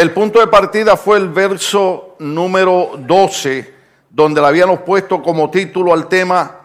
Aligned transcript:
El 0.00 0.12
punto 0.12 0.40
de 0.40 0.46
partida 0.46 0.96
fue 0.96 1.18
el 1.18 1.28
verso 1.28 2.16
número 2.20 2.92
12, 3.00 3.74
donde 4.08 4.40
le 4.40 4.46
habíamos 4.46 4.80
puesto 4.80 5.22
como 5.22 5.50
título 5.50 5.92
al 5.92 6.08
tema, 6.08 6.56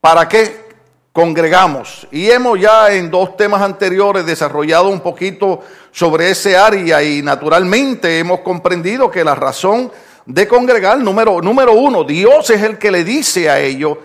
¿para 0.00 0.26
qué 0.26 0.64
congregamos? 1.12 2.08
Y 2.10 2.30
hemos 2.30 2.58
ya 2.58 2.90
en 2.90 3.10
dos 3.10 3.36
temas 3.36 3.60
anteriores 3.60 4.24
desarrollado 4.24 4.88
un 4.88 5.00
poquito 5.00 5.60
sobre 5.92 6.30
ese 6.30 6.56
área 6.56 7.02
y 7.02 7.20
naturalmente 7.20 8.18
hemos 8.18 8.40
comprendido 8.40 9.10
que 9.10 9.22
la 9.22 9.34
razón 9.34 9.92
de 10.24 10.48
congregar, 10.48 10.96
número, 10.96 11.42
número 11.42 11.74
uno, 11.74 12.02
Dios 12.02 12.48
es 12.48 12.62
el 12.62 12.78
que 12.78 12.90
le 12.90 13.04
dice 13.04 13.50
a 13.50 13.60
ellos, 13.60 13.98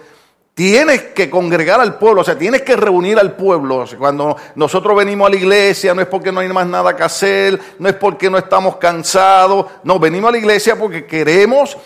Tienes 0.53 1.01
que 1.13 1.29
congregar 1.29 1.79
al 1.79 1.97
pueblo, 1.97 2.21
o 2.21 2.23
sea, 2.23 2.37
tienes 2.37 2.61
que 2.63 2.75
reunir 2.75 3.17
al 3.17 3.35
pueblo. 3.35 3.85
cuando 3.97 4.35
nosotros 4.55 4.97
venimos 4.97 5.27
a 5.27 5.29
la 5.29 5.37
iglesia, 5.37 5.93
no 5.93 6.01
es 6.01 6.07
porque 6.07 6.31
no 6.31 6.41
hay 6.41 6.49
más 6.49 6.67
nada 6.67 6.95
que 6.95 7.03
hacer, 7.03 7.59
no 7.79 7.87
es 7.87 7.95
porque 7.95 8.29
no 8.29 8.37
estamos 8.37 8.75
cansados, 8.75 9.65
no, 9.83 9.97
venimos 9.97 10.29
a 10.29 10.31
la 10.33 10.37
iglesia 10.37 10.77
porque 10.77 11.05
queremos 11.05 11.77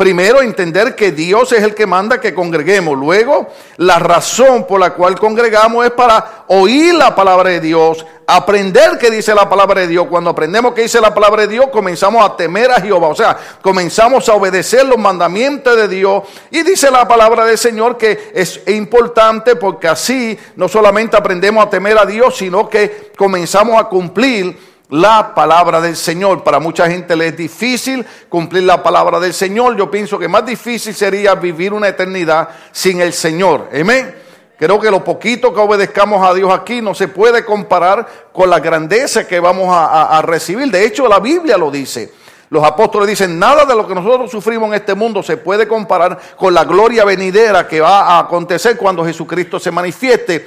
Primero, 0.00 0.40
entender 0.40 0.96
que 0.96 1.12
Dios 1.12 1.52
es 1.52 1.62
el 1.62 1.74
que 1.74 1.86
manda 1.86 2.18
que 2.18 2.32
congreguemos. 2.32 2.96
Luego, 2.96 3.48
la 3.76 3.98
razón 3.98 4.66
por 4.66 4.80
la 4.80 4.94
cual 4.94 5.20
congregamos 5.20 5.84
es 5.84 5.90
para 5.90 6.44
oír 6.46 6.94
la 6.94 7.14
palabra 7.14 7.50
de 7.50 7.60
Dios, 7.60 8.06
aprender 8.26 8.96
qué 8.98 9.10
dice 9.10 9.34
la 9.34 9.46
palabra 9.46 9.82
de 9.82 9.88
Dios. 9.88 10.06
Cuando 10.08 10.30
aprendemos 10.30 10.72
qué 10.72 10.84
dice 10.84 11.02
la 11.02 11.12
palabra 11.12 11.42
de 11.42 11.48
Dios, 11.48 11.66
comenzamos 11.70 12.24
a 12.24 12.34
temer 12.34 12.70
a 12.70 12.80
Jehová. 12.80 13.08
O 13.08 13.14
sea, 13.14 13.36
comenzamos 13.60 14.26
a 14.30 14.36
obedecer 14.36 14.86
los 14.86 14.96
mandamientos 14.96 15.76
de 15.76 15.86
Dios. 15.86 16.22
Y 16.50 16.62
dice 16.62 16.90
la 16.90 17.06
palabra 17.06 17.44
del 17.44 17.58
Señor 17.58 17.98
que 17.98 18.32
es 18.34 18.62
importante 18.68 19.54
porque 19.54 19.86
así 19.86 20.38
no 20.56 20.66
solamente 20.66 21.14
aprendemos 21.14 21.62
a 21.62 21.68
temer 21.68 21.98
a 21.98 22.06
Dios, 22.06 22.38
sino 22.38 22.70
que 22.70 23.12
comenzamos 23.18 23.78
a 23.78 23.84
cumplir 23.84 24.56
la 24.90 25.34
palabra 25.34 25.80
del 25.80 25.96
Señor. 25.96 26.42
Para 26.42 26.60
mucha 26.60 26.88
gente 26.90 27.16
le 27.16 27.28
es 27.28 27.36
difícil 27.36 28.04
cumplir 28.28 28.64
la 28.64 28.82
palabra 28.82 29.18
del 29.20 29.32
Señor. 29.32 29.76
Yo 29.76 29.90
pienso 29.90 30.18
que 30.18 30.28
más 30.28 30.44
difícil 30.44 30.94
sería 30.94 31.34
vivir 31.34 31.72
una 31.72 31.88
eternidad 31.88 32.48
sin 32.72 33.00
el 33.00 33.12
Señor. 33.12 33.68
Amén. 33.72 34.14
Creo 34.60 34.78
que 34.78 34.90
lo 34.90 35.02
poquito 35.02 35.54
que 35.54 35.60
obedezcamos 35.60 36.22
a 36.22 36.34
Dios 36.34 36.52
aquí 36.52 36.82
no 36.82 36.94
se 36.94 37.08
puede 37.08 37.46
comparar 37.46 38.06
con 38.30 38.50
la 38.50 38.60
grandeza 38.60 39.26
que 39.26 39.40
vamos 39.40 39.68
a, 39.70 40.20
recibir. 40.20 40.70
De 40.70 40.84
hecho, 40.84 41.08
la 41.08 41.18
Biblia 41.18 41.56
lo 41.56 41.70
dice. 41.70 42.12
Los 42.50 42.62
apóstoles 42.62 43.08
dicen, 43.08 43.38
nada 43.38 43.64
de 43.64 43.74
lo 43.74 43.88
que 43.88 43.94
nosotros 43.94 44.30
sufrimos 44.30 44.68
en 44.68 44.74
este 44.74 44.94
mundo 44.94 45.22
se 45.22 45.38
puede 45.38 45.66
comparar 45.66 46.18
con 46.36 46.52
la 46.52 46.64
gloria 46.64 47.06
venidera 47.06 47.66
que 47.66 47.80
va 47.80 48.00
a 48.00 48.18
acontecer 48.18 48.76
cuando 48.76 49.02
Jesucristo 49.02 49.58
se 49.58 49.70
manifieste. 49.70 50.46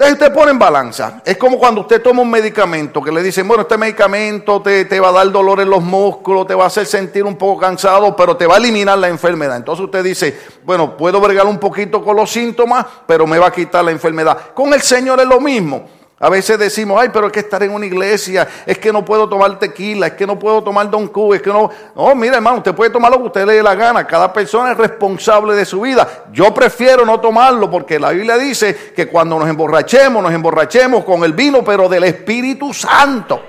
Entonces 0.00 0.18
usted 0.18 0.32
pone 0.32 0.50
en 0.52 0.58
balanza. 0.58 1.20
Es 1.26 1.36
como 1.36 1.58
cuando 1.58 1.82
usted 1.82 2.00
toma 2.00 2.22
un 2.22 2.30
medicamento 2.30 3.02
que 3.02 3.12
le 3.12 3.22
dicen, 3.22 3.46
bueno, 3.46 3.64
este 3.64 3.76
medicamento 3.76 4.62
te, 4.62 4.86
te, 4.86 4.98
va 4.98 5.10
a 5.10 5.12
dar 5.12 5.30
dolor 5.30 5.60
en 5.60 5.68
los 5.68 5.82
músculos, 5.82 6.46
te 6.46 6.54
va 6.54 6.64
a 6.64 6.66
hacer 6.68 6.86
sentir 6.86 7.22
un 7.22 7.36
poco 7.36 7.60
cansado, 7.60 8.16
pero 8.16 8.34
te 8.34 8.46
va 8.46 8.54
a 8.54 8.56
eliminar 8.56 8.96
la 8.96 9.08
enfermedad. 9.08 9.58
Entonces 9.58 9.84
usted 9.84 10.02
dice, 10.02 10.40
bueno, 10.64 10.96
puedo 10.96 11.20
bregar 11.20 11.44
un 11.44 11.58
poquito 11.58 12.02
con 12.02 12.16
los 12.16 12.30
síntomas, 12.30 12.86
pero 13.06 13.26
me 13.26 13.38
va 13.38 13.48
a 13.48 13.52
quitar 13.52 13.84
la 13.84 13.90
enfermedad. 13.90 14.54
Con 14.54 14.72
el 14.72 14.80
Señor 14.80 15.20
es 15.20 15.26
lo 15.26 15.38
mismo. 15.38 15.84
A 16.22 16.28
veces 16.28 16.58
decimos, 16.58 17.00
ay, 17.00 17.08
pero 17.10 17.28
es 17.28 17.32
que 17.32 17.40
estar 17.40 17.62
en 17.62 17.72
una 17.72 17.86
iglesia, 17.86 18.46
es 18.66 18.76
que 18.76 18.92
no 18.92 19.02
puedo 19.02 19.26
tomar 19.26 19.58
tequila, 19.58 20.08
es 20.08 20.12
que 20.12 20.26
no 20.26 20.38
puedo 20.38 20.62
tomar 20.62 20.90
Don 20.90 21.08
Q, 21.08 21.32
es 21.32 21.40
que 21.40 21.48
no. 21.48 21.70
No, 21.96 22.14
mira, 22.14 22.36
hermano, 22.36 22.58
usted 22.58 22.74
puede 22.74 22.90
tomar 22.90 23.10
lo 23.10 23.16
que 23.16 23.26
usted 23.28 23.46
le 23.46 23.54
dé 23.54 23.62
la 23.62 23.74
gana. 23.74 24.06
Cada 24.06 24.30
persona 24.30 24.72
es 24.72 24.76
responsable 24.76 25.54
de 25.54 25.64
su 25.64 25.80
vida. 25.80 26.26
Yo 26.30 26.52
prefiero 26.52 27.06
no 27.06 27.20
tomarlo 27.20 27.70
porque 27.70 27.98
la 27.98 28.10
Biblia 28.10 28.36
dice 28.36 28.92
que 28.94 29.08
cuando 29.08 29.38
nos 29.38 29.48
emborrachemos, 29.48 30.22
nos 30.22 30.32
emborrachemos 30.32 31.06
con 31.06 31.24
el 31.24 31.32
vino, 31.32 31.64
pero 31.64 31.88
del 31.88 32.04
Espíritu 32.04 32.74
Santo. 32.74 33.40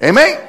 Amén. 0.00 0.47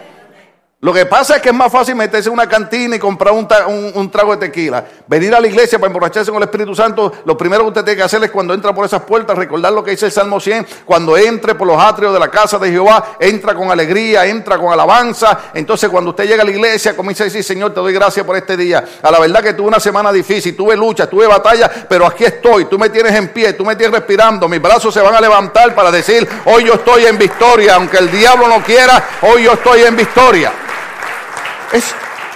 Lo 0.82 0.94
que 0.94 1.06
pasa 1.06 1.36
es 1.36 1.42
que 1.42 1.50
es 1.50 1.56
más 1.56 1.70
fácil 1.70 1.94
meterse 1.94 2.30
en 2.30 2.34
una 2.34 2.48
cantina 2.48 2.96
y 2.96 3.00
comprar 3.00 3.34
un, 3.34 4.10
trago 4.10 4.32
de 4.38 4.48
tequila. 4.48 4.86
Venir 5.08 5.36
a 5.36 5.42
la 5.42 5.48
iglesia 5.48 5.78
para 5.78 5.88
emborracharse 5.88 6.32
con 6.32 6.38
el 6.42 6.48
Espíritu 6.48 6.74
Santo, 6.74 7.12
lo 7.26 7.38
primero 7.38 7.64
que 7.64 7.68
usted 7.68 7.84
tiene 7.84 7.98
que 7.98 8.04
hacer 8.04 8.24
es 8.24 8.32
cuando 8.32 8.54
entra 8.54 8.74
por 8.74 8.86
esas 8.86 9.02
puertas, 9.02 9.38
recordar 9.38 9.74
lo 9.74 9.84
que 9.84 9.92
dice 9.92 10.06
el 10.06 10.14
Salmo 10.14 10.40
100, 10.40 10.66
cuando 10.86 11.18
entre 11.18 11.56
por 11.56 11.68
los 11.68 11.78
atrios 11.78 12.14
de 12.14 12.20
la 12.20 12.30
casa 12.30 12.58
de 12.60 12.72
Jehová, 12.72 13.18
entra 13.20 13.56
con 13.56 13.70
alegría, 13.70 14.26
entra 14.26 14.58
con 14.58 14.72
alabanza. 14.72 15.52
Entonces 15.54 15.90
cuando 15.90 16.12
usted 16.12 16.26
llega 16.26 16.44
a 16.44 16.46
la 16.46 16.52
iglesia, 16.52 16.96
comienza 16.96 17.26
a 17.26 17.28
decir, 17.28 17.44
Señor, 17.44 17.74
te 17.74 17.82
doy 17.82 17.92
gracias 17.92 18.26
por 18.26 18.38
este 18.38 18.56
día. 18.56 18.82
A 19.02 19.12
la 19.12 19.20
verdad 19.20 19.44
que 19.44 19.54
tuve 19.56 19.68
una 19.68 19.82
semana 19.82 20.14
difícil, 20.14 20.56
tuve 20.56 20.78
lucha, 20.78 21.10
tuve 21.10 21.28
batalla, 21.28 21.70
pero 21.90 22.06
aquí 22.06 22.24
estoy, 22.24 22.66
tú 22.66 22.80
me 22.80 22.90
tienes 22.90 23.14
en 23.16 23.28
pie, 23.34 23.52
tú 23.52 23.66
me 23.66 23.76
tienes 23.76 23.96
respirando, 24.00 24.48
mis 24.48 24.62
brazos 24.62 24.94
se 24.94 25.02
van 25.02 25.14
a 25.14 25.20
levantar 25.20 25.76
para 25.76 25.92
decir, 25.92 26.26
hoy 26.46 26.64
yo 26.64 26.76
estoy 26.76 27.06
en 27.06 27.18
victoria, 27.18 27.76
aunque 27.76 27.98
el 27.98 28.10
diablo 28.10 28.48
no 28.48 28.64
quiera, 28.64 29.10
hoy 29.24 29.44
yo 29.44 29.52
estoy 29.52 29.82
en 29.82 29.98
victoria 29.98 30.54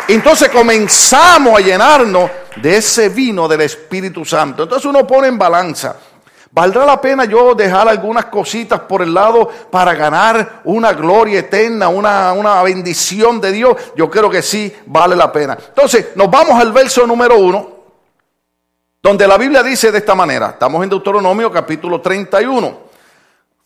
entonces 0.08 0.50
comenzamos 0.50 1.58
a 1.58 1.62
llenarnos 1.62 2.30
de 2.58 2.78
ese 2.78 3.10
vino 3.10 3.48
del 3.48 3.62
Espíritu 3.62 4.26
Santo. 4.26 4.64
Entonces 4.64 4.86
uno 4.86 5.06
pone 5.08 5.28
en 5.28 5.38
balanza. 5.38 5.96
¿Valdrá 6.52 6.86
la 6.86 7.02
pena 7.02 7.26
yo 7.26 7.56
dejar 7.56 7.88
algunas 7.88 8.26
cositas 8.26 8.82
por 8.82 9.02
el 9.02 9.12
lado 9.12 9.50
para 9.72 9.96
ganar 9.96 10.62
una 10.66 10.94
gloria 10.94 11.40
eterna, 11.40 11.88
una, 11.88 12.32
una, 12.34 12.62
bendición 12.62 13.42
de 13.42 13.52
Dios? 13.52 13.76
Yo 13.96 14.08
creo 14.08 14.30
que 14.30 14.44
sí 14.44 14.72
vale 14.86 15.16
la 15.16 15.32
pena. 15.32 15.58
Entonces, 15.60 16.10
nos 16.14 16.30
vamos 16.30 16.62
al 16.62 16.72
verso 16.72 17.08
número 17.08 17.40
uno, 17.40 17.70
donde 19.02 19.28
la 19.28 19.40
Biblia 19.40 19.64
dice 19.64 19.92
de 19.92 19.98
esta 19.98 20.14
manera. 20.14 20.52
Estamos 20.52 20.84
en 20.84 20.92
Deuteronomio 20.92 21.52
capítulo 21.52 22.00
31. 22.00 22.78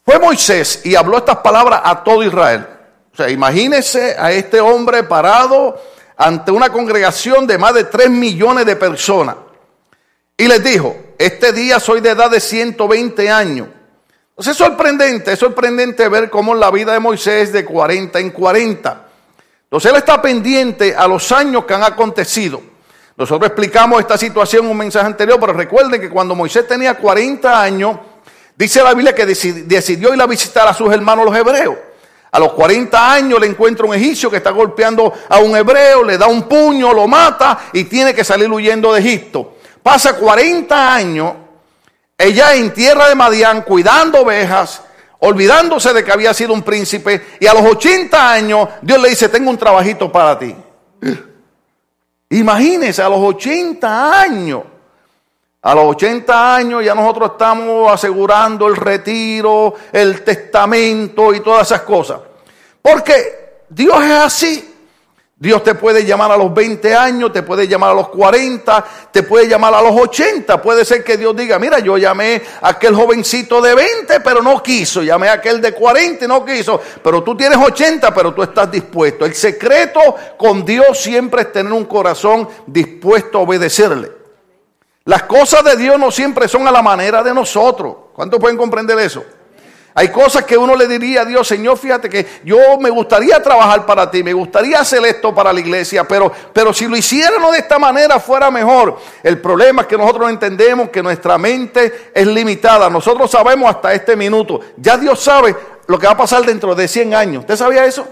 Fue 0.06 0.18
Moisés 0.18 0.86
y 0.86 0.96
habló 0.96 1.18
estas 1.18 1.40
palabras 1.40 1.82
a 1.84 2.02
todo 2.02 2.24
Israel. 2.24 2.77
O 3.18 3.24
sea, 3.24 3.32
imagínese 3.32 4.16
a 4.16 4.32
este 4.32 4.62
hombre 4.62 5.02
parado 5.02 5.82
ante 6.18 6.52
una 6.52 6.72
congregación 6.72 7.48
de 7.48 7.58
más 7.58 7.74
de 7.74 7.86
3 7.86 8.12
millones 8.12 8.64
de 8.64 8.76
personas. 8.76 9.38
Y 10.38 10.48
les 10.48 10.64
dijo, 10.64 10.96
este 11.18 11.52
día 11.52 11.80
soy 11.80 12.00
de 12.00 12.12
edad 12.12 12.30
de 12.30 12.40
120 12.40 13.28
años. 13.32 13.70
Entonces 14.30 14.52
es 14.52 14.58
sorprendente, 14.58 15.34
es 15.34 15.40
sorprendente 15.40 16.08
ver 16.10 16.30
cómo 16.30 16.54
la 16.54 16.70
vida 16.70 16.94
de 16.94 17.00
Moisés 17.00 17.46
es 17.46 17.54
de 17.54 17.66
40 17.66 18.20
en 18.20 18.30
40. 18.30 19.08
Entonces 19.64 19.92
él 19.92 19.98
está 19.98 20.22
pendiente 20.22 20.96
a 20.96 21.08
los 21.08 21.32
años 21.32 21.66
que 21.66 21.74
han 21.74 21.82
acontecido. 21.82 22.62
Nosotros 23.18 23.48
explicamos 23.48 24.00
esta 24.00 24.20
situación 24.20 24.66
en 24.66 24.72
un 24.74 24.78
mensaje 24.78 25.08
anterior, 25.08 25.40
pero 25.40 25.54
recuerden 25.54 26.00
que 26.00 26.12
cuando 26.12 26.36
Moisés 26.36 26.68
tenía 26.68 26.94
40 26.94 27.64
años, 27.64 27.98
dice 28.56 28.84
la 28.84 28.94
Biblia 28.94 29.16
que 29.16 29.26
decidió 29.26 30.14
ir 30.14 30.22
a 30.22 30.28
visitar 30.28 30.68
a 30.68 30.74
sus 30.76 30.94
hermanos 30.94 31.26
los 31.26 31.36
hebreos. 31.36 31.78
A 32.32 32.40
los 32.40 32.54
40 32.54 33.14
años 33.14 33.40
le 33.40 33.48
encuentra 33.48 33.86
un 33.86 33.96
egipcio 33.96 34.30
que 34.30 34.38
está 34.38 34.52
golpeando 34.52 35.14
a 35.30 35.40
un 35.40 35.56
hebreo, 35.56 36.04
le 36.04 36.18
da 36.18 36.28
un 36.28 36.44
puño, 36.44 36.94
lo 36.94 37.08
mata 37.08 37.60
y 37.74 37.86
tiene 37.86 38.14
que 38.14 38.24
salir 38.24 38.50
huyendo 38.52 38.94
de 38.94 39.00
Egipto. 39.00 39.56
Pasa 39.82 40.18
40 40.18 40.94
años 40.94 41.34
ella 42.18 42.56
en 42.56 42.74
tierra 42.74 43.10
de 43.10 43.16
Madián 43.16 43.62
cuidando 43.62 44.22
ovejas, 44.22 44.82
olvidándose 45.20 45.94
de 45.94 46.04
que 46.04 46.12
había 46.12 46.34
sido 46.34 46.52
un 46.52 46.64
príncipe 46.64 47.38
y 47.40 47.46
a 47.46 47.54
los 47.54 47.64
80 47.64 48.32
años 48.32 48.70
Dios 48.82 49.00
le 49.00 49.10
dice, 49.10 49.30
tengo 49.30 49.52
un 49.52 49.58
trabajito 49.58 50.12
para 50.12 50.38
ti. 50.40 50.56
Imagínese, 52.30 53.02
a 53.02 53.10
los 53.10 53.20
80 53.20 54.22
años. 54.22 54.64
A 55.68 55.76
los 55.76 55.84
80 55.84 56.56
años 56.56 56.82
ya 56.82 56.96
nosotros 56.96 57.32
estamos 57.32 57.92
asegurando 57.92 58.70
el 58.70 58.78
retiro, 58.78 59.74
el 59.92 60.24
testamento 60.24 61.34
y 61.34 61.42
todas 61.42 61.68
esas 61.68 61.82
cosas. 61.82 62.22
Porque 62.82 63.64
Dios 63.68 64.02
es 64.02 64.12
así. 64.12 64.76
Dios 65.36 65.62
te 65.66 65.76
puede 65.76 66.06
llamar 66.06 66.32
a 66.32 66.38
los 66.38 66.54
20 66.54 66.96
años, 66.96 67.34
te 67.34 67.44
puede 67.44 67.68
llamar 67.68 67.90
a 67.92 67.96
los 67.96 68.08
40, 68.08 68.86
te 69.12 69.24
puede 69.24 69.50
llamar 69.50 69.74
a 69.74 69.82
los 69.82 69.92
80. 69.92 70.62
Puede 70.62 70.86
ser 70.86 71.04
que 71.04 71.18
Dios 71.18 71.36
diga, 71.36 71.60
mira, 71.60 71.80
yo 71.80 71.98
llamé 71.98 72.42
a 72.62 72.70
aquel 72.70 72.96
jovencito 72.96 73.60
de 73.60 73.76
20, 73.76 74.22
pero 74.22 74.42
no 74.42 74.64
quiso. 74.64 75.04
Llamé 75.04 75.28
a 75.28 75.34
aquel 75.34 75.60
de 75.60 75.74
40 75.74 76.24
y 76.24 76.28
no 76.30 76.46
quiso. 76.46 76.80
Pero 77.04 77.22
tú 77.24 77.36
tienes 77.36 77.58
80, 77.58 78.14
pero 78.14 78.34
tú 78.34 78.42
estás 78.42 78.72
dispuesto. 78.72 79.26
El 79.26 79.36
secreto 79.36 80.00
con 80.38 80.64
Dios 80.64 80.98
siempre 80.98 81.42
es 81.42 81.52
tener 81.52 81.74
un 81.74 81.84
corazón 81.84 82.48
dispuesto 82.66 83.40
a 83.40 83.42
obedecerle. 83.42 84.17
Las 85.08 85.24
cosas 85.24 85.64
de 85.64 85.78
Dios 85.78 85.98
no 85.98 86.12
siempre 86.12 86.50
son 86.50 86.68
a 86.68 86.72
la 86.72 86.82
manera 86.82 87.24
de 87.24 87.34
nosotros. 87.34 87.96
¿Cuántos 88.14 88.42
pueden 88.42 88.58
comprender 88.58 89.00
eso? 89.00 89.24
Hay 89.94 90.10
cosas 90.10 90.44
que 90.44 90.58
uno 90.58 90.76
le 90.76 90.86
diría 90.86 91.22
a 91.22 91.26
Dios, 91.26 91.48
Señor, 91.48 91.78
fíjate 91.78 92.10
que 92.10 92.42
yo 92.44 92.58
me 92.78 92.90
gustaría 92.90 93.42
trabajar 93.42 93.86
para 93.86 94.12
ti, 94.12 94.22
me 94.22 94.34
gustaría 94.34 94.82
hacer 94.82 95.04
esto 95.06 95.34
para 95.34 95.54
la 95.54 95.62
iglesia, 95.62 96.04
pero, 96.04 96.30
pero 96.52 96.74
si 96.74 96.88
lo 96.88 96.98
hiciéramos 96.98 97.54
de 97.54 97.60
esta 97.60 97.80
manera 97.80 98.20
fuera 98.20 98.52
mejor. 98.52 99.00
El 99.24 99.40
problema 99.40 99.84
es 99.84 99.88
que 99.88 99.98
nosotros 99.98 100.24
no 100.24 100.30
entendemos 100.30 100.90
que 100.90 101.02
nuestra 101.02 101.38
mente 101.38 102.12
es 102.14 102.28
limitada. 102.28 102.90
Nosotros 102.90 103.32
sabemos 103.32 103.70
hasta 103.70 103.94
este 103.94 104.18
minuto. 104.18 104.60
Ya 104.76 104.98
Dios 104.98 105.24
sabe 105.24 105.56
lo 105.88 105.98
que 105.98 106.06
va 106.06 106.14
a 106.14 106.18
pasar 106.18 106.46
dentro 106.46 106.76
de 106.76 106.86
100 106.86 107.16
años. 107.16 107.40
¿Usted 107.44 107.56
sabía 107.56 107.86
eso? 107.86 108.06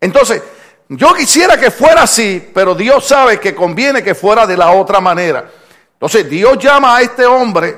Entonces, 0.00 0.40
yo 0.88 1.12
quisiera 1.14 1.58
que 1.58 1.72
fuera 1.72 2.02
así, 2.02 2.48
pero 2.54 2.76
Dios 2.76 3.04
sabe 3.04 3.40
que 3.40 3.56
conviene 3.56 4.04
que 4.04 4.14
fuera 4.14 4.46
de 4.46 4.56
la 4.56 4.70
otra 4.70 5.00
manera. 5.00 5.50
Entonces 5.96 6.28
Dios 6.28 6.58
llama 6.58 6.96
a 6.96 7.00
este 7.00 7.24
hombre 7.24 7.74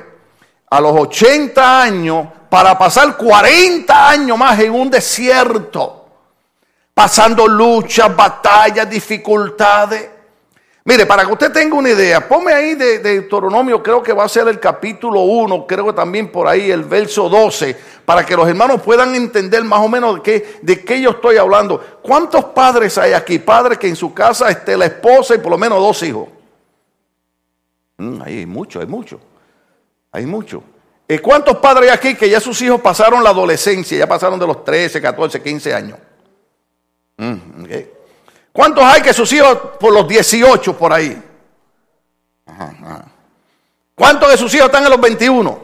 a 0.69 0.81
los 0.81 0.93
80 0.93 1.83
años 1.83 2.27
para 2.51 2.77
pasar 2.77 3.17
40 3.17 4.11
años 4.11 4.37
más 4.37 4.59
en 4.59 4.73
un 4.73 4.91
desierto. 4.91 5.95
pasando 6.93 7.47
luchas, 7.47 8.15
batallas, 8.17 8.91
dificultades. 8.91 10.11
Mire, 10.85 11.07
para 11.07 11.25
que 11.25 11.33
usted 11.33 11.53
tenga 11.53 11.77
una 11.77 11.91
idea, 11.91 12.27
ponme 12.27 12.53
ahí 12.53 12.75
de, 12.75 12.99
Deuteronomio, 12.99 13.81
creo 13.81 14.03
que 14.03 14.13
va 14.13 14.25
a 14.25 14.29
ser 14.29 14.49
el 14.49 14.59
capítulo 14.59 15.21
1, 15.21 15.65
creo 15.65 15.87
que 15.87 15.93
también 15.93 16.33
por 16.33 16.49
ahí 16.49 16.73
el 16.73 16.83
verso 16.83 17.29
12, 17.29 17.77
para 18.05 18.27
que 18.27 18.35
los 18.35 18.49
hermanos 18.49 18.81
puedan 18.83 19.15
entender 19.15 19.63
más 19.63 19.79
o 19.79 19.89
menos 19.89 20.17
de 20.17 20.23
qué, 20.23 20.59
de 20.61 20.85
qué 20.85 21.01
yo 21.01 21.11
estoy 21.11 21.37
hablando. 21.37 22.01
¿Cuántos 22.03 22.47
padres 22.47 22.99
hay 22.99 23.13
aquí? 23.13 23.39
Padres 23.39 23.79
que 23.79 23.87
en 23.87 23.95
su 23.95 24.13
casa 24.13 24.51
esté 24.51 24.77
la 24.77 24.87
esposa 24.87 25.37
y 25.37 25.39
por 25.39 25.53
lo 25.53 25.59
menos 25.59 25.79
dos 25.79 26.03
hijos. 26.03 26.29
Mm, 27.99 28.23
hay 28.23 28.47
mucho, 28.47 28.81
hay 28.81 28.87
mucho. 28.87 29.21
Hay 30.13 30.25
mucho. 30.25 30.63
¿Y 31.07 31.19
cuántos 31.19 31.59
padres 31.59 31.91
hay 31.91 31.97
aquí 31.97 32.15
que 32.15 32.29
ya 32.31 32.41
sus 32.41 32.61
hijos 32.63 32.81
pasaron 32.81 33.23
la 33.23 33.31
adolescencia, 33.31 33.99
ya 33.99 34.07
pasaron 34.07 34.39
de 34.39 34.47
los 34.47 34.65
13, 34.65 35.01
14, 35.01 35.43
15 35.43 35.75
años? 35.75 35.99
Mm, 37.17 37.65
¿Cuántos 38.53 38.85
hay 38.85 39.03
que 39.03 39.13
sus 39.13 39.33
hijos 39.33 39.57
por 39.79 39.93
los 39.93 40.07
18 40.07 40.77
por 40.77 40.93
ahí? 40.93 41.23
¿Cuántos 43.95 44.31
de 44.31 44.37
sus 44.37 44.53
hijos 44.55 44.67
están 44.67 44.85
en 44.85 44.91
los 44.91 45.01
21? 45.01 45.63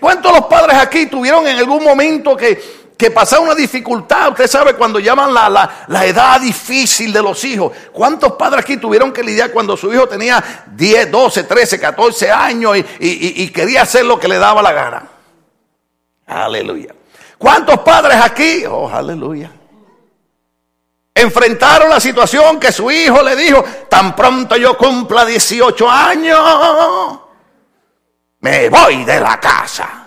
¿Cuántos 0.00 0.32
de 0.32 0.38
los 0.38 0.46
padres 0.48 0.76
aquí 0.76 1.06
tuvieron 1.06 1.46
en 1.46 1.58
algún 1.58 1.82
momento 1.84 2.36
que, 2.36 2.60
que 3.02 3.10
pasaron 3.10 3.46
una 3.46 3.56
dificultad? 3.56 4.28
Usted 4.28 4.46
sabe 4.46 4.74
cuando 4.74 5.00
llaman 5.00 5.34
la, 5.34 5.48
la, 5.88 6.06
edad 6.06 6.40
difícil 6.40 7.12
de 7.12 7.20
los 7.20 7.42
hijos. 7.42 7.72
¿Cuántos 7.92 8.34
padres 8.34 8.60
aquí 8.60 8.76
tuvieron 8.76 9.12
que 9.12 9.24
lidiar 9.24 9.50
cuando 9.50 9.76
su 9.76 9.92
hijo 9.92 10.06
tenía 10.06 10.64
10, 10.68 11.10
12, 11.10 11.42
13, 11.42 11.80
14 11.80 12.30
años 12.30 12.76
y, 12.76 12.84
y 13.00 13.48
quería 13.48 13.82
hacer 13.82 14.04
lo 14.04 14.20
que 14.20 14.28
le 14.28 14.38
daba 14.38 14.62
la 14.62 14.72
gana? 14.72 15.08
Aleluya. 16.28 16.94
¿Cuántos 17.38 17.80
padres 17.80 18.18
aquí? 18.22 18.64
Oh, 18.70 18.88
aleluya. 18.88 19.50
Enfrentaron 21.12 21.90
la 21.90 21.98
situación 21.98 22.60
que 22.60 22.70
su 22.70 22.88
hijo 22.88 23.20
le 23.20 23.34
dijo, 23.34 23.64
tan 23.90 24.14
pronto 24.14 24.56
yo 24.56 24.78
cumpla 24.78 25.24
18 25.24 25.90
años, 25.90 27.18
me 28.38 28.68
voy 28.68 29.04
de 29.04 29.18
la 29.18 29.40
casa. 29.40 30.06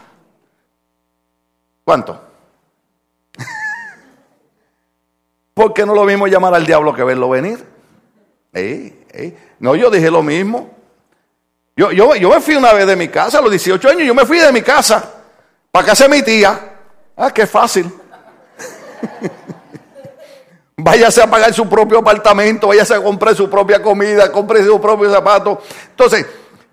¿Cuánto? 1.83 2.24
Porque 5.55 5.85
no 5.85 5.95
lo 5.95 6.03
mismo 6.03 6.27
llamar 6.27 6.53
al 6.53 6.65
diablo 6.65 6.93
que 6.93 7.03
verlo 7.03 7.29
venir. 7.29 7.65
No, 9.57 9.73
yo 9.73 9.89
dije 9.89 10.11
lo 10.11 10.21
mismo. 10.21 10.69
Yo, 11.77 11.93
yo, 11.93 12.13
yo 12.15 12.29
me 12.29 12.41
fui 12.41 12.55
una 12.55 12.73
vez 12.73 12.85
de 12.85 12.97
mi 12.97 13.07
casa, 13.07 13.39
a 13.39 13.41
los 13.41 13.49
18 13.49 13.89
años, 13.89 14.03
yo 14.03 14.13
me 14.13 14.25
fui 14.25 14.37
de 14.37 14.51
mi 14.51 14.61
casa 14.61 15.13
para 15.71 15.87
casa 15.87 16.03
de 16.03 16.09
mi 16.09 16.21
tía. 16.23 16.59
Ah, 17.15 17.31
qué 17.31 17.47
fácil. 17.47 17.89
váyase 20.77 21.21
a 21.21 21.29
pagar 21.29 21.53
su 21.53 21.69
propio 21.69 21.99
apartamento, 21.99 22.67
váyase 22.67 22.95
a 22.95 23.01
comprar 23.01 23.33
su 23.33 23.49
propia 23.49 23.81
comida, 23.81 24.29
compre 24.33 24.65
su 24.65 24.81
propio 24.81 25.09
zapato. 25.09 25.61
Entonces, 25.91 26.25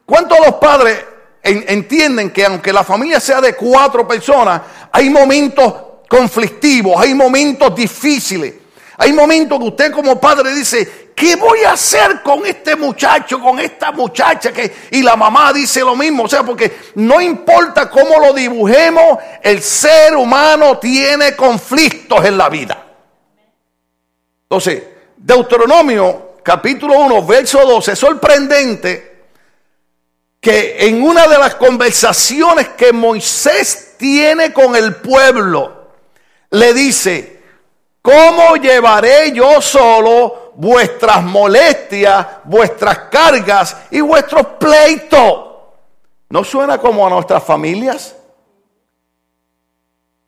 ¿cuántos 0.04 0.38
los 0.44 0.56
padres 0.56 1.04
entienden 1.44 2.30
que 2.30 2.44
aunque 2.44 2.72
la 2.72 2.82
familia 2.82 3.20
sea 3.20 3.40
de 3.40 3.54
cuatro 3.54 4.08
personas, 4.08 4.60
hay 4.90 5.08
momentos 5.08 5.72
conflictivos, 6.08 7.00
hay 7.00 7.14
momentos 7.14 7.72
difíciles? 7.76 8.61
Hay 9.02 9.12
momentos 9.12 9.58
que 9.58 9.64
usted 9.64 9.90
como 9.90 10.20
padre 10.20 10.54
dice, 10.54 11.10
¿qué 11.12 11.34
voy 11.34 11.64
a 11.64 11.72
hacer 11.72 12.22
con 12.22 12.46
este 12.46 12.76
muchacho, 12.76 13.40
con 13.40 13.58
esta 13.58 13.90
muchacha? 13.90 14.52
Que, 14.52 14.72
y 14.92 15.02
la 15.02 15.16
mamá 15.16 15.52
dice 15.52 15.80
lo 15.80 15.96
mismo, 15.96 16.22
o 16.22 16.28
sea, 16.28 16.44
porque 16.44 16.72
no 16.94 17.20
importa 17.20 17.90
cómo 17.90 18.20
lo 18.20 18.32
dibujemos, 18.32 19.18
el 19.42 19.60
ser 19.60 20.14
humano 20.14 20.78
tiene 20.78 21.34
conflictos 21.34 22.24
en 22.24 22.38
la 22.38 22.48
vida. 22.48 22.80
Entonces, 24.44 24.84
Deuteronomio 25.16 26.34
capítulo 26.44 27.00
1, 27.00 27.26
verso 27.26 27.58
12, 27.66 27.90
es 27.90 27.98
sorprendente 27.98 29.24
que 30.40 30.86
en 30.86 31.02
una 31.02 31.26
de 31.26 31.38
las 31.38 31.56
conversaciones 31.56 32.68
que 32.68 32.92
Moisés 32.92 33.94
tiene 33.98 34.52
con 34.52 34.76
el 34.76 34.94
pueblo, 34.94 35.90
le 36.50 36.72
dice, 36.72 37.31
¿Cómo 38.02 38.56
llevaré 38.56 39.30
yo 39.30 39.62
solo 39.62 40.52
vuestras 40.56 41.22
molestias, 41.22 42.26
vuestras 42.42 42.98
cargas 43.10 43.76
y 43.92 44.00
vuestros 44.00 44.44
pleitos? 44.58 45.50
¿No 46.28 46.42
suena 46.42 46.78
como 46.78 47.06
a 47.06 47.10
nuestras 47.10 47.44
familias? 47.44 48.16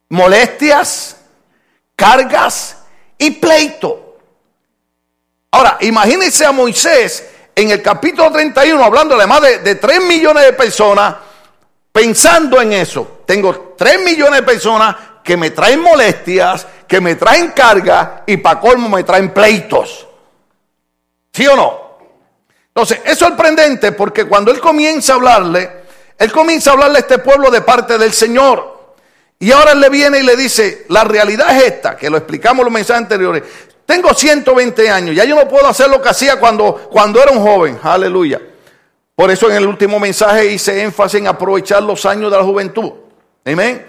Molestias, 0.09 1.17
cargas 1.97 2.77
y 3.19 3.33
pleito. 3.33 4.19
Ahora, 5.51 5.79
imagínense 5.81 6.47
a 6.47 6.53
Moisés 6.53 7.29
en 7.57 7.73
el 7.73 7.83
capítulo 7.83 8.31
31 8.31 8.85
hablando 8.85 9.17
de 9.17 9.27
más 9.27 9.41
de, 9.41 9.59
de 9.59 9.75
3 9.75 10.01
millones 10.05 10.45
de 10.45 10.53
personas 10.53 11.17
pensando 11.91 12.61
en 12.61 12.73
eso. 12.73 13.23
Tengo 13.27 13.75
3 13.77 14.05
millones 14.05 14.41
de 14.41 14.47
personas 14.47 14.97
que 15.25 15.37
me 15.37 15.51
traen 15.51 15.81
molestias, 15.81 16.67
que 16.87 17.01
me 17.01 17.15
traen 17.15 17.53
carga 17.53 18.23
y 18.27 18.37
para 18.37 18.61
colmo 18.61 18.89
me 18.89 19.05
traen 19.05 19.33
pleitos. 19.33 20.07
¿Sí 21.33 21.47
o 21.47 21.57
no? 21.57 21.85
Entonces, 22.69 23.01
es 23.05 23.19
sorprendente 23.19 23.93
porque 23.93 24.25
cuando 24.25 24.51
él 24.51 24.61
comienza 24.61 25.13
a 25.13 25.17
hablarle, 25.17 25.71
él 26.19 26.33
comienza 26.33 26.71
a 26.71 26.73
hablarle 26.75 26.99
a 26.99 27.01
este 27.01 27.19
pueblo 27.19 27.51
de 27.51 27.61
parte 27.61 27.99
del 27.99 28.13
Señor. 28.13 28.75
Y 29.39 29.53
ahora 29.53 29.73
él 29.73 29.81
le 29.81 29.91
viene 29.91 30.19
y 30.19 30.23
le 30.23 30.37
dice, 30.37 30.87
la 30.89 31.05
realidad 31.05 31.57
es 31.57 31.65
esta, 31.65 31.97
que 31.97 32.09
lo 32.09 32.17
explicamos 32.17 32.61
en 32.61 32.65
los 32.65 32.73
mensajes 32.73 33.03
anteriores. 33.03 33.43
Tengo 33.87 34.15
120 34.15 34.91
años, 34.91 35.15
ya 35.15 35.25
yo 35.25 35.35
no 35.35 35.49
puedo 35.49 35.67
hacer 35.67 35.89
lo 35.89 36.01
que 36.01 36.09
hacía 36.09 36.41
cuando, 36.41 36.89
cuando 36.91 37.23
era 37.23 37.33
un 37.33 37.41
joven. 37.41 37.79
Aleluya. 37.83 38.41
Por 39.15 39.31
eso 39.31 39.49
en 39.51 39.57
el 39.57 39.67
último 39.67 40.01
mensaje 40.01 40.47
hice 40.47 40.83
énfasis 40.83 41.21
en 41.21 41.29
aprovechar 41.29 41.83
los 41.83 42.05
años 42.07 42.31
de 42.31 42.39
la 42.39 42.43
juventud. 42.43 42.93
Amén. 43.45 43.87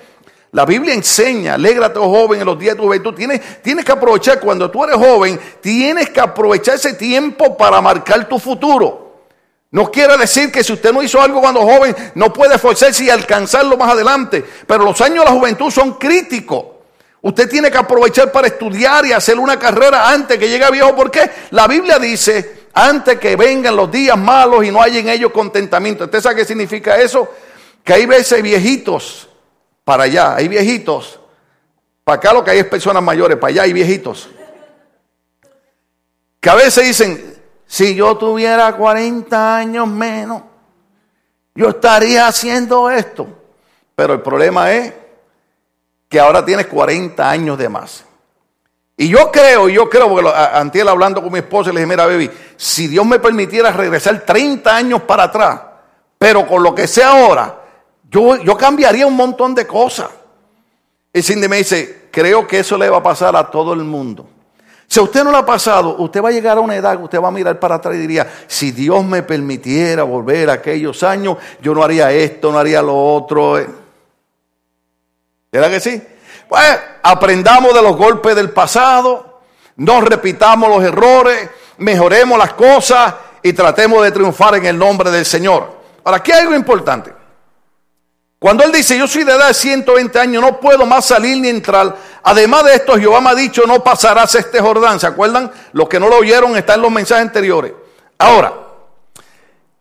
La 0.55 0.63
Biblia 0.63 0.93
enseña, 0.93 1.55
alégrate, 1.55 1.99
oh 1.99 2.09
joven, 2.09 2.39
en 2.39 2.45
los 2.45 2.57
días 2.57 2.75
de 2.75 2.77
tu 2.77 2.83
juventud. 2.85 3.13
Tienes, 3.13 3.61
tienes 3.61 3.83
que 3.83 3.91
aprovechar, 3.91 4.39
cuando 4.39 4.71
tú 4.71 4.85
eres 4.85 4.95
joven, 4.95 5.37
tienes 5.59 6.11
que 6.11 6.21
aprovechar 6.21 6.75
ese 6.75 6.93
tiempo 6.93 7.57
para 7.57 7.81
marcar 7.81 8.29
tu 8.29 8.39
futuro. 8.39 9.25
No 9.71 9.91
quiere 9.91 10.15
decir 10.15 10.53
que 10.53 10.63
si 10.63 10.71
usted 10.71 10.93
no 10.93 11.03
hizo 11.03 11.21
algo 11.21 11.41
cuando 11.41 11.59
joven, 11.59 11.93
no 12.15 12.31
puede 12.31 12.55
esforzarse 12.55 13.03
y 13.03 13.09
alcanzarlo 13.09 13.75
más 13.75 13.91
adelante. 13.91 14.45
Pero 14.65 14.85
los 14.85 15.01
años 15.01 15.25
de 15.25 15.31
la 15.31 15.37
juventud 15.37 15.69
son 15.69 15.95
críticos. 15.95 16.63
Usted 17.21 17.49
tiene 17.49 17.69
que 17.69 17.77
aprovechar 17.77 18.31
para 18.31 18.47
estudiar 18.47 19.05
y 19.05 19.11
hacer 19.11 19.37
una 19.37 19.59
carrera 19.59 20.09
antes 20.09 20.37
que 20.39 20.47
llegue 20.47 20.71
viejo. 20.71 20.95
porque 20.95 21.29
La 21.49 21.67
Biblia 21.67 21.99
dice, 21.99 22.67
antes 22.73 23.19
que 23.19 23.35
vengan 23.35 23.75
los 23.75 23.91
días 23.91 24.17
malos 24.17 24.63
y 24.63 24.71
no 24.71 24.81
haya 24.81 24.99
en 24.99 25.09
ellos 25.09 25.33
contentamiento. 25.33 26.05
¿Usted 26.05 26.21
sabe 26.21 26.37
qué 26.37 26.45
significa 26.45 26.95
eso? 26.95 27.27
Que 27.83 27.91
hay 27.91 28.05
veces 28.05 28.41
viejitos 28.41 29.27
para 29.85 30.03
allá 30.03 30.35
hay 30.35 30.49
viejitos. 30.49 31.19
Para 32.03 32.17
acá 32.17 32.33
lo 32.33 32.43
que 32.43 32.51
hay 32.51 32.59
es 32.59 32.65
personas 32.65 33.01
mayores, 33.01 33.37
para 33.37 33.51
allá 33.51 33.63
hay 33.63 33.71
viejitos. 33.71 34.29
Que 36.41 36.49
a 36.49 36.55
veces 36.55 36.85
dicen, 36.85 37.35
si 37.65 37.95
yo 37.95 38.17
tuviera 38.17 38.75
40 38.75 39.57
años 39.57 39.87
menos, 39.87 40.41
yo 41.53 41.69
estaría 41.69 42.27
haciendo 42.27 42.89
esto. 42.89 43.27
Pero 43.95 44.13
el 44.13 44.21
problema 44.21 44.71
es 44.73 44.93
que 46.09 46.19
ahora 46.19 46.43
tienes 46.43 46.67
40 46.67 47.29
años 47.29 47.57
de 47.57 47.69
más. 47.69 48.03
Y 48.97 49.09
yo 49.09 49.31
creo, 49.31 49.67
yo 49.67 49.89
creo, 49.89 50.09
porque 50.09 50.29
antes 50.29 50.85
hablando 50.85 51.21
con 51.21 51.31
mi 51.31 51.39
esposa 51.39 51.71
le 51.71 51.79
dije, 51.79 51.87
mira, 51.87 52.05
baby, 52.05 52.31
si 52.55 52.87
Dios 52.87 53.05
me 53.05 53.19
permitiera 53.19 53.71
regresar 53.71 54.19
30 54.21 54.75
años 54.75 55.01
para 55.01 55.23
atrás, 55.23 55.61
pero 56.17 56.47
con 56.47 56.63
lo 56.63 56.73
que 56.73 56.87
sé 56.87 57.03
ahora, 57.03 57.64
yo, 58.43 58.57
cambiaría 58.57 59.05
un 59.05 59.15
montón 59.15 59.53
de 59.53 59.67
cosas. 59.67 60.09
Y 61.11 61.21
Cindy 61.21 61.47
me 61.47 61.57
dice, 61.57 62.07
creo 62.11 62.47
que 62.47 62.59
eso 62.59 62.77
le 62.77 62.89
va 62.89 62.97
a 62.97 63.03
pasar 63.03 63.35
a 63.35 63.49
todo 63.49 63.73
el 63.73 63.83
mundo. 63.83 64.27
Si 64.87 64.99
a 64.99 65.03
usted 65.03 65.23
no 65.23 65.31
lo 65.31 65.37
ha 65.37 65.45
pasado, 65.45 65.95
usted 65.97 66.21
va 66.21 66.29
a 66.29 66.31
llegar 66.31 66.57
a 66.57 66.61
una 66.61 66.75
edad 66.75 66.97
que 66.97 67.03
usted 67.03 67.19
va 67.19 67.29
a 67.29 67.31
mirar 67.31 67.59
para 67.59 67.75
atrás 67.75 67.95
y 67.95 67.99
diría, 67.99 68.31
si 68.47 68.71
Dios 68.71 69.03
me 69.03 69.23
permitiera 69.23 70.03
volver 70.03 70.49
a 70.49 70.53
aquellos 70.53 71.01
años, 71.03 71.37
yo 71.61 71.73
no 71.73 71.83
haría 71.83 72.11
esto, 72.11 72.51
no 72.51 72.59
haría 72.59 72.81
lo 72.81 72.95
otro. 72.95 73.55
¿Verdad 75.51 75.69
que 75.69 75.79
sí? 75.79 76.01
Pues 76.47 76.63
aprendamos 77.01 77.73
de 77.73 77.81
los 77.81 77.95
golpes 77.97 78.35
del 78.35 78.51
pasado, 78.51 79.41
no 79.77 80.01
repitamos 80.01 80.69
los 80.69 80.83
errores, 80.83 81.49
mejoremos 81.77 82.37
las 82.37 82.53
cosas 82.53 83.15
y 83.41 83.53
tratemos 83.53 84.03
de 84.03 84.11
triunfar 84.11 84.55
en 84.55 84.67
el 84.67 84.77
nombre 84.77 85.09
del 85.09 85.25
Señor. 85.25 85.73
Ahora, 86.03 86.17
aquí 86.17 86.31
hay 86.31 86.41
algo 86.41 86.55
importante. 86.55 87.14
Cuando 88.45 88.63
él 88.63 88.71
dice, 88.71 88.95
yo 88.95 89.07
soy 89.07 89.23
de 89.23 89.31
edad 89.31 89.47
de 89.47 89.55
120 89.55 90.19
años, 90.19 90.39
no 90.39 90.59
puedo 90.59 90.85
más 90.85 91.07
salir 91.07 91.35
ni 91.41 91.49
entrar. 91.49 91.97
Además 92.21 92.63
de 92.65 92.75
esto, 92.75 92.95
Jehová 92.95 93.19
me 93.19 93.31
ha 93.31 93.33
dicho, 93.33 93.63
no 93.65 93.83
pasarás 93.83 94.35
este 94.35 94.61
Jordán. 94.61 94.99
¿Se 94.99 95.07
acuerdan? 95.07 95.51
Los 95.71 95.89
que 95.89 95.99
no 95.99 96.09
lo 96.09 96.17
oyeron 96.17 96.55
están 96.55 96.75
en 96.75 96.81
los 96.83 96.91
mensajes 96.91 97.23
anteriores. 97.23 97.73
Ahora, 98.19 98.53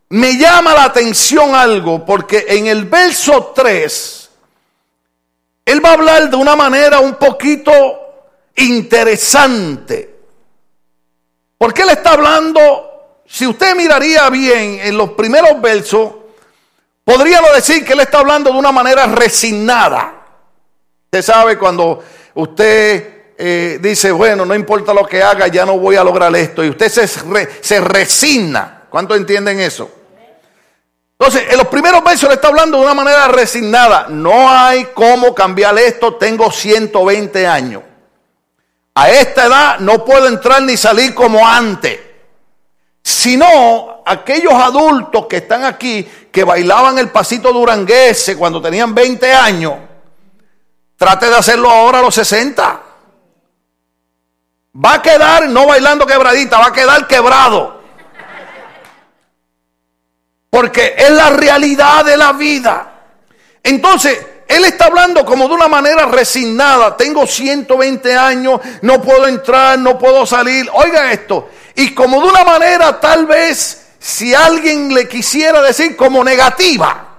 me 0.08 0.38
llama 0.38 0.72
la 0.72 0.84
atención 0.84 1.54
algo, 1.54 2.06
porque 2.06 2.46
en 2.48 2.66
el 2.68 2.86
verso 2.86 3.52
3, 3.54 4.30
él 5.66 5.84
va 5.84 5.90
a 5.90 5.92
hablar 5.92 6.30
de 6.30 6.36
una 6.36 6.56
manera 6.56 7.00
un 7.00 7.16
poquito 7.16 7.74
interesante. 8.56 10.20
Porque 11.58 11.82
él 11.82 11.90
está 11.90 12.12
hablando, 12.12 13.20
si 13.26 13.46
usted 13.46 13.76
miraría 13.76 14.30
bien 14.30 14.80
en 14.80 14.96
los 14.96 15.10
primeros 15.10 15.60
versos, 15.60 16.23
podríamos 17.04 17.54
decir 17.54 17.84
que 17.84 17.92
él 17.92 18.00
está 18.00 18.18
hablando 18.18 18.50
de 18.50 18.58
una 18.58 18.72
manera 18.72 19.06
resignada. 19.06 20.24
Usted 21.04 21.22
sabe 21.22 21.58
cuando 21.58 22.02
usted 22.34 23.34
eh, 23.36 23.78
dice, 23.80 24.10
bueno, 24.12 24.44
no 24.44 24.54
importa 24.54 24.92
lo 24.94 25.06
que 25.06 25.22
haga, 25.22 25.48
ya 25.48 25.64
no 25.64 25.78
voy 25.78 25.96
a 25.96 26.04
lograr 26.04 26.34
esto. 26.34 26.64
Y 26.64 26.70
usted 26.70 26.88
se, 26.88 27.06
se 27.06 27.80
resigna. 27.80 28.82
¿Cuántos 28.90 29.16
entienden 29.16 29.60
eso? 29.60 29.90
Entonces, 31.18 31.44
en 31.50 31.58
los 31.58 31.68
primeros 31.68 32.02
versos 32.02 32.28
le 32.28 32.34
está 32.34 32.48
hablando 32.48 32.78
de 32.78 32.84
una 32.84 32.94
manera 32.94 33.28
resignada. 33.28 34.06
No 34.08 34.50
hay 34.50 34.86
cómo 34.94 35.34
cambiar 35.34 35.78
esto, 35.78 36.16
tengo 36.16 36.50
120 36.50 37.46
años. 37.46 37.82
A 38.94 39.10
esta 39.10 39.46
edad 39.46 39.78
no 39.80 40.04
puedo 40.04 40.28
entrar 40.28 40.62
ni 40.62 40.76
salir 40.76 41.14
como 41.14 41.46
antes. 41.46 41.98
Sino 43.06 44.02
aquellos 44.06 44.54
adultos 44.54 45.26
que 45.26 45.36
están 45.36 45.62
aquí, 45.62 46.08
que 46.32 46.42
bailaban 46.42 46.98
el 46.98 47.10
pasito 47.10 47.52
duranguese 47.52 48.34
cuando 48.34 48.62
tenían 48.62 48.94
20 48.94 49.30
años, 49.30 49.74
trate 50.96 51.26
de 51.26 51.36
hacerlo 51.36 51.70
ahora 51.70 51.98
a 51.98 52.02
los 52.02 52.14
60. 52.14 52.80
Va 54.82 54.94
a 54.94 55.02
quedar 55.02 55.48
no 55.50 55.66
bailando 55.66 56.06
quebradita, 56.06 56.58
va 56.58 56.68
a 56.68 56.72
quedar 56.72 57.06
quebrado. 57.06 57.82
Porque 60.48 60.94
es 60.96 61.10
la 61.10 61.28
realidad 61.28 62.06
de 62.06 62.16
la 62.16 62.32
vida. 62.32 62.90
Entonces, 63.62 64.18
él 64.48 64.64
está 64.64 64.86
hablando 64.86 65.26
como 65.26 65.46
de 65.46 65.54
una 65.54 65.68
manera 65.68 66.06
resignada. 66.06 66.96
Tengo 66.96 67.26
120 67.26 68.16
años, 68.16 68.60
no 68.80 69.02
puedo 69.02 69.26
entrar, 69.26 69.78
no 69.78 69.98
puedo 69.98 70.24
salir. 70.24 70.70
Oiga 70.72 71.12
esto. 71.12 71.50
Y 71.76 71.94
como 71.94 72.20
de 72.20 72.28
una 72.28 72.44
manera 72.44 73.00
tal 73.00 73.26
vez, 73.26 73.84
si 73.98 74.34
alguien 74.34 74.92
le 74.92 75.08
quisiera 75.08 75.62
decir 75.62 75.96
como 75.96 76.22
negativa. 76.22 77.10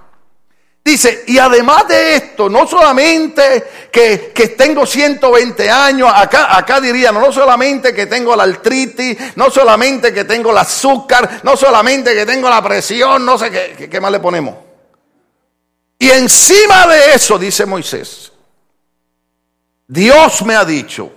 Dice, 0.84 1.24
y 1.26 1.36
además 1.36 1.88
de 1.88 2.14
esto, 2.14 2.48
no 2.48 2.64
solamente 2.64 3.88
que, 3.90 4.30
que, 4.32 4.48
tengo 4.50 4.86
120 4.86 5.68
años, 5.68 6.08
acá, 6.14 6.56
acá 6.56 6.80
diría, 6.80 7.10
no 7.10 7.32
solamente 7.32 7.92
que 7.92 8.06
tengo 8.06 8.36
la 8.36 8.44
artritis, 8.44 9.18
no 9.34 9.50
solamente 9.50 10.14
que 10.14 10.22
tengo 10.22 10.52
el 10.52 10.58
azúcar, 10.58 11.40
no 11.42 11.56
solamente 11.56 12.14
que 12.14 12.24
tengo 12.24 12.48
la 12.48 12.62
presión, 12.62 13.26
no 13.26 13.36
sé 13.36 13.50
qué, 13.50 13.88
qué 13.90 14.00
más 14.00 14.12
le 14.12 14.20
ponemos. 14.20 14.54
Y 15.98 16.08
encima 16.08 16.86
de 16.86 17.14
eso, 17.14 17.36
dice 17.36 17.66
Moisés, 17.66 18.30
Dios 19.88 20.42
me 20.42 20.54
ha 20.54 20.64
dicho, 20.64 21.12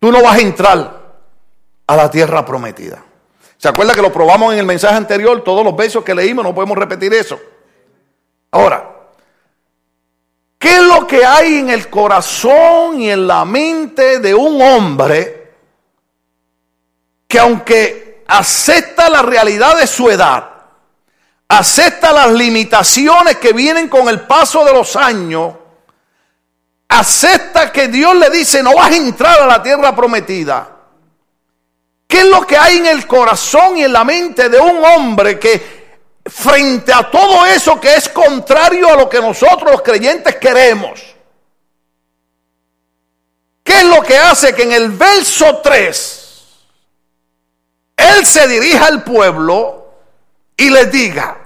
tú 0.00 0.10
no 0.10 0.20
vas 0.20 0.36
a 0.36 0.40
entrar 0.40 0.95
a 1.86 1.96
la 1.96 2.10
tierra 2.10 2.44
prometida. 2.44 3.02
¿Se 3.58 3.68
acuerda 3.68 3.94
que 3.94 4.02
lo 4.02 4.12
probamos 4.12 4.52
en 4.52 4.58
el 4.58 4.66
mensaje 4.66 4.96
anterior? 4.96 5.42
Todos 5.42 5.64
los 5.64 5.76
besos 5.76 6.04
que 6.04 6.14
leímos, 6.14 6.44
no 6.44 6.54
podemos 6.54 6.76
repetir 6.76 7.12
eso. 7.14 7.40
Ahora, 8.50 8.90
¿qué 10.58 10.76
es 10.76 10.82
lo 10.82 11.06
que 11.06 11.24
hay 11.24 11.58
en 11.58 11.70
el 11.70 11.88
corazón 11.88 13.00
y 13.00 13.10
en 13.10 13.26
la 13.26 13.44
mente 13.44 14.20
de 14.20 14.34
un 14.34 14.60
hombre 14.60 15.54
que 17.26 17.38
aunque 17.38 18.24
acepta 18.26 19.08
la 19.08 19.22
realidad 19.22 19.76
de 19.76 19.86
su 19.86 20.10
edad, 20.10 20.50
acepta 21.48 22.12
las 22.12 22.30
limitaciones 22.32 23.36
que 23.36 23.52
vienen 23.52 23.88
con 23.88 24.08
el 24.08 24.20
paso 24.20 24.64
de 24.64 24.72
los 24.72 24.96
años, 24.96 25.54
acepta 26.88 27.72
que 27.72 27.88
Dios 27.88 28.14
le 28.16 28.30
dice 28.30 28.62
no 28.62 28.74
vas 28.74 28.90
a 28.90 28.96
entrar 28.96 29.40
a 29.40 29.46
la 29.46 29.62
tierra 29.62 29.94
prometida? 29.96 30.75
¿Qué 32.06 32.18
es 32.18 32.26
lo 32.26 32.46
que 32.46 32.56
hay 32.56 32.76
en 32.76 32.86
el 32.86 33.06
corazón 33.06 33.76
y 33.76 33.84
en 33.84 33.92
la 33.92 34.04
mente 34.04 34.48
de 34.48 34.58
un 34.58 34.84
hombre 34.84 35.38
que 35.38 35.76
frente 36.28 36.92
a 36.92 37.10
todo 37.10 37.46
eso 37.46 37.80
que 37.80 37.94
es 37.94 38.08
contrario 38.08 38.88
a 38.92 38.96
lo 38.96 39.08
que 39.08 39.20
nosotros 39.20 39.70
los 39.70 39.82
creyentes 39.82 40.36
queremos. 40.36 41.00
¿Qué 43.62 43.78
es 43.78 43.84
lo 43.84 44.02
que 44.02 44.16
hace 44.16 44.54
que 44.54 44.62
en 44.62 44.72
el 44.72 44.90
verso 44.90 45.58
3 45.58 46.44
Él 47.96 48.26
se 48.26 48.46
dirija 48.48 48.86
al 48.86 49.02
pueblo 49.02 49.94
y 50.56 50.70
les 50.70 50.90
diga, 50.90 51.38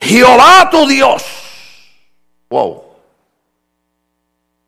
Jehová 0.00 0.68
tu 0.70 0.86
Dios, 0.86 1.22
wow, 2.48 2.82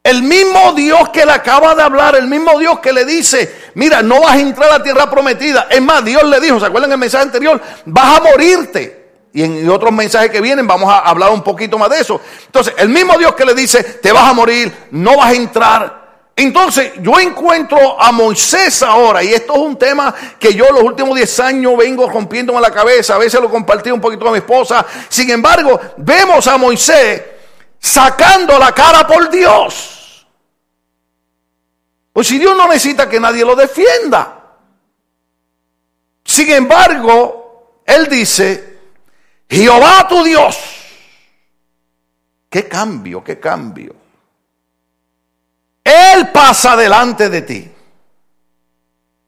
el 0.04 0.22
mismo 0.22 0.72
Dios 0.72 1.10
que 1.10 1.26
le 1.26 1.32
acaba 1.32 1.74
de 1.74 1.82
hablar, 1.82 2.16
el 2.16 2.28
mismo 2.28 2.58
Dios 2.58 2.78
que 2.80 2.92
le 2.92 3.04
dice, 3.04 3.67
mira, 3.78 4.02
no 4.02 4.20
vas 4.22 4.34
a 4.34 4.40
entrar 4.40 4.68
a 4.68 4.78
la 4.78 4.82
tierra 4.82 5.08
prometida. 5.08 5.68
Es 5.70 5.80
más, 5.80 6.04
Dios 6.04 6.24
le 6.24 6.40
dijo, 6.40 6.58
¿se 6.58 6.66
acuerdan 6.66 6.90
el 6.90 6.98
mensaje 6.98 7.22
anterior? 7.22 7.60
Vas 7.86 8.18
a 8.18 8.22
morirte. 8.22 8.98
Y 9.32 9.44
en 9.44 9.70
otros 9.70 9.92
mensajes 9.92 10.30
que 10.30 10.40
vienen 10.40 10.66
vamos 10.66 10.92
a 10.92 10.98
hablar 10.98 11.30
un 11.30 11.42
poquito 11.42 11.78
más 11.78 11.88
de 11.88 12.00
eso. 12.00 12.20
Entonces, 12.46 12.74
el 12.76 12.88
mismo 12.88 13.16
Dios 13.16 13.34
que 13.36 13.44
le 13.44 13.54
dice, 13.54 13.84
te 13.84 14.10
vas 14.10 14.24
a 14.24 14.32
morir, 14.32 14.88
no 14.90 15.18
vas 15.18 15.30
a 15.30 15.34
entrar. 15.34 16.08
Entonces, 16.34 16.92
yo 17.02 17.20
encuentro 17.20 18.00
a 18.00 18.10
Moisés 18.10 18.82
ahora, 18.82 19.22
y 19.22 19.32
esto 19.32 19.52
es 19.52 19.60
un 19.60 19.76
tema 19.76 20.12
que 20.40 20.54
yo 20.54 20.64
los 20.72 20.82
últimos 20.82 21.14
10 21.14 21.40
años 21.40 21.76
vengo 21.76 22.08
rompiéndome 22.08 22.60
la 22.60 22.72
cabeza, 22.72 23.14
a 23.14 23.18
veces 23.18 23.40
lo 23.40 23.48
compartí 23.48 23.92
un 23.92 24.00
poquito 24.00 24.24
con 24.24 24.32
mi 24.32 24.38
esposa. 24.38 24.84
Sin 25.08 25.30
embargo, 25.30 25.80
vemos 25.98 26.48
a 26.48 26.56
Moisés 26.56 27.22
sacando 27.78 28.58
la 28.58 28.72
cara 28.72 29.06
por 29.06 29.30
Dios. 29.30 29.97
Pues 32.18 32.26
si 32.26 32.38
Dios 32.40 32.56
no 32.56 32.66
necesita 32.66 33.08
que 33.08 33.20
nadie 33.20 33.44
lo 33.44 33.54
defienda. 33.54 34.56
Sin 36.24 36.50
embargo, 36.50 37.82
Él 37.86 38.08
dice, 38.08 38.80
Jehová 39.48 40.08
tu 40.08 40.24
Dios. 40.24 40.58
¿Qué 42.50 42.66
cambio, 42.66 43.22
qué 43.22 43.38
cambio? 43.38 43.94
Él 45.84 46.32
pasa 46.32 46.76
delante 46.76 47.28
de 47.28 47.42
ti. 47.42 47.72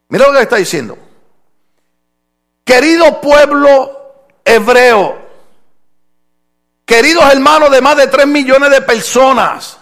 Mira 0.09 0.27
lo 0.27 0.33
que 0.33 0.43
está 0.43 0.57
diciendo. 0.57 0.99
Querido 2.65 3.21
pueblo 3.21 4.25
hebreo, 4.45 5.17
queridos 6.85 7.23
hermanos 7.33 7.71
de 7.71 7.81
más 7.81 7.97
de 7.97 8.09
tres 8.09 8.27
millones 8.27 8.69
de 8.69 8.83
personas, 8.83 9.80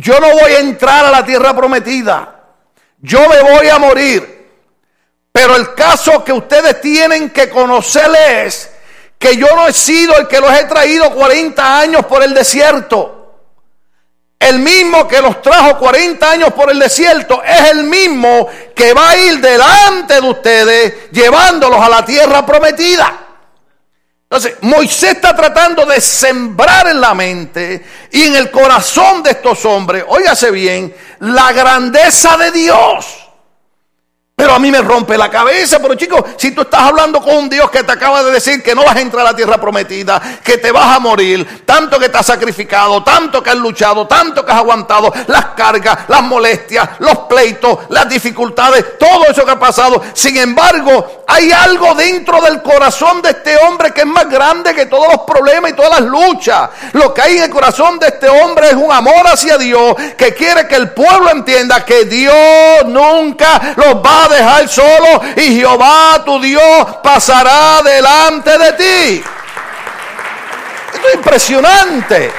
yo 0.00 0.20
no 0.20 0.28
voy 0.30 0.52
a 0.52 0.60
entrar 0.60 1.06
a 1.06 1.10
la 1.10 1.26
tierra 1.26 1.56
prometida. 1.56 2.36
Yo 3.00 3.28
me 3.28 3.42
voy 3.42 3.68
a 3.68 3.80
morir. 3.80 4.46
Pero 5.32 5.56
el 5.56 5.74
caso 5.74 6.22
que 6.22 6.32
ustedes 6.32 6.80
tienen 6.80 7.30
que 7.30 7.50
conocer 7.50 8.08
es 8.14 8.70
que 9.18 9.36
yo 9.36 9.48
no 9.56 9.66
he 9.66 9.72
sido 9.72 10.16
el 10.16 10.28
que 10.28 10.40
los 10.40 10.52
he 10.52 10.66
traído 10.66 11.12
40 11.12 11.80
años 11.80 12.06
por 12.06 12.22
el 12.22 12.32
desierto. 12.32 13.40
El 14.38 14.60
mismo 14.60 15.08
que 15.08 15.20
los 15.20 15.42
trajo 15.42 15.78
40 15.78 16.30
años 16.30 16.52
por 16.52 16.70
el 16.70 16.78
desierto 16.78 17.42
es 17.42 17.70
el 17.72 17.82
mismo 17.82 18.48
que 18.76 18.94
va 18.94 19.10
a 19.10 19.16
ir 19.16 19.40
delante 19.40 20.20
de 20.20 20.30
ustedes 20.30 21.10
llevándolos 21.10 21.80
a 21.80 21.88
la 21.88 22.04
tierra 22.04 22.46
prometida. 22.46 23.27
Entonces, 24.30 24.58
Moisés 24.60 25.12
está 25.12 25.34
tratando 25.34 25.86
de 25.86 26.02
sembrar 26.02 26.86
en 26.88 27.00
la 27.00 27.14
mente 27.14 27.82
y 28.12 28.24
en 28.24 28.36
el 28.36 28.50
corazón 28.50 29.22
de 29.22 29.30
estos 29.30 29.64
hombres, 29.64 30.04
óigase 30.06 30.50
bien, 30.50 30.94
la 31.20 31.50
grandeza 31.52 32.36
de 32.36 32.50
Dios. 32.50 33.27
Pero 34.38 34.54
a 34.54 34.60
mí 34.60 34.70
me 34.70 34.80
rompe 34.80 35.18
la 35.18 35.28
cabeza. 35.28 35.80
Pero 35.80 35.96
chicos, 35.96 36.22
si 36.36 36.52
tú 36.52 36.62
estás 36.62 36.82
hablando 36.82 37.20
con 37.20 37.34
un 37.34 37.48
Dios 37.48 37.68
que 37.72 37.82
te 37.82 37.90
acaba 37.90 38.22
de 38.22 38.30
decir 38.30 38.62
que 38.62 38.72
no 38.72 38.84
vas 38.84 38.94
a 38.94 39.00
entrar 39.00 39.26
a 39.26 39.32
la 39.32 39.36
tierra 39.36 39.60
prometida, 39.60 40.22
que 40.44 40.58
te 40.58 40.70
vas 40.70 40.96
a 40.96 41.00
morir, 41.00 41.64
tanto 41.66 41.98
que 41.98 42.08
te 42.08 42.18
has 42.18 42.26
sacrificado, 42.26 43.02
tanto 43.02 43.42
que 43.42 43.50
has 43.50 43.56
luchado, 43.56 44.06
tanto 44.06 44.46
que 44.46 44.52
has 44.52 44.58
aguantado 44.58 45.12
las 45.26 45.46
cargas, 45.56 45.98
las 46.06 46.22
molestias, 46.22 46.88
los 47.00 47.18
pleitos, 47.28 47.80
las 47.88 48.08
dificultades, 48.08 48.96
todo 48.96 49.24
eso 49.28 49.44
que 49.44 49.50
ha 49.50 49.58
pasado. 49.58 50.00
Sin 50.14 50.36
embargo, 50.36 51.24
hay 51.26 51.50
algo 51.50 51.96
dentro 51.96 52.40
del 52.40 52.62
corazón 52.62 53.20
de 53.20 53.30
este 53.30 53.56
hombre 53.56 53.92
que 53.92 54.02
es 54.02 54.06
más 54.06 54.30
grande 54.30 54.72
que 54.72 54.86
todos 54.86 55.08
los 55.08 55.22
problemas 55.22 55.72
y 55.72 55.74
todas 55.74 56.00
las 56.00 56.08
luchas. 56.08 56.70
Lo 56.92 57.12
que 57.12 57.22
hay 57.22 57.38
en 57.38 57.42
el 57.42 57.50
corazón 57.50 57.98
de 57.98 58.06
este 58.06 58.28
hombre 58.28 58.68
es 58.68 58.74
un 58.74 58.92
amor 58.92 59.26
hacia 59.26 59.58
Dios 59.58 59.96
que 60.16 60.32
quiere 60.32 60.68
que 60.68 60.76
el 60.76 60.90
pueblo 60.90 61.28
entienda 61.32 61.84
que 61.84 62.04
Dios 62.04 62.86
nunca 62.86 63.74
los 63.74 63.96
va 63.96 64.26
a 64.26 64.27
dejar 64.28 64.68
solo 64.68 65.22
y 65.36 65.56
Jehová 65.56 66.22
tu 66.24 66.40
Dios 66.40 66.96
pasará 67.02 67.82
delante 67.82 68.58
de 68.58 68.72
ti. 68.72 69.24
Esto 70.94 71.08
es 71.08 71.14
impresionante. 71.14 72.32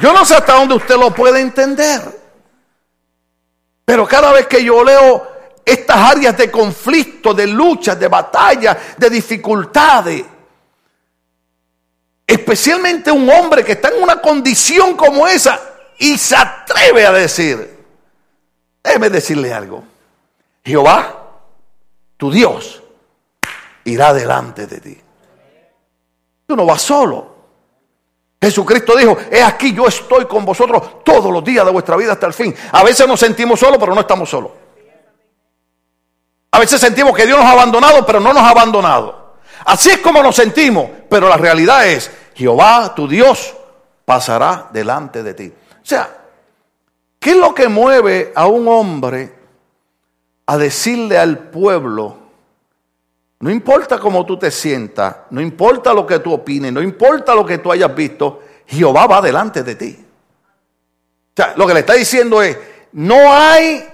Yo 0.00 0.12
no 0.12 0.24
sé 0.24 0.34
hasta 0.34 0.54
dónde 0.54 0.74
usted 0.74 0.96
lo 0.96 1.12
puede 1.12 1.40
entender. 1.40 2.00
Pero 3.84 4.06
cada 4.06 4.32
vez 4.32 4.46
que 4.46 4.62
yo 4.62 4.84
leo 4.84 5.26
estas 5.64 5.96
áreas 5.96 6.36
de 6.36 6.50
conflicto, 6.50 7.34
de 7.34 7.46
lucha, 7.46 7.94
de 7.94 8.06
batalla, 8.06 8.76
de 8.96 9.10
dificultades, 9.10 10.24
Especialmente 12.28 13.10
un 13.10 13.30
hombre 13.30 13.64
que 13.64 13.72
está 13.72 13.88
en 13.88 14.02
una 14.02 14.20
condición 14.20 14.94
como 14.96 15.26
esa 15.26 15.58
y 15.96 16.18
se 16.18 16.36
atreve 16.36 17.06
a 17.06 17.10
decir, 17.10 17.77
déjeme 18.82 19.10
decirle 19.10 19.52
algo, 19.52 19.84
Jehová, 20.64 21.14
tu 22.16 22.30
Dios, 22.30 22.82
irá 23.84 24.12
delante 24.12 24.66
de 24.66 24.80
ti. 24.80 25.00
Tú 26.46 26.56
no 26.56 26.66
vas 26.66 26.82
solo. 26.82 27.36
Jesucristo 28.40 28.96
dijo, 28.96 29.16
he 29.30 29.42
aquí 29.42 29.74
yo 29.74 29.86
estoy 29.86 30.26
con 30.26 30.44
vosotros 30.44 31.04
todos 31.04 31.32
los 31.32 31.42
días 31.42 31.64
de 31.64 31.72
vuestra 31.72 31.96
vida 31.96 32.12
hasta 32.12 32.26
el 32.26 32.32
fin. 32.32 32.54
A 32.72 32.84
veces 32.84 33.06
nos 33.06 33.18
sentimos 33.18 33.58
solos, 33.58 33.78
pero 33.78 33.94
no 33.94 34.00
estamos 34.00 34.30
solos. 34.30 34.52
A 36.50 36.58
veces 36.58 36.80
sentimos 36.80 37.14
que 37.14 37.26
Dios 37.26 37.38
nos 37.38 37.46
ha 37.46 37.52
abandonado, 37.52 38.06
pero 38.06 38.20
no 38.20 38.32
nos 38.32 38.42
ha 38.42 38.50
abandonado. 38.50 39.34
Así 39.64 39.90
es 39.90 39.98
como 39.98 40.22
nos 40.22 40.36
sentimos, 40.36 40.88
pero 41.08 41.28
la 41.28 41.36
realidad 41.36 41.86
es, 41.86 42.10
Jehová, 42.34 42.94
tu 42.94 43.08
Dios, 43.08 43.54
pasará 44.04 44.68
delante 44.72 45.22
de 45.22 45.34
ti. 45.34 45.52
O 45.82 45.86
sea, 45.86 46.17
¿qué 47.18 47.30
es 47.30 47.36
lo 47.36 47.54
que 47.54 47.68
mueve 47.68 48.32
a 48.34 48.46
un 48.46 48.68
hombre 48.68 49.34
a 50.46 50.56
decirle 50.56 51.18
al 51.18 51.50
pueblo, 51.50 52.16
no 53.40 53.50
importa 53.50 53.98
cómo 53.98 54.24
tú 54.24 54.38
te 54.38 54.50
sientas, 54.50 55.14
no 55.30 55.40
importa 55.40 55.92
lo 55.92 56.06
que 56.06 56.18
tú 56.20 56.32
opines, 56.32 56.72
no 56.72 56.82
importa 56.82 57.34
lo 57.34 57.44
que 57.44 57.58
tú 57.58 57.70
hayas 57.70 57.94
visto, 57.94 58.42
Jehová 58.66 59.06
va 59.06 59.20
delante 59.20 59.62
de 59.62 59.74
ti. 59.74 59.98
O 60.00 61.32
sea, 61.36 61.54
lo 61.56 61.66
que 61.66 61.74
le 61.74 61.80
está 61.80 61.92
diciendo 61.92 62.42
es, 62.42 62.58
no 62.92 63.32
hay 63.32 63.86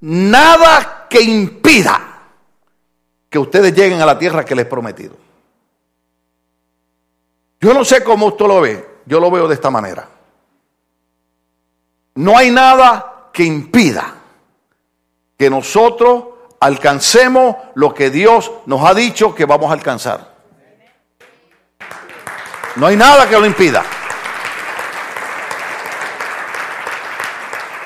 nada 0.00 1.06
que 1.10 1.20
impida 1.20 2.22
que 3.28 3.38
ustedes 3.38 3.74
lleguen 3.74 4.00
a 4.00 4.06
la 4.06 4.18
tierra 4.18 4.44
que 4.44 4.54
les 4.54 4.64
he 4.64 4.68
prometido. 4.68 5.16
Yo 7.60 7.74
no 7.74 7.84
sé 7.84 8.04
cómo 8.04 8.26
usted 8.26 8.46
lo 8.46 8.60
ve, 8.60 8.86
yo 9.06 9.18
lo 9.18 9.30
veo 9.30 9.48
de 9.48 9.54
esta 9.54 9.70
manera. 9.70 10.08
No 12.16 12.36
hay 12.36 12.50
nada 12.50 13.28
que 13.32 13.44
impida 13.44 14.14
que 15.38 15.50
nosotros 15.50 16.24
alcancemos 16.60 17.56
lo 17.74 17.94
que 17.94 18.10
Dios 18.10 18.50
nos 18.66 18.82
ha 18.84 18.94
dicho 18.94 19.34
que 19.34 19.44
vamos 19.44 19.70
a 19.70 19.74
alcanzar. 19.74 20.34
No 22.76 22.86
hay 22.86 22.96
nada 22.96 23.28
que 23.28 23.38
lo 23.38 23.46
impida. 23.46 23.84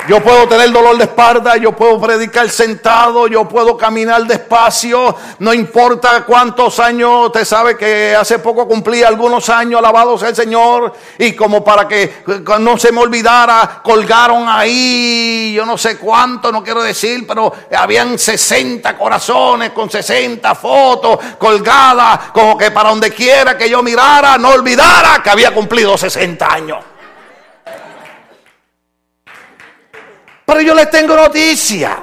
Yo 0.09 0.23
puedo 0.23 0.49
tener 0.49 0.73
dolor 0.73 0.97
de 0.97 1.05
espalda, 1.05 1.57
yo 1.57 1.73
puedo 1.73 2.01
predicar 2.01 2.49
sentado, 2.51 3.29
yo 3.29 3.47
puedo 3.47 3.77
caminar 3.77 4.25
despacio, 4.25 5.15
no 5.39 5.55
importa 5.55 6.25
cuántos 6.25 6.81
años, 6.81 7.27
usted 7.27 7.45
sabe 7.45 7.77
que 7.77 8.17
hace 8.17 8.39
poco 8.39 8.67
cumplí 8.67 9.03
algunos 9.03 9.49
años, 9.49 9.79
alabado 9.79 10.19
sea 10.19 10.31
el 10.31 10.37
Señor, 10.37 10.93
y 11.19 11.33
como 11.33 11.63
para 11.63 11.87
que 11.87 12.25
no 12.59 12.77
se 12.77 12.91
me 12.91 13.01
olvidara, 13.01 13.81
colgaron 13.85 14.49
ahí, 14.49 15.53
yo 15.55 15.65
no 15.65 15.79
sé 15.79 15.97
cuánto, 15.99 16.51
no 16.51 16.65
quiero 16.65 16.83
decir, 16.83 17.27
pero 17.27 17.53
habían 17.77 18.19
60 18.19 18.97
corazones 18.97 19.71
con 19.71 19.91
60 19.91 20.55
fotos 20.55 21.19
colgadas, 21.39 22.31
como 22.33 22.59
que 22.59 22.71
para 22.71 22.91
donde 22.91 23.13
quiera 23.13 23.57
que 23.57 23.71
yo 23.71 23.83
mirara, 23.83 24.39
no 24.39 24.49
olvidara 24.49 25.23
que 25.23 25.31
había 25.31 25.55
cumplido 25.55 25.97
60 25.97 26.53
años. 26.53 26.79
Pero 30.51 30.63
yo 30.63 30.75
les 30.75 30.91
tengo 30.91 31.15
noticia. 31.15 31.97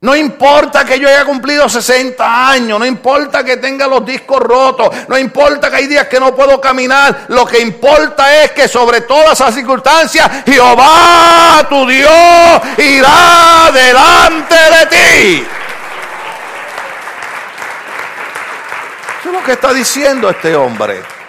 No 0.00 0.16
importa 0.16 0.86
que 0.86 0.98
yo 0.98 1.06
haya 1.06 1.26
cumplido 1.26 1.68
60 1.68 2.48
años, 2.48 2.78
no 2.78 2.86
importa 2.86 3.44
que 3.44 3.58
tenga 3.58 3.86
los 3.86 4.06
discos 4.06 4.40
rotos, 4.40 4.88
no 5.06 5.18
importa 5.18 5.68
que 5.68 5.76
hay 5.76 5.86
días 5.86 6.06
que 6.06 6.18
no 6.18 6.34
puedo 6.34 6.58
caminar, 6.58 7.26
lo 7.28 7.44
que 7.44 7.60
importa 7.60 8.42
es 8.42 8.52
que 8.52 8.66
sobre 8.68 9.02
todas 9.02 9.32
esas 9.32 9.54
circunstancias 9.54 10.44
Jehová, 10.46 11.66
tu 11.68 11.86
Dios, 11.86 12.10
irá 12.78 13.70
delante 13.70 14.54
de 14.54 14.86
ti. 14.86 15.46
Eso 19.20 19.28
es 19.28 19.32
lo 19.34 19.44
que 19.44 19.52
está 19.52 19.74
diciendo 19.74 20.30
este 20.30 20.56
hombre. 20.56 21.19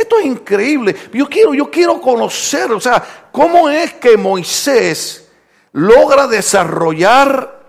Esto 0.00 0.18
es 0.18 0.24
increíble. 0.24 0.96
Yo 1.12 1.28
quiero, 1.28 1.52
yo 1.52 1.70
quiero 1.70 2.00
conocer, 2.00 2.72
o 2.72 2.80
sea, 2.80 3.28
cómo 3.30 3.68
es 3.68 3.92
que 3.94 4.16
Moisés 4.16 5.28
logra 5.72 6.26
desarrollar 6.26 7.60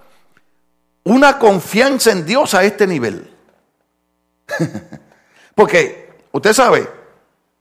una 1.04 1.38
confianza 1.38 2.12
en 2.12 2.26
Dios 2.26 2.54
a 2.54 2.64
este 2.64 2.88
nivel. 2.88 3.30
Porque, 5.56 6.14
usted 6.32 6.54
sabe, 6.54 6.88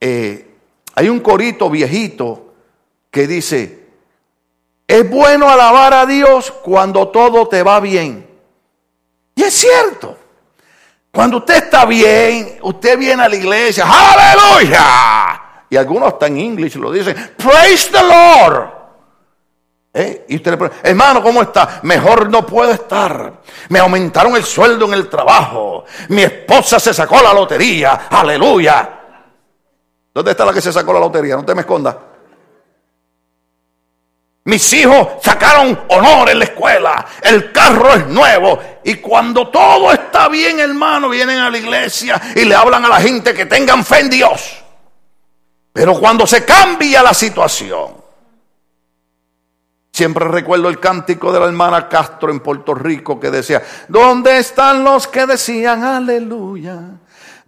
eh, 0.00 0.54
hay 0.94 1.08
un 1.08 1.18
corito 1.18 1.68
viejito 1.68 2.54
que 3.10 3.26
dice, 3.26 3.88
es 4.86 5.10
bueno 5.10 5.50
alabar 5.50 5.94
a 5.94 6.06
Dios 6.06 6.52
cuando 6.62 7.08
todo 7.08 7.48
te 7.48 7.64
va 7.64 7.80
bien. 7.80 8.24
Y 9.34 9.42
es 9.42 9.52
cierto. 9.52 10.16
Cuando 11.12 11.38
usted 11.38 11.64
está 11.64 11.84
bien, 11.84 12.58
usted 12.62 12.96
viene 12.96 13.24
a 13.24 13.28
la 13.28 13.36
iglesia, 13.36 13.84
aleluya. 13.86 15.42
Y 15.68 15.76
algunos 15.76 16.12
hasta 16.12 16.26
en 16.26 16.38
inglés 16.38 16.76
lo 16.76 16.92
dicen, 16.92 17.34
praise 17.36 17.90
the 17.90 18.02
Lord. 18.02 18.80
¿Eh? 19.92 20.26
Y 20.28 20.36
usted 20.36 20.52
le 20.52 20.56
pregunta, 20.56 20.88
hermano, 20.88 21.20
¿cómo 21.20 21.42
está? 21.42 21.80
Mejor 21.82 22.30
no 22.30 22.46
puedo 22.46 22.70
estar. 22.70 23.40
Me 23.70 23.80
aumentaron 23.80 24.36
el 24.36 24.44
sueldo 24.44 24.86
en 24.86 24.94
el 24.94 25.08
trabajo. 25.08 25.84
Mi 26.08 26.22
esposa 26.22 26.78
se 26.78 26.94
sacó 26.94 27.20
la 27.20 27.32
lotería. 27.32 28.02
Aleluya. 28.08 29.00
¿Dónde 30.14 30.30
está 30.30 30.44
la 30.44 30.52
que 30.52 30.60
se 30.60 30.72
sacó 30.72 30.92
la 30.92 31.00
lotería? 31.00 31.34
No 31.34 31.44
te 31.44 31.54
me 31.54 31.62
escondas. 31.62 31.96
Mis 34.44 34.72
hijos 34.72 35.08
sacaron 35.22 35.78
honor 35.88 36.30
en 36.30 36.38
la 36.38 36.44
escuela. 36.46 37.06
El 37.22 37.52
carro 37.52 37.94
es 37.94 38.06
nuevo. 38.06 38.58
Y 38.84 38.96
cuando 38.96 39.48
todo 39.48 39.92
está 39.92 40.28
bien, 40.28 40.60
hermano, 40.60 41.08
vienen 41.08 41.38
a 41.38 41.50
la 41.50 41.58
iglesia 41.58 42.20
y 42.34 42.44
le 42.44 42.54
hablan 42.54 42.84
a 42.84 42.88
la 42.88 43.00
gente 43.00 43.34
que 43.34 43.46
tengan 43.46 43.84
fe 43.84 44.00
en 44.00 44.10
Dios. 44.10 44.62
Pero 45.72 45.98
cuando 46.00 46.26
se 46.26 46.44
cambia 46.44 47.02
la 47.02 47.14
situación, 47.14 47.94
siempre 49.92 50.26
recuerdo 50.26 50.68
el 50.68 50.80
cántico 50.80 51.32
de 51.32 51.40
la 51.40 51.46
hermana 51.46 51.88
Castro 51.88 52.30
en 52.30 52.40
Puerto 52.40 52.74
Rico 52.74 53.20
que 53.20 53.30
decía, 53.30 53.62
¿dónde 53.88 54.38
están 54.38 54.82
los 54.82 55.06
que 55.06 55.26
decían 55.26 55.84
aleluya? 55.84 56.80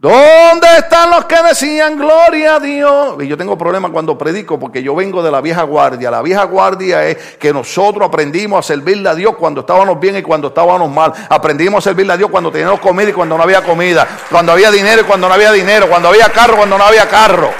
¿Dónde 0.02 0.66
están 0.78 1.10
los 1.10 1.26
que 1.26 1.40
decían 1.44 1.96
gloria 1.96 2.56
a 2.56 2.58
Dios? 2.58 3.18
Y 3.20 3.28
yo 3.28 3.36
tengo 3.36 3.56
problemas 3.56 3.92
cuando 3.92 4.18
predico 4.18 4.58
porque 4.58 4.82
yo 4.82 4.96
vengo 4.96 5.22
de 5.22 5.30
la 5.30 5.40
vieja 5.40 5.62
guardia. 5.62 6.10
La 6.10 6.22
vieja 6.22 6.42
guardia 6.42 7.06
es 7.06 7.36
que 7.36 7.52
nosotros 7.52 8.08
aprendimos 8.08 8.58
a 8.58 8.62
servirle 8.66 9.08
a 9.08 9.14
Dios 9.14 9.36
cuando 9.36 9.60
estábamos 9.60 10.00
bien 10.00 10.16
y 10.16 10.22
cuando 10.22 10.48
estábamos 10.48 10.90
mal. 10.90 11.12
Aprendimos 11.28 11.86
a 11.86 11.90
servirle 11.90 12.14
a 12.14 12.16
Dios 12.16 12.30
cuando 12.32 12.50
teníamos 12.50 12.80
comida 12.80 13.10
y 13.10 13.12
cuando 13.12 13.36
no 13.36 13.44
había 13.44 13.62
comida. 13.62 14.08
Cuando 14.28 14.50
había 14.50 14.72
dinero 14.72 15.02
y 15.02 15.04
cuando 15.04 15.28
no 15.28 15.34
había 15.34 15.52
dinero. 15.52 15.88
Cuando 15.88 16.08
había 16.08 16.30
carro 16.30 16.54
y 16.54 16.56
cuando 16.56 16.78
no 16.78 16.84
había 16.84 17.08
carro. 17.08 17.52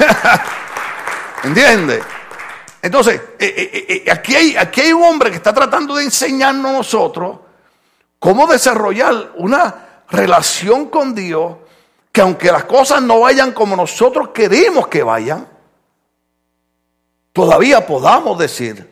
¿Entiende? 1.44 2.02
Entonces, 2.82 3.20
eh, 3.38 3.54
eh, 3.56 4.02
eh, 4.04 4.10
aquí, 4.10 4.34
hay, 4.34 4.56
aquí 4.56 4.80
hay 4.80 4.92
un 4.92 5.04
hombre 5.04 5.30
que 5.30 5.36
está 5.36 5.54
tratando 5.54 5.94
de 5.94 6.02
enseñarnos 6.02 6.72
a 6.72 6.76
nosotros 6.76 7.38
cómo 8.18 8.48
desarrollar 8.48 9.30
una 9.36 9.89
relación 10.10 10.86
con 10.86 11.14
Dios, 11.14 11.56
que 12.12 12.20
aunque 12.20 12.50
las 12.50 12.64
cosas 12.64 13.02
no 13.02 13.20
vayan 13.20 13.52
como 13.52 13.76
nosotros 13.76 14.30
queremos 14.30 14.88
que 14.88 15.02
vayan, 15.02 15.46
todavía 17.32 17.86
podamos 17.86 18.38
decir, 18.38 18.88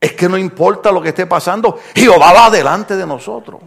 es 0.00 0.12
que 0.12 0.28
no 0.28 0.36
importa 0.36 0.90
lo 0.90 1.00
que 1.00 1.10
esté 1.10 1.26
pasando, 1.26 1.78
Jehová 1.94 2.32
va 2.32 2.50
delante 2.50 2.96
de 2.96 3.06
nosotros. 3.06 3.60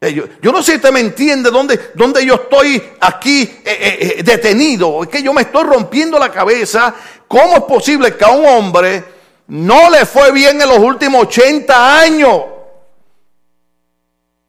Eh, 0.00 0.12
yo, 0.12 0.52
no 0.52 0.62
sé 0.62 0.72
si 0.72 0.76
usted 0.76 0.92
me 0.92 1.00
entiende 1.00 1.50
dónde, 1.50 1.90
dónde 1.94 2.24
yo 2.24 2.34
estoy 2.34 2.82
aquí 3.00 3.42
eh, 3.64 4.16
eh, 4.18 4.22
detenido. 4.22 5.02
Es 5.02 5.08
que 5.08 5.22
yo 5.22 5.32
me 5.32 5.42
estoy 5.42 5.64
rompiendo 5.64 6.18
la 6.18 6.30
cabeza. 6.30 6.94
¿Cómo 7.26 7.56
es 7.56 7.62
posible 7.62 8.14
que 8.14 8.24
a 8.24 8.30
un 8.30 8.46
hombre 8.46 9.04
no 9.48 9.90
le 9.90 10.04
fue 10.04 10.30
bien 10.32 10.60
en 10.60 10.68
los 10.68 10.78
últimos 10.78 11.22
80 11.22 12.00
años? 12.00 12.42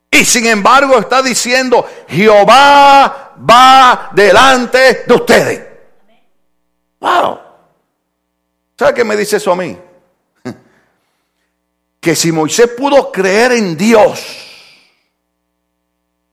Y 0.10 0.26
sin 0.26 0.46
embargo 0.48 0.98
está 1.00 1.22
diciendo, 1.22 1.88
Jehová 2.08 3.36
va 3.50 4.10
delante 4.14 5.04
de 5.06 5.14
ustedes. 5.14 5.64
Wow. 7.00 7.40
¿Sabe 8.78 8.94
qué 8.94 9.04
me 9.04 9.18
dice 9.18 9.38
eso 9.38 9.52
a 9.52 9.56
mí? 9.56 9.78
Que 12.00 12.16
si 12.16 12.32
Moisés 12.32 12.70
pudo 12.70 13.12
creer 13.12 13.52
en 13.54 13.76
Dios 13.76 14.24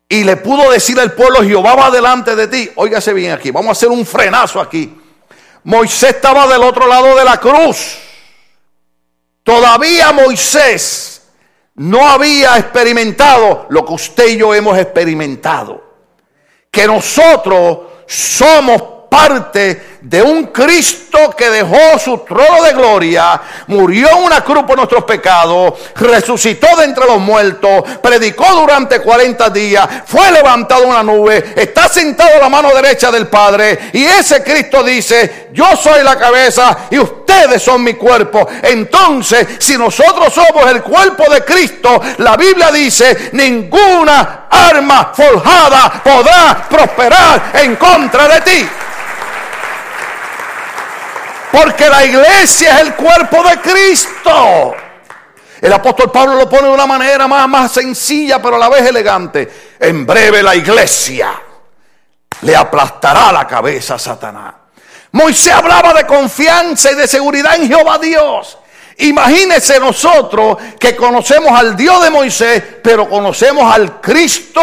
y 0.09 0.23
le 0.23 0.37
pudo 0.37 0.71
decir 0.71 1.01
al 1.01 1.13
pueblo, 1.15 1.43
Jehová 1.43 1.75
va 1.75 1.91
delante 1.91 2.37
de 2.37 2.47
ti, 2.47 2.71
óigase 2.77 3.13
bien 3.13 3.33
aquí, 3.33 3.51
vamos 3.51 3.71
a 3.71 3.73
hacer 3.73 3.89
un 3.89 4.07
frenazo 4.07 4.61
aquí. 4.61 4.97
Moisés 5.65 6.17
estaba 6.17 6.47
del 6.47 6.63
otro 6.63 6.87
lado 6.87 7.17
de 7.17 7.25
la 7.25 7.41
cruz. 7.41 7.97
Todavía 9.43 10.13
Moisés 10.13 11.14
no 11.77 12.09
había 12.09 12.57
experimentado 12.59 13.67
lo 13.69 13.85
que 13.85 13.93
usted 13.93 14.29
y 14.29 14.37
yo 14.39 14.55
hemos 14.55 14.79
experimentado. 14.79 15.83
que 16.71 16.87
nosotros 16.89 17.79
somos 18.07 18.83
parte 19.09 19.94
de 20.05 20.23
un 20.23 20.47
Cristo 20.49 21.35
que 21.37 21.49
dejó 21.49 21.99
su 21.99 22.19
trono 22.19 22.63
de 22.63 22.75
gloria, 22.75 23.41
murió 23.69 24.11
en 24.11 24.25
una 24.25 24.45
cruz 24.45 24.65
por 24.65 24.77
nuestros 24.77 25.05
pecados, 25.05 25.75
resucitó 25.97 26.67
de 26.77 26.85
entre 26.85 27.07
los 27.07 27.19
muertos, 27.19 27.85
predicó 28.03 28.45
durante 28.55 29.01
40 29.01 29.49
días, 29.49 29.89
fue 30.05 30.31
levantado 30.31 30.85
en 30.85 30.91
una 30.91 31.03
nube, 31.03 31.55
está 31.57 31.89
sentado 31.89 32.37
a 32.37 32.43
la 32.43 32.49
mano 32.51 32.69
derecha 32.75 33.11
del 33.11 33.29
Padre 33.29 33.91
y 33.95 34.05
ese 34.05 34.45
Cristo 34.45 34.83
dice, 34.83 35.49
yo 35.53 35.75
soy 35.75 36.05
la 36.05 36.19
cabeza 36.19 36.77
y 36.91 36.99
ustedes 36.99 37.63
son 37.63 37.83
mi 37.83 37.95
cuerpo. 37.95 38.47
Entonces, 38.63 39.57
si 39.59 39.79
nosotros 39.79 40.35
somos 40.35 40.71
el 40.71 40.83
cuerpo 40.83 41.25
de 41.33 41.43
Cristo, 41.45 41.99
la 42.19 42.37
Biblia 42.37 42.71
dice, 42.71 43.31
ninguna 43.33 44.49
arma 44.51 45.13
forjada 45.15 46.03
podrá 46.05 46.67
prosperar 46.69 47.53
en 47.55 47.77
contra 47.77 48.29
de 48.29 48.41
ti. 48.43 48.69
Porque 51.55 51.89
la 51.89 52.05
iglesia 52.05 52.75
es 52.75 52.81
el 52.81 52.95
cuerpo 52.95 53.45
de 53.45 53.61
Cristo. 53.61 54.75
El 55.61 55.73
apóstol 55.73 56.11
Pablo 56.11 56.35
lo 56.35 56.49
pone 56.49 56.67
de 56.67 56.75
una 56.75 56.85
manera 56.85 57.29
más, 57.29 57.49
más 57.49 57.71
sencilla, 57.71 58.43
pero 58.43 58.57
a 58.57 58.59
la 58.59 58.69
vez 58.69 58.85
elegante. 58.85 59.77
En 59.79 60.05
breve 60.05 60.43
la 60.43 60.57
iglesia 60.57 61.31
le 62.41 62.57
aplastará 62.57 63.31
la 63.31 63.47
cabeza 63.47 63.95
a 63.95 63.99
Satanás. 64.01 64.53
Moisés 65.13 65.53
hablaba 65.53 65.95
de 65.95 66.05
confianza 66.07 66.91
y 66.91 66.97
de 66.97 67.07
seguridad 67.07 67.55
en 67.55 67.69
Jehová 67.69 67.99
Dios. 67.99 68.59
Imagínense 68.99 69.79
nosotros 69.79 70.59
que 70.81 70.97
conocemos 70.97 71.53
al 71.53 71.77
Dios 71.77 72.03
de 72.03 72.11
Moisés, 72.11 72.63
pero 72.85 73.09
conocemos 73.09 73.75
al 73.75 73.99
Cristo 73.99 74.61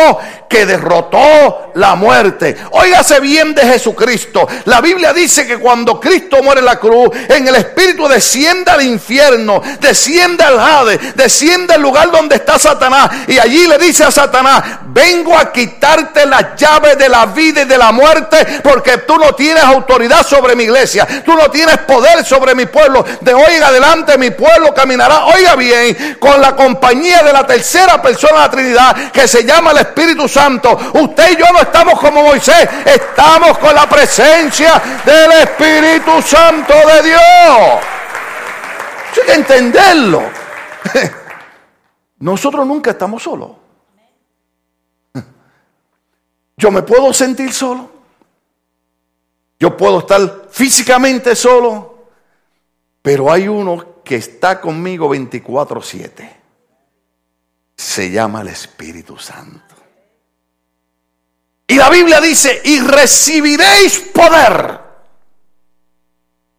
que 0.48 0.68
derrotó 0.68 1.72
la 1.76 1.96
muerte. 1.96 2.56
Óigase 2.72 3.20
bien 3.20 3.56
de 3.56 3.64
Jesucristo. 3.64 4.48
La 4.66 4.80
Biblia 4.80 5.12
dice 5.12 5.48
que 5.48 5.58
cuando 5.58 6.00
Cristo 6.00 6.44
muere 6.44 6.60
en 6.60 6.66
la 6.66 6.78
cruz, 6.78 7.10
en 7.28 7.48
el 7.48 7.56
Espíritu 7.56 8.08
desciende 8.08 8.70
al 8.70 8.84
infierno, 8.84 9.60
desciende 9.80 10.44
al 10.44 10.60
Hades, 10.60 11.16
desciende 11.16 11.74
al 11.74 11.82
lugar 11.82 12.12
donde 12.12 12.36
está 12.36 12.60
Satanás. 12.60 13.10
Y 13.28 13.40
allí 13.40 13.66
le 13.66 13.80
dice 13.80 14.04
a 14.04 14.12
Satanás, 14.12 14.62
vengo 14.86 15.36
a 15.36 15.52
quitarte 15.52 16.28
las 16.28 16.56
llaves 16.58 17.00
de 17.00 17.10
la 17.10 17.26
vida 17.26 17.62
y 17.62 17.66
de 17.66 17.78
la 17.78 17.92
muerte, 17.92 18.60
porque 18.62 19.00
tú 19.00 19.18
no 19.18 19.34
tienes 19.34 19.64
autoridad 19.64 20.24
sobre 20.28 20.56
mi 20.56 20.66
iglesia, 20.66 21.08
tú 21.26 21.34
no 21.34 21.50
tienes 21.50 21.80
poder 21.80 22.24
sobre 22.24 22.54
mi 22.54 22.68
pueblo. 22.68 23.04
De 23.22 23.34
hoy 23.34 23.56
en 23.56 23.64
adelante 23.64 24.16
mi 24.20 24.30
pueblo 24.30 24.76
caminará, 24.76 25.26
oiga 25.26 25.56
bien, 25.56 26.18
con 26.20 26.40
la 26.40 26.56
compañía 26.56 27.24
de 27.24 27.34
la 27.34 27.48
tercera 27.48 28.00
persona 28.00 28.11
de 28.16 28.34
la 28.34 28.50
Trinidad 28.50 29.12
que 29.12 29.28
se 29.28 29.44
llama 29.44 29.72
el 29.72 29.78
Espíritu 29.78 30.28
Santo. 30.28 30.78
Usted 30.94 31.34
y 31.34 31.38
yo 31.38 31.46
no 31.52 31.60
estamos 31.60 32.00
como 32.00 32.24
Moisés, 32.24 32.68
estamos 32.86 33.58
con 33.58 33.74
la 33.74 33.88
presencia 33.88 34.82
del 35.06 35.32
Espíritu 35.32 36.22
Santo 36.22 36.74
de 36.74 37.04
Dios. 37.04 37.22
Hay 39.18 39.26
que 39.26 39.34
entenderlo. 39.34 40.24
Nosotros 42.20 42.66
nunca 42.66 42.92
estamos 42.92 43.24
solos. 43.24 43.52
Yo 46.58 46.70
me 46.70 46.84
puedo 46.84 47.12
sentir 47.12 47.52
solo. 47.52 47.90
Yo 49.60 49.76
puedo 49.76 50.00
estar 50.00 50.48
físicamente 50.52 51.36
solo. 51.36 52.06
Pero 53.02 53.32
hay 53.32 53.48
uno 53.48 54.04
que 54.04 54.16
está 54.16 54.62
conmigo 54.62 55.10
24/7. 55.10 56.41
Se 57.76 58.12
llama 58.12 58.42
el 58.42 58.50
Espíritu 58.50 59.18
Santo. 59.18 59.76
Y 61.68 61.76
la 61.76 61.90
Biblia 61.90 62.20
dice, 62.20 62.62
y 62.66 62.80
recibiréis 62.82 64.00
poder 64.14 64.80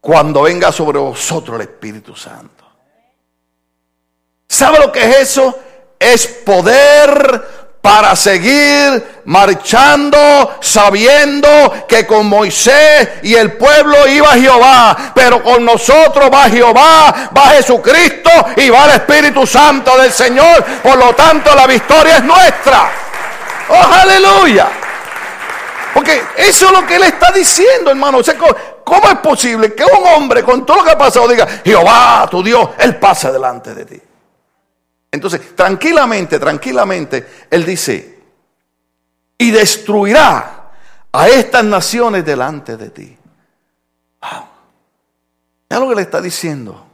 cuando 0.01 0.43
venga 0.43 0.73
sobre 0.73 0.99
vosotros 0.99 1.57
el 1.57 1.69
Espíritu 1.69 2.17
Santo. 2.17 2.65
¿Sabe 4.49 4.79
lo 4.79 4.91
que 4.91 5.03
es 5.03 5.17
eso? 5.17 5.59
Es 5.99 6.27
poder 6.27 7.62
para 7.83 8.15
seguir 8.15 9.21
marchando 9.25 10.57
sabiendo 10.61 11.85
que 11.89 12.07
con 12.07 12.27
Moisés 12.27 13.09
y 13.25 13.35
el 13.35 13.55
pueblo 13.55 14.07
iba 14.07 14.29
Jehová, 14.35 14.97
pero 15.13 15.43
con 15.43 15.65
nosotros 15.65 16.31
va 16.33 16.49
Jehová, 16.49 17.31
va 17.37 17.49
Jesucristo 17.49 18.31
y 18.57 18.71
va 18.71 18.85
el 18.85 18.91
Espíritu 18.93 19.45
Santo 19.45 19.99
del 19.99 20.13
Señor. 20.13 20.65
Por 20.81 20.97
lo 20.97 21.13
tanto, 21.15 21.55
la 21.57 21.67
victoria 21.67 22.19
es 22.19 22.25
nuestra. 22.25 22.89
¡Oh, 23.69 23.93
aleluya! 24.01 24.69
Porque 25.93 26.23
eso 26.37 26.67
es 26.67 26.73
lo 26.73 26.87
que 26.87 26.97
él 26.97 27.03
está 27.03 27.33
diciendo, 27.33 27.91
hermano. 27.91 28.21
¿Cómo 28.85 29.09
es 29.09 29.19
posible 29.19 29.75
que 29.75 29.85
un 29.85 30.07
hombre 30.07 30.45
con 30.45 30.65
todo 30.65 30.79
lo 30.79 30.85
que 30.85 30.93
ha 30.93 30.99
pasado 30.99 31.27
diga, 31.27 31.49
Jehová, 31.65 32.29
tu 32.31 32.43
Dios, 32.45 32.71
él 32.79 32.97
pasa 32.97 33.33
delante 33.33 33.75
de 33.75 33.85
ti? 33.85 34.03
Entonces, 35.13 35.55
tranquilamente, 35.55 36.41
tranquilamente, 36.41 37.47
él 37.51 37.65
dice, 37.65 38.19
y 39.39 39.51
destruirá 39.53 40.73
a 41.13 41.29
estas 41.29 41.65
naciones 41.65 42.25
delante 42.25 42.77
de 42.77 42.91
ti. 42.91 43.17
Wow. 44.21 44.45
¿Ya 45.71 45.79
lo 45.79 45.89
que 45.89 45.95
le 45.95 46.03
está 46.03 46.21
diciendo? 46.21 46.85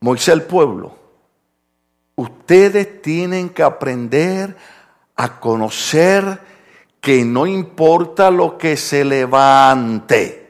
Moisés 0.00 0.34
al 0.34 0.42
pueblo. 0.42 0.96
Ustedes 2.14 3.02
tienen 3.02 3.48
que 3.50 3.62
aprender 3.62 4.56
a 5.16 5.40
conocer 5.40 6.40
que 7.00 7.24
no 7.24 7.46
importa 7.46 8.30
lo 8.30 8.56
que 8.56 8.76
se 8.76 9.04
levante, 9.04 10.42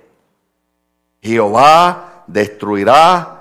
Jehová 1.22 2.24
destruirá 2.26 3.31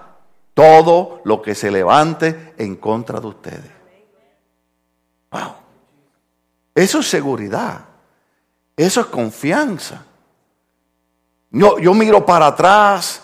todo 0.62 1.21
lo 1.24 1.41
que 1.41 1.56
se 1.56 1.71
levante 1.71 2.54
en 2.56 2.76
contra 2.76 3.19
de 3.19 3.26
ustedes. 3.26 3.71
Wow. 5.32 5.56
Eso 6.76 7.00
es 7.00 7.10
seguridad. 7.10 7.86
Eso 8.78 9.02
es 9.02 9.08
confianza. 9.08 10.06
Yo, 11.50 11.80
yo 11.80 11.95
miro 11.95 12.24
para 12.24 12.45
atrás, 12.45 13.24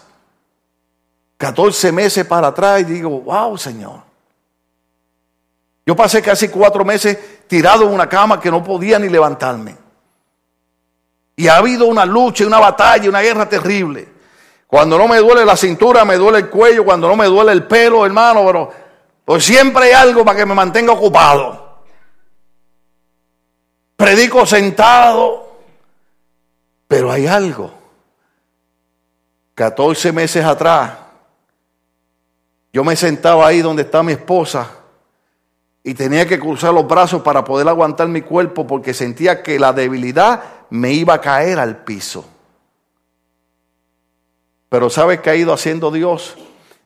14 1.38 1.92
meses 1.92 2.26
para 2.26 2.48
atrás 2.48 2.82
y 2.82 2.86
digo, 2.86 3.22
wow, 3.22 3.56
Señor. 3.56 4.02
Yo 5.86 5.96
pasé 5.96 6.24
casi 6.24 6.50
cuatro 6.50 6.84
meses 6.84 7.46
tirado 7.46 7.84
en 7.84 7.94
una 7.94 8.10
cama 8.10 8.40
que 8.40 8.50
no 8.50 8.64
podía 8.64 8.98
ni 8.98 9.10
levantarme. 9.10 9.78
Y 11.36 11.48
ha 11.48 11.58
habido 11.58 11.86
una 11.86 12.04
lucha, 12.04 12.48
una 12.48 12.58
batalla, 12.58 13.08
una 13.08 13.22
guerra 13.22 13.48
terrible. 13.48 14.17
Cuando 14.68 14.98
no 14.98 15.08
me 15.08 15.18
duele 15.18 15.46
la 15.46 15.56
cintura, 15.56 16.04
me 16.04 16.18
duele 16.18 16.40
el 16.40 16.50
cuello. 16.50 16.84
Cuando 16.84 17.08
no 17.08 17.16
me 17.16 17.26
duele 17.26 17.54
el 17.54 17.66
pelo, 17.66 18.06
hermano, 18.06 18.46
pero 18.46 18.72
pues 19.24 19.44
siempre 19.46 19.86
hay 19.86 19.94
algo 19.94 20.26
para 20.26 20.38
que 20.38 20.46
me 20.46 20.54
mantenga 20.54 20.92
ocupado. 20.92 21.80
Predico 23.96 24.46
sentado, 24.46 25.48
pero 26.88 27.12
hay 27.12 27.28
algo. 27.28 27.72
14 29.56 30.12
meses 30.12 30.46
atrás, 30.46 30.92
yo 32.72 32.84
me 32.84 32.96
sentaba 32.96 33.48
ahí 33.48 33.62
donde 33.62 33.82
está 33.82 34.04
mi 34.04 34.12
esposa 34.12 34.70
y 35.84 35.96
tenía 35.96 36.28
que 36.28 36.40
cruzar 36.40 36.74
los 36.74 36.86
brazos 36.86 37.24
para 37.24 37.44
poder 37.44 37.68
aguantar 37.68 38.08
mi 38.08 38.22
cuerpo 38.22 38.68
porque 38.68 38.94
sentía 38.94 39.42
que 39.42 39.58
la 39.58 39.74
debilidad 39.74 40.44
me 40.70 40.92
iba 40.92 41.16
a 41.16 41.22
caer 41.22 41.58
al 41.58 41.78
piso. 41.78 42.37
Pero 44.70 44.90
¿sabe 44.90 45.22
qué 45.22 45.30
ha 45.30 45.36
ido 45.36 45.54
haciendo 45.54 45.92
Dios? 45.92 46.36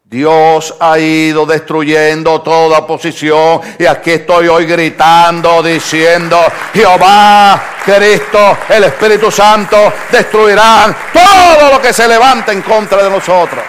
Dios 0.04 0.76
ha 0.80 1.00
ido 1.00 1.46
destruyendo 1.46 2.41
toda 2.41 2.86
posición 2.86 3.62
y 3.80 3.86
aquí 3.86 4.12
estoy 4.12 4.50
hoy 4.50 4.65
gritando, 4.65 5.63
diciendo, 5.63 6.38
Jehová, 6.74 7.78
Cristo, 7.84 8.58
el 8.70 8.84
Espíritu 8.84 9.32
Santo 9.32 9.78
destruirán 10.12 10.96
todo 11.13 11.72
lo 11.72 11.82
que 11.82 11.94
se 11.94 12.08
levanta 12.08 12.52
en 12.52 12.62
contra 12.62 13.04
de 13.04 13.10
nosotros. 13.10 13.63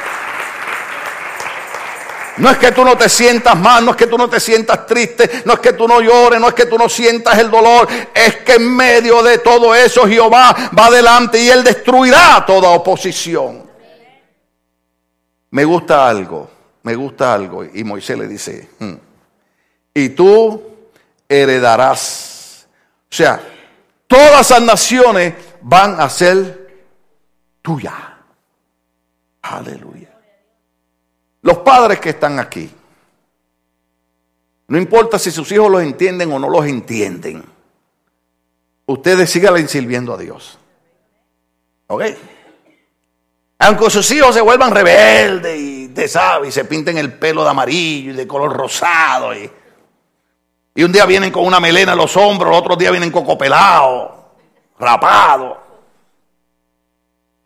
No 2.39 2.51
es 2.51 2.59
que 2.59 2.73
tú 2.73 2.85
no 2.85 2.99
te 2.99 3.09
sientas 3.09 3.57
mal, 3.57 3.85
no 3.85 3.93
es 3.93 3.97
que 3.97 4.09
tú 4.09 4.19
no 4.19 4.29
te 4.29 4.41
sientas 4.41 4.85
triste, 4.85 5.43
no 5.45 5.55
es 5.55 5.61
que 5.61 5.75
tú 5.75 5.87
no 5.87 6.01
llores, 6.01 6.41
no 6.41 6.49
es 6.49 6.55
que 6.55 6.67
tú 6.67 6.77
no 6.77 6.89
sientas 6.89 7.39
el 7.39 7.51
dolor, 7.51 7.87
es 8.13 8.39
que 8.39 8.55
en 8.55 8.75
medio 8.77 9.23
de 9.23 9.39
todo 9.39 9.75
eso 9.75 10.09
Jehová 10.09 10.55
va 10.77 10.87
adelante 10.87 11.39
y 11.41 11.49
él 11.49 11.63
destruirá 11.63 12.45
toda 12.45 12.71
oposición 12.71 13.72
me 15.53 15.65
gusta 15.65 16.09
algo, 16.09 16.51
me 16.83 16.95
gusta 16.95 17.33
algo. 17.33 17.65
Y 17.65 17.85
Moisés 17.85 18.19
le 18.19 18.27
dice, 18.27 18.71
hmm, 18.79 18.95
y 19.95 20.09
tú 20.11 20.63
heredarás. 21.29 22.67
O 23.11 23.15
sea, 23.15 23.41
todas 24.07 24.51
las 24.51 24.63
naciones 24.63 25.35
van 25.61 26.01
a 26.01 26.09
ser 26.09 26.87
tuyas. 27.61 27.95
Aleluya. 29.43 30.09
Los 31.43 31.59
padres 31.59 32.01
que 32.01 32.11
están 32.11 32.39
aquí, 32.39 32.71
no 34.69 34.79
importa 34.79 35.19
si 35.19 35.31
sus 35.31 35.53
hijos 35.53 35.71
los 35.71 35.83
entienden 35.83 36.33
o 36.33 36.39
no 36.39 36.49
los 36.49 36.65
entienden, 36.65 37.45
ustedes 38.87 39.29
sigan 39.29 39.69
sirviendo 39.69 40.15
a 40.15 40.17
Dios. 40.17 40.59
¿Ok? 41.89 42.05
Aunque 43.65 43.91
sus 43.91 44.11
hijos 44.11 44.35
se 44.35 44.41
vuelvan 44.41 44.73
rebeldes 44.73 45.57
y, 45.57 45.89
te 45.89 46.07
y 46.07 46.51
se 46.51 46.65
pinten 46.65 46.99
el 46.99 47.13
pelo 47.13 47.45
de 47.45 47.51
amarillo 47.51 48.11
y 48.11 48.15
de 48.15 48.27
color 48.27 48.57
rosado. 48.57 49.33
Y, 49.33 49.49
y 50.75 50.83
un 50.83 50.91
día 50.91 51.07
vienen 51.07 51.31
con 51.31 51.47
una 51.47 51.61
melena 51.61 51.93
en 51.93 51.99
los 51.99 52.17
hombros, 52.17 52.57
otro 52.57 52.75
día 52.75 52.91
vienen 52.91 53.13
cocopelados, 53.13 54.11
rapados. 54.81 55.59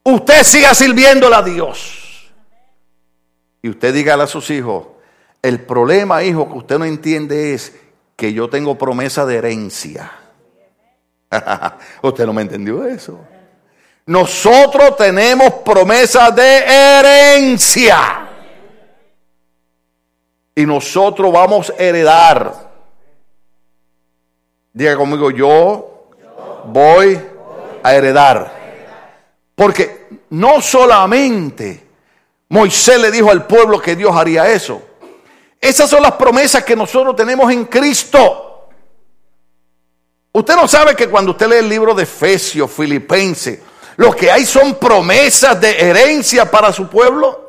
Usted 0.05 0.43
siga 0.43 0.75
sirviéndole 0.75 1.37
a 1.37 1.43
Dios. 1.43 2.31
Y 3.61 3.69
usted 3.69 3.93
dígale 3.93 4.23
a 4.23 4.27
sus 4.27 4.49
hijos, 4.49 4.87
el 5.43 5.61
problema, 5.61 6.23
hijo, 6.23 6.49
que 6.49 6.59
usted 6.59 6.79
no 6.79 6.87
entiende 6.87 7.53
es 7.53 7.77
que 8.17 8.33
yo 8.33 8.49
tengo 8.49 8.79
promesa 8.79 9.27
de 9.27 9.37
herencia. 9.37 10.13
usted 12.03 12.25
no 12.25 12.33
me 12.33 12.41
entendió 12.41 12.87
eso. 12.87 13.21
Nosotros 14.07 14.97
tenemos 14.97 15.53
promesa 15.65 16.31
de 16.31 16.59
herencia. 16.59 18.29
Y 20.55 20.65
nosotros 20.65 21.33
vamos 21.33 21.71
a 21.71 21.83
heredar. 21.83 22.71
Diga 24.73 24.97
conmigo, 24.97 25.31
yo 25.31 26.09
voy 26.67 27.21
a 27.83 27.95
heredar. 27.95 28.55
Porque 29.57 30.07
no 30.31 30.61
solamente 30.61 31.85
Moisés 32.49 33.01
le 33.01 33.11
dijo 33.11 33.31
al 33.31 33.47
pueblo 33.47 33.81
que 33.81 33.97
Dios 33.97 34.15
haría 34.15 34.49
eso. 34.49 34.83
Esas 35.61 35.91
son 35.91 36.03
las 36.03 36.13
promesas 36.13 36.63
que 36.63 36.77
nosotros 36.77 37.17
tenemos 37.17 37.51
en 37.51 37.65
Cristo. 37.65 38.69
Usted 40.33 40.55
no 40.55 40.69
sabe 40.69 40.95
que 40.95 41.09
cuando 41.09 41.33
usted 41.33 41.49
lee 41.49 41.57
el 41.57 41.69
libro 41.69 41.93
de 41.95 42.05
Efesios, 42.05 42.71
Filipenses, 42.71 43.61
lo 43.97 44.15
que 44.15 44.31
hay 44.31 44.45
son 44.45 44.75
promesas 44.75 45.61
de 45.61 45.79
herencia 45.79 46.51
para 46.51 46.73
su 46.73 46.89
pueblo. 46.89 47.47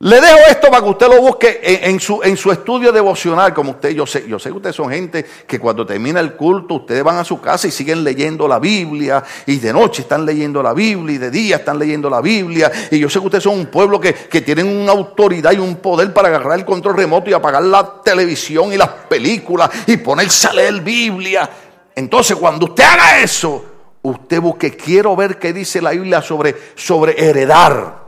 Le 0.00 0.20
dejo 0.20 0.38
esto 0.48 0.70
para 0.70 0.80
que 0.80 0.90
usted 0.90 1.08
lo 1.08 1.20
busque 1.20 1.60
en, 1.82 1.98
su, 1.98 2.22
en 2.22 2.36
su 2.36 2.52
estudio 2.52 2.92
devocional, 2.92 3.52
como 3.52 3.72
usted, 3.72 3.90
yo 3.90 4.06
sé, 4.06 4.28
yo 4.28 4.38
sé 4.38 4.50
que 4.50 4.56
ustedes 4.56 4.76
son 4.76 4.90
gente 4.90 5.26
que 5.44 5.58
cuando 5.58 5.84
termina 5.84 6.20
el 6.20 6.34
culto, 6.34 6.74
ustedes 6.74 7.02
van 7.02 7.16
a 7.16 7.24
su 7.24 7.40
casa 7.40 7.66
y 7.66 7.72
siguen 7.72 8.04
leyendo 8.04 8.46
la 8.46 8.60
Biblia, 8.60 9.24
y 9.44 9.56
de 9.56 9.72
noche 9.72 10.02
están 10.02 10.24
leyendo 10.24 10.62
la 10.62 10.72
Biblia, 10.72 11.16
y 11.16 11.18
de 11.18 11.30
día 11.32 11.56
están 11.56 11.80
leyendo 11.80 12.08
la 12.08 12.20
Biblia, 12.20 12.70
y 12.92 13.00
yo 13.00 13.10
sé 13.10 13.18
que 13.18 13.26
ustedes 13.26 13.42
son 13.42 13.58
un 13.58 13.66
pueblo 13.66 14.00
que, 14.00 14.14
que 14.14 14.40
tienen 14.40 14.68
una 14.68 14.92
autoridad 14.92 15.50
y 15.50 15.58
un 15.58 15.74
poder 15.74 16.12
para 16.12 16.28
agarrar 16.28 16.56
el 16.60 16.64
control 16.64 16.96
remoto 16.96 17.28
y 17.28 17.32
apagar 17.32 17.64
la 17.64 18.00
televisión 18.00 18.72
y 18.72 18.76
las 18.76 18.90
películas 19.08 19.68
y 19.84 19.96
ponerse 19.96 20.46
a 20.46 20.52
leer 20.52 20.80
Biblia. 20.80 21.50
Entonces, 21.96 22.36
cuando 22.36 22.66
usted 22.66 22.84
haga 22.84 23.18
eso, 23.18 23.64
usted 24.02 24.40
busque, 24.40 24.76
quiero 24.76 25.16
ver 25.16 25.38
qué 25.38 25.52
dice 25.52 25.82
la 25.82 25.90
Biblia 25.90 26.22
sobre, 26.22 26.54
sobre 26.74 27.28
heredar. 27.28 28.06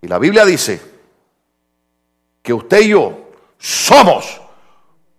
Y 0.00 0.08
la 0.08 0.18
Biblia 0.18 0.44
dice 0.44 0.80
que 2.42 2.52
usted 2.52 2.80
y 2.80 2.88
yo 2.88 3.30
somos 3.58 4.40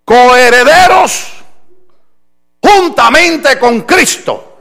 coherederos 0.05 1.43
juntamente 2.61 3.59
con 3.59 3.81
Cristo 3.81 4.57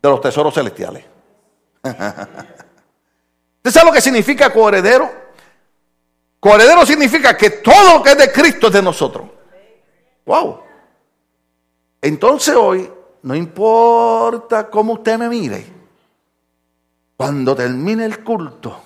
de 0.00 0.08
los 0.08 0.20
tesoros 0.20 0.54
celestiales. 0.54 1.04
¿Usted 1.82 3.70
sabe 3.70 3.86
lo 3.86 3.92
que 3.92 4.00
significa 4.00 4.52
coheredero? 4.52 5.22
Coheredero 6.40 6.84
significa 6.84 7.36
que 7.36 7.50
todo 7.50 7.98
lo 7.98 8.02
que 8.02 8.10
es 8.10 8.18
de 8.18 8.32
Cristo 8.32 8.66
es 8.66 8.72
de 8.72 8.82
nosotros. 8.82 9.28
Wow. 10.24 10.60
Entonces 12.00 12.54
hoy 12.56 12.90
no 13.22 13.34
importa 13.34 14.68
cómo 14.68 14.94
usted 14.94 15.18
me 15.18 15.28
mire, 15.28 15.64
cuando 17.16 17.54
termine 17.54 18.04
el 18.04 18.22
culto, 18.24 18.82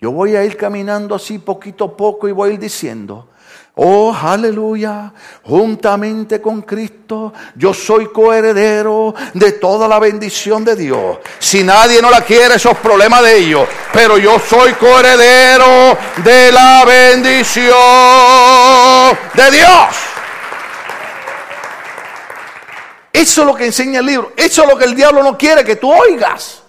yo 0.00 0.12
voy 0.12 0.36
a 0.36 0.44
ir 0.44 0.56
caminando 0.56 1.14
así 1.14 1.38
poquito 1.38 1.84
a 1.84 1.96
poco 1.96 2.28
y 2.28 2.32
voy 2.32 2.50
a 2.50 2.52
ir 2.54 2.60
diciendo, 2.60 3.28
Oh, 3.78 4.10
aleluya, 4.10 5.12
juntamente 5.42 6.40
con 6.40 6.62
Cristo, 6.62 7.34
yo 7.56 7.74
soy 7.74 8.06
coheredero 8.06 9.14
de 9.34 9.52
toda 9.52 9.86
la 9.86 9.98
bendición 9.98 10.64
de 10.64 10.74
Dios. 10.76 11.18
Si 11.38 11.62
nadie 11.62 12.00
no 12.00 12.10
la 12.10 12.22
quiere, 12.22 12.54
esos 12.54 12.78
problemas 12.78 13.22
de 13.22 13.36
ellos. 13.36 13.68
Pero 13.92 14.16
yo 14.16 14.38
soy 14.38 14.72
coheredero 14.72 15.94
de 16.24 16.52
la 16.52 16.86
bendición 16.86 17.74
de 19.34 19.50
Dios. 19.50 20.15
Eso 23.16 23.40
es 23.40 23.46
lo 23.46 23.54
que 23.54 23.64
enseña 23.64 24.00
el 24.00 24.06
libro. 24.06 24.32
Eso 24.36 24.62
es 24.62 24.68
lo 24.68 24.76
que 24.76 24.84
el 24.84 24.94
diablo 24.94 25.22
no 25.22 25.38
quiere 25.38 25.64
que 25.64 25.76
tú 25.76 25.90
oigas. 25.90 26.62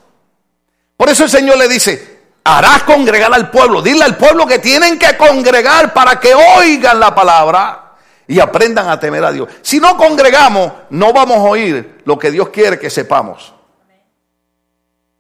Por 0.95 1.09
eso 1.09 1.25
el 1.25 1.29
Señor 1.29 1.57
le 1.57 1.67
dice, 1.67 2.21
harás 2.45 2.83
congregar 2.83 3.33
al 3.33 3.51
pueblo. 3.51 3.81
Dile 3.81 4.05
al 4.05 4.15
pueblo 4.15 4.47
que 4.47 4.59
tienen 4.59 4.97
que 4.97 5.17
congregar 5.17 5.93
para 5.93 6.21
que 6.21 6.33
oigan 6.33 7.01
la 7.01 7.13
palabra 7.13 7.95
y 8.29 8.39
aprendan 8.39 8.87
a 8.87 8.97
temer 8.97 9.25
a 9.25 9.33
Dios. 9.33 9.49
Si 9.61 9.81
no 9.81 9.97
congregamos, 9.97 10.71
no 10.89 11.11
vamos 11.11 11.35
a 11.39 11.49
oír 11.49 12.01
lo 12.05 12.17
que 12.17 12.31
Dios 12.31 12.47
quiere 12.47 12.79
que 12.79 12.89
sepamos. 12.89 13.53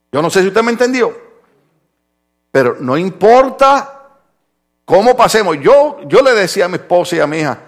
Yo 0.09 0.21
no 0.21 0.29
sé 0.29 0.39
si 0.39 0.47
usted 0.47 0.63
me 0.63 0.71
entendió. 0.71 1.13
Pero 2.53 2.77
no 2.79 2.97
importa 2.97 4.11
cómo 4.85 5.17
pasemos. 5.17 5.57
Yo, 5.59 5.99
yo 6.05 6.21
le 6.21 6.33
decía 6.33 6.65
a 6.65 6.69
mi 6.69 6.75
esposa 6.75 7.17
y 7.17 7.19
a 7.19 7.27
mi 7.27 7.39
hija, 7.39 7.59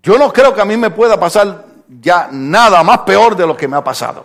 yo 0.00 0.16
no 0.16 0.32
creo 0.32 0.54
que 0.54 0.60
a 0.60 0.64
mí 0.64 0.76
me 0.76 0.90
pueda 0.90 1.18
pasar 1.18 1.63
ya 1.88 2.28
nada 2.30 2.82
más 2.82 3.00
peor 3.00 3.36
de 3.36 3.46
lo 3.46 3.56
que 3.56 3.68
me 3.68 3.76
ha 3.76 3.84
pasado. 3.84 4.24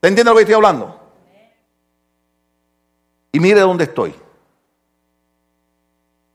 ¿Te 0.00 0.08
entiende 0.08 0.30
lo 0.30 0.36
que 0.36 0.42
estoy 0.42 0.54
hablando? 0.54 1.00
Y 3.32 3.40
mire 3.40 3.60
dónde 3.60 3.84
estoy. 3.84 4.14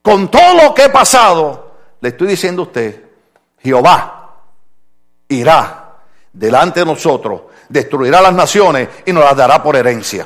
Con 0.02 0.30
todo 0.30 0.56
lo 0.63 0.74
que 0.74 0.86
he 0.86 0.89
pasado, 0.89 1.76
le 2.00 2.10
estoy 2.10 2.28
diciendo 2.28 2.63
a 2.63 2.65
usted, 2.65 3.10
Jehová 3.60 4.36
irá 5.28 5.96
delante 6.34 6.80
de 6.82 6.86
nosotros, 6.86 7.44
destruirá 7.70 8.22
las 8.22 8.34
naciones 8.34 8.89
y 9.06 9.13
nos 9.13 9.24
las 9.24 9.36
dará 9.36 9.62
por 9.62 9.76
herencia. 9.76 10.26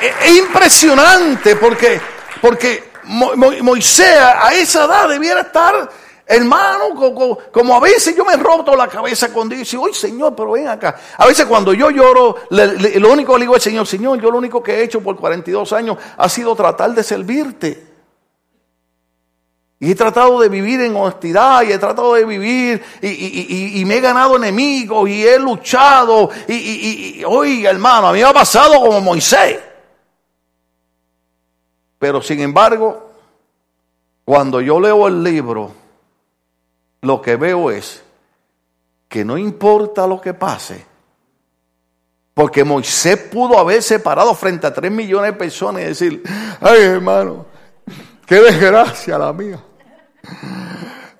Es 0.00 0.36
impresionante 0.36 1.56
porque, 1.56 2.00
porque 2.40 2.87
Moisés 3.08 4.18
a 4.18 4.52
esa 4.54 4.84
edad 4.84 5.08
debiera 5.08 5.40
estar, 5.40 5.88
hermano, 6.26 6.94
como, 7.52 7.74
a 7.74 7.80
veces 7.80 8.14
yo 8.14 8.24
me 8.24 8.36
roto 8.36 8.76
la 8.76 8.86
cabeza 8.86 9.32
cuando 9.32 9.54
dice, 9.54 9.76
oye 9.76 9.94
Señor, 9.94 10.34
pero 10.36 10.52
ven 10.52 10.68
acá. 10.68 10.94
A 11.16 11.26
veces 11.26 11.46
cuando 11.46 11.72
yo 11.72 11.90
lloro, 11.90 12.36
lo 12.50 13.12
único 13.12 13.32
que 13.32 13.38
le 13.38 13.44
digo 13.44 13.54
al 13.54 13.60
Señor, 13.60 13.86
Señor, 13.86 14.20
yo 14.20 14.30
lo 14.30 14.38
único 14.38 14.62
que 14.62 14.74
he 14.74 14.82
hecho 14.82 15.00
por 15.00 15.16
42 15.16 15.72
años 15.72 15.96
ha 16.16 16.28
sido 16.28 16.54
tratar 16.54 16.94
de 16.94 17.02
servirte. 17.02 17.88
Y 19.80 19.92
he 19.92 19.94
tratado 19.94 20.40
de 20.40 20.48
vivir 20.48 20.80
en 20.80 20.96
honestidad 20.96 21.62
y 21.62 21.72
he 21.72 21.78
tratado 21.78 22.14
de 22.14 22.24
vivir 22.24 22.82
y, 23.00 23.84
me 23.86 23.98
he 23.98 24.00
ganado 24.00 24.36
enemigos 24.36 25.08
y 25.08 25.24
he 25.24 25.38
luchado. 25.38 26.30
Y, 26.48 27.22
oiga, 27.24 27.70
hermano, 27.70 28.08
a 28.08 28.12
mí 28.12 28.18
me 28.18 28.24
ha 28.24 28.32
pasado 28.32 28.80
como 28.80 29.00
Moisés. 29.00 29.67
Pero 31.98 32.22
sin 32.22 32.40
embargo, 32.40 33.10
cuando 34.24 34.60
yo 34.60 34.78
leo 34.78 35.08
el 35.08 35.22
libro, 35.22 35.72
lo 37.00 37.20
que 37.20 37.36
veo 37.36 37.70
es 37.70 38.02
que 39.08 39.24
no 39.24 39.38
importa 39.38 40.06
lo 40.06 40.20
que 40.20 40.34
pase, 40.34 40.84
porque 42.34 42.62
Moisés 42.62 43.16
pudo 43.16 43.58
haberse 43.58 43.98
parado 43.98 44.34
frente 44.34 44.66
a 44.66 44.72
tres 44.72 44.92
millones 44.92 45.32
de 45.32 45.38
personas 45.38 45.82
y 45.82 45.86
decir, 45.86 46.22
ay 46.60 46.82
hermano, 46.82 47.46
qué 48.26 48.36
desgracia 48.36 49.18
la 49.18 49.32
mía. 49.32 49.58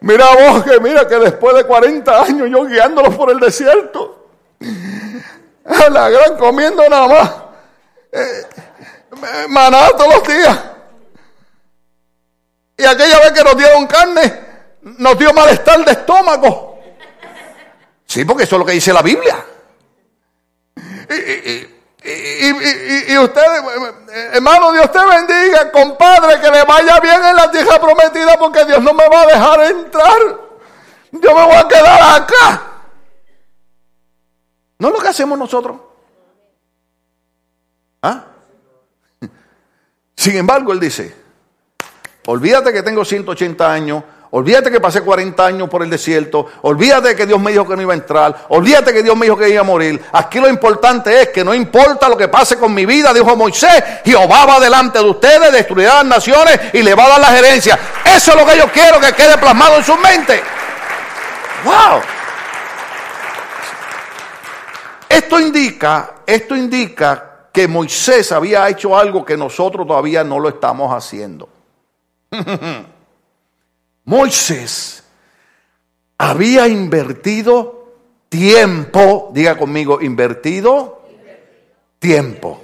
Mira 0.00 0.26
vos 0.34 0.62
que 0.62 0.78
mira 0.78 1.08
que 1.08 1.16
después 1.16 1.56
de 1.56 1.64
40 1.64 2.22
años 2.22 2.48
yo 2.50 2.64
guiándolos 2.66 3.16
por 3.16 3.30
el 3.30 3.40
desierto, 3.40 4.28
la 5.90 6.08
gran 6.08 6.36
comiendo 6.36 6.88
nada 6.88 7.08
más. 7.08 7.34
Eh, 8.12 8.46
maná 9.48 9.88
todos 9.96 10.14
los 10.14 10.28
días. 10.28 10.67
Y 12.78 12.84
aquella 12.84 13.18
vez 13.18 13.32
que 13.32 13.42
nos 13.42 13.56
dieron 13.56 13.86
carne, 13.88 14.40
nos 14.82 15.18
dio 15.18 15.32
malestar 15.32 15.84
de 15.84 15.92
estómago. 15.92 16.78
Sí, 18.06 18.24
porque 18.24 18.44
eso 18.44 18.54
es 18.54 18.60
lo 18.60 18.64
que 18.64 18.72
dice 18.72 18.92
la 18.92 19.02
Biblia. 19.02 19.44
Y, 21.10 23.12
y, 23.12 23.18
usted, 23.18 23.42
hermano, 24.32 24.72
Dios 24.72 24.90
te 24.92 25.00
bendiga, 25.04 25.72
compadre, 25.72 26.40
que 26.40 26.50
le 26.50 26.64
vaya 26.64 27.00
bien 27.00 27.24
en 27.24 27.36
la 27.36 27.50
tierra 27.50 27.80
prometida 27.80 28.38
porque 28.38 28.64
Dios 28.64 28.80
no 28.80 28.94
me 28.94 29.08
va 29.08 29.22
a 29.22 29.26
dejar 29.26 29.60
entrar. 29.62 30.38
Yo 31.10 31.34
me 31.34 31.44
voy 31.44 31.56
a 31.56 31.66
quedar 31.66 32.22
acá. 32.22 32.62
¿No 34.78 34.88
es 34.88 34.94
lo 34.94 35.00
que 35.00 35.08
hacemos 35.08 35.36
nosotros? 35.36 35.80
¿Ah? 38.02 38.24
Sin 40.14 40.36
embargo, 40.36 40.72
él 40.72 40.78
dice, 40.78 41.27
olvídate 42.28 42.74
que 42.74 42.82
tengo 42.82 43.06
180 43.06 43.72
años, 43.72 44.04
olvídate 44.32 44.70
que 44.70 44.80
pasé 44.80 45.00
40 45.00 45.46
años 45.46 45.68
por 45.70 45.82
el 45.82 45.88
desierto, 45.88 46.46
olvídate 46.60 47.16
que 47.16 47.24
Dios 47.24 47.40
me 47.40 47.52
dijo 47.52 47.66
que 47.66 47.74
no 47.74 47.80
iba 47.80 47.94
a 47.94 47.96
entrar, 47.96 48.44
olvídate 48.50 48.92
que 48.92 49.02
Dios 49.02 49.16
me 49.16 49.24
dijo 49.24 49.38
que 49.38 49.48
iba 49.48 49.62
a 49.62 49.64
morir. 49.64 50.04
Aquí 50.12 50.38
lo 50.38 50.46
importante 50.46 51.22
es 51.22 51.28
que 51.30 51.42
no 51.42 51.54
importa 51.54 52.06
lo 52.06 52.18
que 52.18 52.28
pase 52.28 52.58
con 52.58 52.74
mi 52.74 52.84
vida, 52.84 53.14
dijo 53.14 53.34
Moisés, 53.34 53.82
Jehová 54.04 54.44
va 54.44 54.60
delante 54.60 54.98
de 54.98 55.08
ustedes, 55.08 55.50
destruirá 55.50 55.94
las 55.94 56.04
naciones 56.04 56.60
y 56.74 56.82
le 56.82 56.94
va 56.94 57.06
a 57.06 57.08
dar 57.08 57.20
la 57.20 57.28
gerencia. 57.28 57.78
Eso 58.04 58.32
es 58.32 58.36
lo 58.36 58.44
que 58.44 58.58
yo 58.58 58.70
quiero 58.70 59.00
que 59.00 59.14
quede 59.14 59.38
plasmado 59.38 59.78
en 59.78 59.84
su 59.84 59.96
mente. 59.96 60.42
¡Wow! 61.64 62.02
Esto 65.08 65.40
indica, 65.40 66.10
esto 66.26 66.54
indica 66.54 67.24
que 67.50 67.66
Moisés 67.66 68.30
había 68.32 68.68
hecho 68.68 68.94
algo 68.94 69.24
que 69.24 69.38
nosotros 69.38 69.86
todavía 69.86 70.22
no 70.22 70.38
lo 70.38 70.50
estamos 70.50 70.92
haciendo. 70.92 71.48
Moisés 74.04 75.04
había 76.18 76.66
invertido 76.68 77.94
tiempo, 78.28 79.30
diga 79.32 79.56
conmigo, 79.56 80.00
invertido 80.00 81.02
tiempo. 81.98 82.62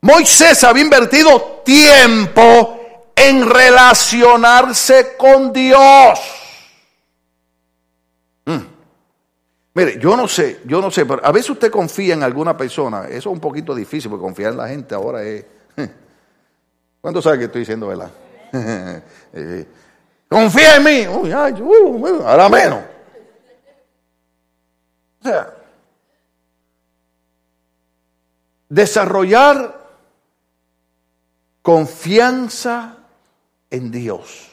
Moisés 0.00 0.62
había 0.64 0.84
invertido 0.84 1.62
tiempo 1.64 3.12
en 3.14 3.48
relacionarse 3.48 5.16
con 5.16 5.52
Dios. 5.52 6.18
Mire, 9.74 9.98
yo 10.00 10.16
no 10.16 10.26
sé, 10.26 10.60
yo 10.64 10.80
no 10.80 10.90
sé, 10.90 11.06
pero 11.06 11.24
a 11.24 11.30
veces 11.30 11.50
usted 11.50 11.70
confía 11.70 12.14
en 12.14 12.24
alguna 12.24 12.56
persona. 12.56 13.04
Eso 13.04 13.16
es 13.16 13.26
un 13.26 13.38
poquito 13.38 13.76
difícil, 13.76 14.10
porque 14.10 14.22
confiar 14.22 14.50
en 14.50 14.58
la 14.58 14.66
gente 14.66 14.92
ahora 14.92 15.22
es. 15.22 15.44
¿Cuánto 17.00 17.22
sabe 17.22 17.38
que 17.38 17.44
estoy 17.44 17.60
diciendo, 17.60 17.86
verdad? 17.86 18.10
Confía 20.28 20.76
en 20.76 20.84
mí. 20.84 21.06
Uy, 21.08 21.32
ay, 21.32 21.54
ahora 22.24 22.48
menos. 22.48 22.80
Desarrollar 28.68 29.78
confianza 31.62 32.96
en 33.70 33.90
Dios. 33.90 34.48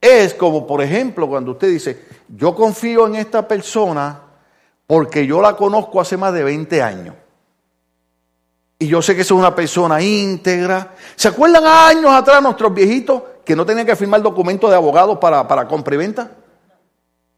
Es 0.00 0.34
como, 0.34 0.66
por 0.66 0.82
ejemplo, 0.82 1.26
cuando 1.26 1.52
usted 1.52 1.68
dice, 1.68 2.04
yo 2.28 2.54
confío 2.54 3.06
en 3.06 3.16
esta 3.16 3.48
persona 3.48 4.20
porque 4.86 5.26
yo 5.26 5.40
la 5.40 5.56
conozco 5.56 6.00
hace 6.00 6.16
más 6.16 6.32
de 6.32 6.44
20 6.44 6.82
años. 6.82 7.14
Y 8.78 8.88
yo 8.88 9.00
sé 9.00 9.14
que 9.14 9.22
es 9.22 9.30
una 9.30 9.54
persona 9.54 10.02
íntegra. 10.02 10.94
¿Se 11.14 11.28
acuerdan 11.28 11.64
años 11.66 12.10
atrás 12.10 12.42
nuestros 12.42 12.74
viejitos 12.74 13.22
que 13.44 13.56
no 13.56 13.64
tenían 13.64 13.86
que 13.86 13.96
firmar 13.96 14.20
documentos 14.22 14.68
de 14.68 14.76
abogados 14.76 15.18
para, 15.18 15.46
para 15.48 15.66
compra 15.66 15.94
y 15.94 15.98
venta? 15.98 16.30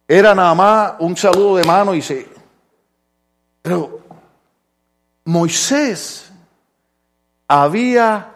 Era 0.07 0.35
nada 0.35 0.55
más 0.55 0.95
un 0.99 1.17
saludo 1.17 1.57
de 1.57 1.65
mano 1.65 1.95
y 1.95 2.03
se... 2.03 2.27
Pero 3.63 4.01
Moisés 5.25 6.33
había 7.47 8.33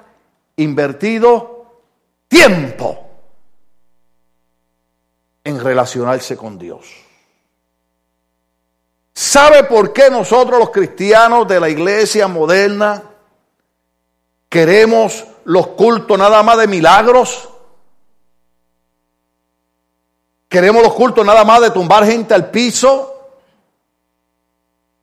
invertido 0.56 1.80
tiempo 2.28 3.06
en 5.42 5.58
relacionarse 5.58 6.36
con 6.36 6.58
Dios. 6.58 7.01
¿Sabe 9.14 9.64
por 9.64 9.92
qué 9.92 10.10
nosotros 10.10 10.58
los 10.58 10.70
cristianos 10.70 11.46
de 11.46 11.60
la 11.60 11.68
iglesia 11.68 12.28
moderna 12.28 13.02
queremos 14.48 15.24
los 15.44 15.68
cultos 15.68 16.18
nada 16.18 16.42
más 16.42 16.58
de 16.58 16.66
milagros? 16.66 17.48
Queremos 20.48 20.82
los 20.82 20.94
cultos 20.94 21.24
nada 21.24 21.44
más 21.44 21.60
de 21.60 21.70
tumbar 21.70 22.04
gente 22.04 22.34
al 22.34 22.50
piso. 22.50 23.08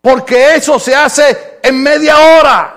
Porque 0.02 0.56
eso 0.56 0.80
se 0.80 0.96
hace 0.96 1.60
en 1.62 1.82
media 1.82 2.18
hora. 2.18 2.76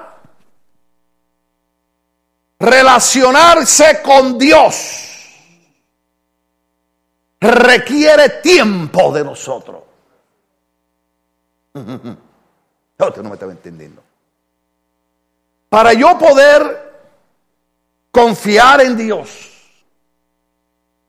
Relacionarse 2.58 4.00
con 4.02 4.38
Dios 4.38 5.08
requiere 7.40 8.28
tiempo 8.40 9.12
de 9.12 9.24
nosotros. 9.24 9.82
Usted 11.74 13.22
no 13.22 13.28
me 13.28 13.34
estaba 13.34 13.52
entendiendo. 13.52 14.02
Para 15.68 15.92
yo 15.94 16.18
poder 16.18 16.92
confiar 18.10 18.82
en 18.82 18.96
Dios, 18.96 19.50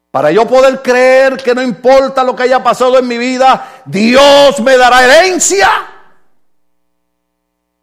para 0.09 0.31
yo 0.31 0.47
poder 0.47 0.81
creer 0.81 1.37
que 1.37 1.53
no 1.53 1.61
importa 1.61 2.23
lo 2.23 2.35
que 2.35 2.43
haya 2.43 2.63
pasado 2.63 2.97
en 2.97 3.07
mi 3.07 3.17
vida, 3.17 3.83
Dios 3.85 4.61
me 4.61 4.77
dará 4.77 5.03
herencia, 5.03 5.69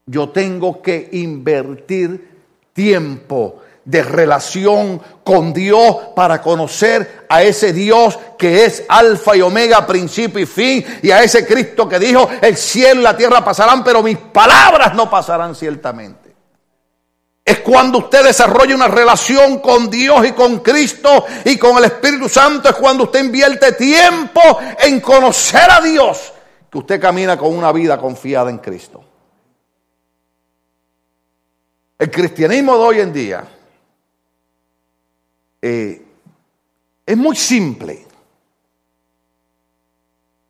yo 0.07 0.31
tengo 0.31 0.81
que 0.81 1.09
invertir 1.12 2.31
tiempo 2.73 3.62
de 3.85 4.03
relación 4.03 5.01
con 5.25 5.53
Dios 5.53 5.97
para 6.14 6.43
conocer 6.43 7.27
a 7.29 7.43
ese 7.43 7.73
Dios 7.73 8.19
que 8.38 8.64
es 8.64 8.85
alfa 8.88 9.37
y 9.37 9.40
omega, 9.40 9.87
principio 9.87 10.40
y 10.40 10.47
fin, 10.47 10.85
y 11.03 11.11
a 11.11 11.23
ese 11.23 11.47
Cristo 11.47 11.88
que 11.88 11.99
dijo, 11.99 12.29
el 12.40 12.57
cielo 12.57 13.01
y 13.01 13.05
la 13.05 13.16
tierra 13.16 13.45
pasarán, 13.45 13.83
pero 13.83 14.03
mis 14.03 14.19
palabras 14.19 14.95
no 14.95 15.09
pasarán 15.09 15.55
ciertamente. 15.55 16.35
Es 17.45 17.61
cuando 17.61 17.99
usted 17.99 18.25
desarrolla 18.25 18.75
una 18.75 18.88
relación 18.88 19.59
con 19.59 19.90
Dios 19.90 20.27
y 20.27 20.33
con 20.33 20.61
Cristo 20.61 21.25
y 21.45 21.57
con 21.57 21.79
el 21.79 21.85
Espíritu 21.85 22.29
Santo, 22.29 22.69
es 22.69 22.77
cuando 22.77 23.05
usted 23.05 23.25
invierte 23.25 23.73
tiempo 23.73 24.40
en 24.79 25.01
conocer 25.01 25.71
a 25.71 25.81
Dios, 25.81 26.33
que 26.71 26.79
usted 26.79 27.01
camina 27.01 27.37
con 27.37 27.57
una 27.57 27.73
vida 27.73 27.99
confiada 27.99 28.51
en 28.51 28.59
Cristo. 28.59 29.03
El 31.99 32.11
cristianismo 32.11 32.79
de 32.79 32.83
hoy 32.83 33.01
en 33.01 33.12
día 33.12 33.45
eh, 35.62 36.03
es 37.07 37.16
muy 37.16 37.37
simple, 37.37 38.07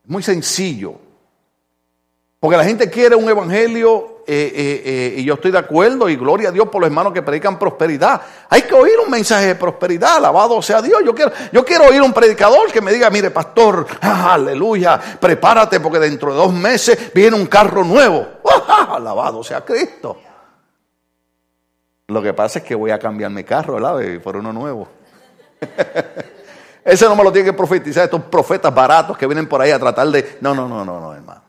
muy 0.05 0.23
sencillo, 0.23 0.95
porque 2.39 2.57
la 2.57 2.65
gente 2.65 2.89
quiere 2.89 3.15
un 3.17 3.29
evangelio 3.29 4.21
eh, 4.27 4.83
eh, 4.85 5.15
y 5.19 5.25
yo 5.25 5.35
estoy 5.35 5.51
de 5.51 5.59
acuerdo 5.59 6.09
y 6.09 6.15
gloria 6.15 6.51
a 6.51 6.53
Dios 6.53 6.69
por 6.69 6.81
los 6.81 6.89
hermanos 6.89 7.13
que 7.13 7.21
predican 7.21 7.59
prosperidad. 7.59 8.21
Hay 8.49 8.63
que 8.63 8.75
oír 8.75 8.93
un 9.05 9.11
mensaje 9.11 9.49
de 9.49 9.55
prosperidad, 9.57 10.19
alabado 10.19 10.63
sea 10.63 10.81
Dios. 10.81 11.01
Yo 11.05 11.15
quiero, 11.15 11.33
yo 11.53 11.65
quiero 11.65 11.87
oír 11.87 12.01
un 12.01 12.13
predicador 12.13 12.71
que 12.71 12.81
me 12.81 12.93
diga, 12.93 13.11
mire 13.11 13.31
pastor, 13.31 13.87
aleluya, 14.01 15.01
prepárate 15.19 15.81
porque 15.81 15.99
dentro 15.99 16.31
de 16.31 16.37
dos 16.37 16.53
meses 16.53 17.13
viene 17.13 17.37
un 17.37 17.47
carro 17.47 17.83
nuevo. 17.83 18.27
alabado 18.89 19.43
sea 19.43 19.65
Cristo. 19.65 20.19
Lo 22.07 22.23
que 22.23 22.33
pasa 22.33 22.61
es 22.61 22.65
que 22.65 22.75
voy 22.75 22.91
a 22.91 22.99
cambiar 22.99 23.31
mi 23.31 23.45
carro, 23.45 23.75
¿verdad? 23.75 24.21
Por 24.23 24.37
uno 24.37 24.53
nuevo. 24.53 25.00
Ese 26.85 27.05
no 27.05 27.15
me 27.15 27.25
lo 27.25 27.33
tiene 27.33 27.51
que 27.51 27.57
profetizar 27.57 28.05
estos 28.05 28.23
profetas 28.25 28.75
baratos 28.75 29.17
que 29.17 29.27
vienen 29.27 29.47
por 29.47 29.61
ahí 29.61 29.71
a 29.71 29.79
tratar 29.79 30.09
de... 30.09 30.39
No, 30.41 30.55
no, 30.55 30.69
no, 30.69 30.85
no, 30.85 30.99
no, 30.99 31.15
hermano. 31.15 31.43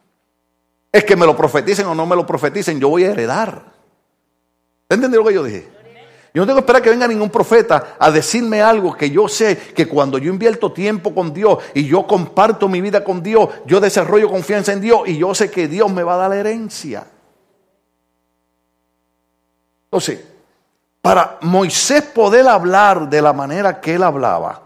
Es 0.91 1.05
que 1.05 1.15
me 1.15 1.25
lo 1.25 1.35
profeticen 1.35 1.87
o 1.87 1.95
no 1.95 2.05
me 2.05 2.15
lo 2.15 2.25
profeticen, 2.25 2.79
yo 2.79 2.89
voy 2.89 3.05
a 3.05 3.11
heredar. 3.11 3.63
¿Entendió 4.89 5.21
lo 5.21 5.27
que 5.27 5.33
yo 5.33 5.43
dije? 5.43 5.69
Yo 6.33 6.41
no 6.41 6.45
tengo 6.45 6.57
que 6.57 6.61
esperar 6.61 6.81
que 6.81 6.89
venga 6.89 7.07
ningún 7.07 7.29
profeta 7.29 7.95
a 7.99 8.09
decirme 8.09 8.61
algo 8.61 8.95
que 8.95 9.09
yo 9.09 9.27
sé 9.27 9.57
que 9.57 9.87
cuando 9.87 10.17
yo 10.17 10.31
invierto 10.31 10.71
tiempo 10.71 11.13
con 11.13 11.33
Dios 11.33 11.59
y 11.73 11.85
yo 11.85 12.07
comparto 12.07 12.69
mi 12.69 12.79
vida 12.79 13.03
con 13.03 13.21
Dios, 13.21 13.49
yo 13.65 13.81
desarrollo 13.81 14.29
confianza 14.29 14.71
en 14.71 14.79
Dios 14.79 15.01
y 15.07 15.17
yo 15.17 15.35
sé 15.35 15.51
que 15.51 15.67
Dios 15.67 15.91
me 15.91 16.03
va 16.03 16.13
a 16.15 16.17
dar 16.17 16.29
la 16.29 16.37
herencia. 16.37 17.05
Entonces, 19.85 20.21
para 21.01 21.39
Moisés 21.41 22.03
poder 22.03 22.47
hablar 22.47 23.09
de 23.09 23.21
la 23.21 23.33
manera 23.33 23.81
que 23.81 23.95
él 23.95 24.03
hablaba, 24.03 24.61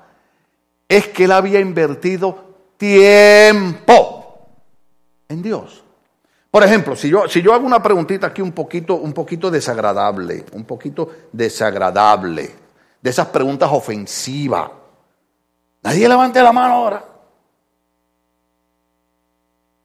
es 0.87 1.07
que 1.07 1.23
él 1.23 1.31
había 1.31 1.59
invertido 1.59 2.55
tiempo 2.77 4.47
en 5.29 5.41
Dios. 5.41 5.83
Por 6.51 6.63
ejemplo, 6.63 6.95
si 6.95 7.09
yo, 7.09 7.27
si 7.27 7.41
yo 7.41 7.53
hago 7.53 7.65
una 7.65 7.81
preguntita 7.81 8.27
aquí 8.27 8.41
un 8.41 8.51
poquito, 8.51 8.95
un 8.95 9.13
poquito 9.13 9.49
desagradable, 9.49 10.45
un 10.53 10.65
poquito 10.65 11.09
desagradable, 11.31 12.55
de 13.01 13.09
esas 13.09 13.27
preguntas 13.27 13.69
ofensivas, 13.71 14.71
nadie 15.83 16.07
levante 16.07 16.41
la 16.41 16.51
mano 16.51 16.73
ahora. 16.73 17.05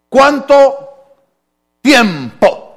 ¿Cuánto 0.09 0.91
tiempo 1.81 2.70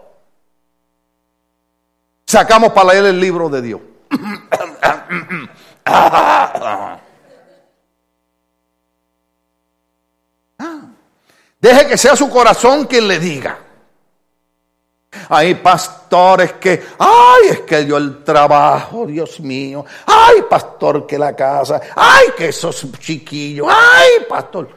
sacamos 2.34 2.74
para 2.74 2.94
leer 2.94 3.06
el 3.06 3.20
libro 3.20 3.48
de 3.48 3.62
Dios. 3.62 3.80
Deje 11.62 11.88
que 11.88 11.98
sea 11.98 12.16
su 12.16 12.30
corazón 12.30 12.86
quien 12.86 13.08
le 13.08 13.20
diga. 13.20 13.60
Hay 15.30 15.54
pastores 15.56 16.54
que, 16.54 16.84
ay, 16.98 17.50
es 17.52 17.60
que 17.62 17.86
dio 17.86 17.98
el 17.98 18.24
trabajo, 18.24 19.06
Dios 19.06 19.40
mío. 19.40 19.86
Ay, 20.08 20.42
pastor, 20.50 21.06
que 21.06 21.20
la 21.20 21.36
casa. 21.36 21.80
Ay, 21.96 22.30
que 22.36 22.48
esos 22.48 22.92
chiquillos. 23.00 23.68
Ay, 23.70 24.26
pastor. 24.28 24.70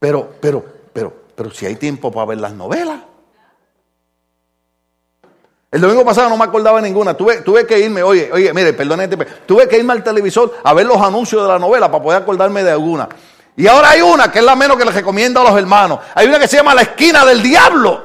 Pero, 0.00 0.32
pero, 0.40 0.64
pero, 0.92 1.14
pero 1.34 1.50
si 1.52 1.64
hay 1.64 1.76
tiempo 1.76 2.10
para 2.10 2.26
ver 2.26 2.38
las 2.38 2.52
novelas. 2.52 3.11
El 5.72 5.80
domingo 5.80 6.04
pasado 6.04 6.28
no 6.28 6.36
me 6.36 6.44
acordaba 6.44 6.82
de 6.82 6.88
ninguna. 6.88 7.14
Tuve, 7.14 7.40
tuve 7.40 7.66
que 7.66 7.78
irme, 7.78 8.02
oye, 8.02 8.30
oye, 8.30 8.52
mire, 8.52 8.74
perdóneme, 8.74 9.16
tuve 9.46 9.66
que 9.66 9.78
irme 9.78 9.94
al 9.94 10.04
televisor 10.04 10.58
a 10.62 10.74
ver 10.74 10.84
los 10.84 11.00
anuncios 11.00 11.42
de 11.42 11.48
la 11.48 11.58
novela 11.58 11.90
para 11.90 12.04
poder 12.04 12.22
acordarme 12.22 12.62
de 12.62 12.72
alguna. 12.72 13.08
Y 13.56 13.66
ahora 13.66 13.90
hay 13.90 14.02
una 14.02 14.30
que 14.30 14.40
es 14.40 14.44
la 14.44 14.54
menos 14.54 14.76
que 14.76 14.84
les 14.84 14.94
recomiendo 14.94 15.40
a 15.40 15.44
los 15.44 15.58
hermanos. 15.58 16.00
Hay 16.14 16.26
una 16.26 16.38
que 16.38 16.46
se 16.46 16.58
llama 16.58 16.74
La 16.74 16.82
esquina 16.82 17.24
del 17.24 17.42
diablo. 17.42 18.04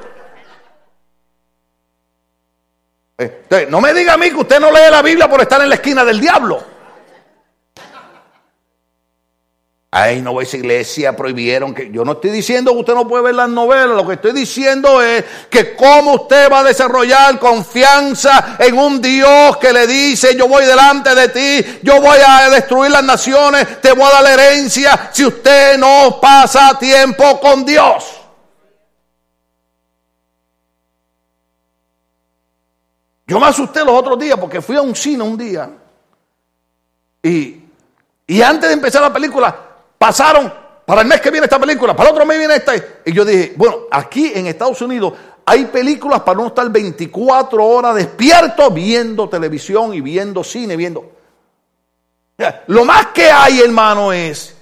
Eh, 3.18 3.68
no 3.70 3.82
me 3.82 3.94
diga 3.94 4.14
a 4.14 4.18
mí 4.18 4.30
que 4.30 4.38
usted 4.38 4.62
no 4.62 4.72
lee 4.72 4.90
la 4.90 5.02
Biblia 5.02 5.30
por 5.30 5.42
estar 5.42 5.62
en 5.62 5.68
la 5.68 5.76
esquina 5.76 6.06
del 6.06 6.22
diablo. 6.22 6.77
Ay, 9.90 10.22
no 10.22 10.42
esa 10.42 10.58
iglesia, 10.58 11.16
prohibieron 11.16 11.74
que. 11.74 11.90
Yo 11.92 12.04
no 12.04 12.14
estoy 12.14 12.32
diciendo 12.32 12.74
que 12.74 12.80
usted 12.80 12.94
no 12.94 13.08
puede 13.08 13.24
ver 13.24 13.36
las 13.36 13.48
novelas, 13.48 13.96
lo 13.96 14.06
que 14.06 14.16
estoy 14.16 14.34
diciendo 14.34 15.02
es 15.02 15.24
que 15.50 15.78
cómo 15.78 16.16
usted 16.16 16.52
va 16.52 16.60
a 16.60 16.64
desarrollar 16.66 17.40
confianza 17.40 18.58
en 18.60 18.78
un 18.78 19.02
Dios 19.02 19.56
que 19.58 19.72
le 19.72 19.88
dice: 19.88 20.36
Yo 20.36 20.50
voy 20.50 20.66
delante 20.66 21.16
de 21.16 21.30
ti, 21.30 21.80
yo 21.84 22.02
voy 22.02 22.18
a 22.26 22.50
destruir 22.50 22.92
las 22.92 23.04
naciones, 23.04 23.80
te 23.80 23.94
voy 23.94 24.04
a 24.04 24.10
dar 24.10 24.24
la 24.24 24.34
herencia, 24.34 25.10
si 25.14 25.26
usted 25.26 25.78
no 25.78 26.20
pasa 26.20 26.78
tiempo 26.78 27.40
con 27.40 27.64
Dios. 27.64 28.14
Yo 33.26 33.40
me 33.40 33.48
asusté 33.48 33.86
los 33.86 33.96
otros 33.96 34.20
días 34.20 34.38
porque 34.38 34.62
fui 34.62 34.76
a 34.76 34.82
un 34.82 34.96
cine 34.96 35.24
un 35.24 35.38
día 35.38 35.70
y, 37.24 37.62
y 38.26 38.42
antes 38.42 38.70
de 38.70 38.74
empezar 38.74 39.02
la 39.02 39.12
película 39.12 39.67
pasaron 39.98 40.54
para 40.86 41.02
el 41.02 41.08
mes 41.08 41.20
que 41.20 41.32
viene 41.32 41.46
esta 41.46 41.60
película, 41.60 41.96
para 41.96 42.10
el 42.10 42.16
otro 42.16 42.26
mes 42.26 42.38
viene 42.38 42.56
esta. 42.56 42.74
Y 43.06 43.12
yo 43.12 43.26
dije, 43.26 43.54
bueno, 43.56 43.80
aquí 43.92 44.32
en 44.34 44.48
Estados 44.48 44.82
Unidos 44.82 45.14
hay 45.46 45.66
películas 45.66 46.22
para 46.22 46.40
no 46.40 46.48
estar 46.48 46.70
24 46.70 47.66
horas 47.66 47.96
despierto 47.96 48.70
viendo 48.72 49.30
televisión 49.30 49.94
y 49.94 50.02
viendo 50.02 50.44
cine, 50.44 50.76
viendo... 50.76 51.12
Lo 52.68 52.86
más 52.86 53.08
que 53.08 53.32
hay, 53.32 53.62
hermano, 53.62 54.14
es 54.14 54.56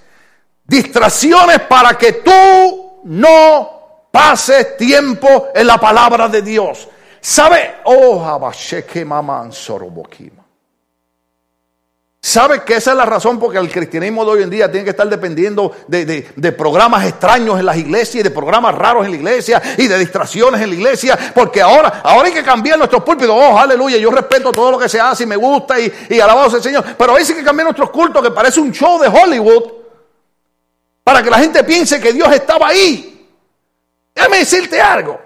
distracciones 0.64 1.60
para 1.62 1.98
que 1.98 2.14
tú 2.14 3.02
no 3.04 4.10
pases 4.12 4.78
tiempo 4.78 5.50
en 5.54 5.68
la 5.68 5.78
palabra 5.78 6.30
de 6.30 6.42
Dios. 6.42 6.88
¿Sabe? 7.20 7.76
Oh, 7.86 8.20
Maman 9.06 9.52
¿Sabe 12.26 12.64
que 12.64 12.74
esa 12.74 12.90
es 12.90 12.98
la 12.98 13.06
razón 13.06 13.38
porque 13.38 13.60
el 13.60 13.72
cristianismo 13.72 14.26
de 14.26 14.32
hoy 14.32 14.42
en 14.42 14.50
día 14.50 14.72
tiene 14.72 14.84
que 14.84 14.90
estar 14.90 15.08
dependiendo 15.08 15.72
de, 15.88 16.52
programas 16.58 17.06
extraños 17.06 17.60
en 17.60 17.68
las 17.68 17.78
iglesias 17.78 18.16
y 18.16 18.24
de 18.24 18.32
programas 18.32 18.74
raros 18.74 19.06
en 19.06 19.12
la 19.12 19.18
iglesia 19.18 19.62
y 19.78 19.86
de 19.88 20.00
distracciones 20.00 20.60
en 20.60 20.70
la 20.70 20.76
iglesia? 20.76 21.20
Porque 21.36 21.62
ahora, 21.62 22.02
ahora 22.04 22.28
hay 22.28 22.34
que 22.34 22.42
cambiar 22.42 22.80
nuestros 22.80 23.04
púlpitos. 23.04 23.36
Oh, 23.40 23.60
aleluya, 23.60 23.98
yo 23.98 24.10
respeto 24.10 24.52
todo 24.52 24.72
lo 24.72 24.80
que 24.80 24.90
se 24.90 25.00
hace 25.00 25.26
y 25.26 25.28
me 25.28 25.36
gusta 25.36 25.80
y, 25.80 25.94
y 26.10 26.20
alabado 26.20 26.50
sea 26.50 26.58
el 26.58 26.64
Señor. 26.64 26.84
Pero 26.98 27.14
veces 27.14 27.30
hay 27.30 27.36
que 27.36 27.44
cambiar 27.44 27.66
nuestros 27.66 27.92
cultos 27.92 28.24
que 28.24 28.32
parece 28.32 28.60
un 28.60 28.72
show 28.72 29.00
de 29.00 29.08
Hollywood 29.08 29.64
para 31.04 31.22
que 31.22 31.30
la 31.30 31.38
gente 31.38 31.64
piense 31.64 32.02
que 32.02 32.12
Dios 32.12 32.34
estaba 32.34 32.70
ahí. 32.70 33.30
Déjame 34.16 34.40
decirte 34.40 34.82
algo 34.82 35.20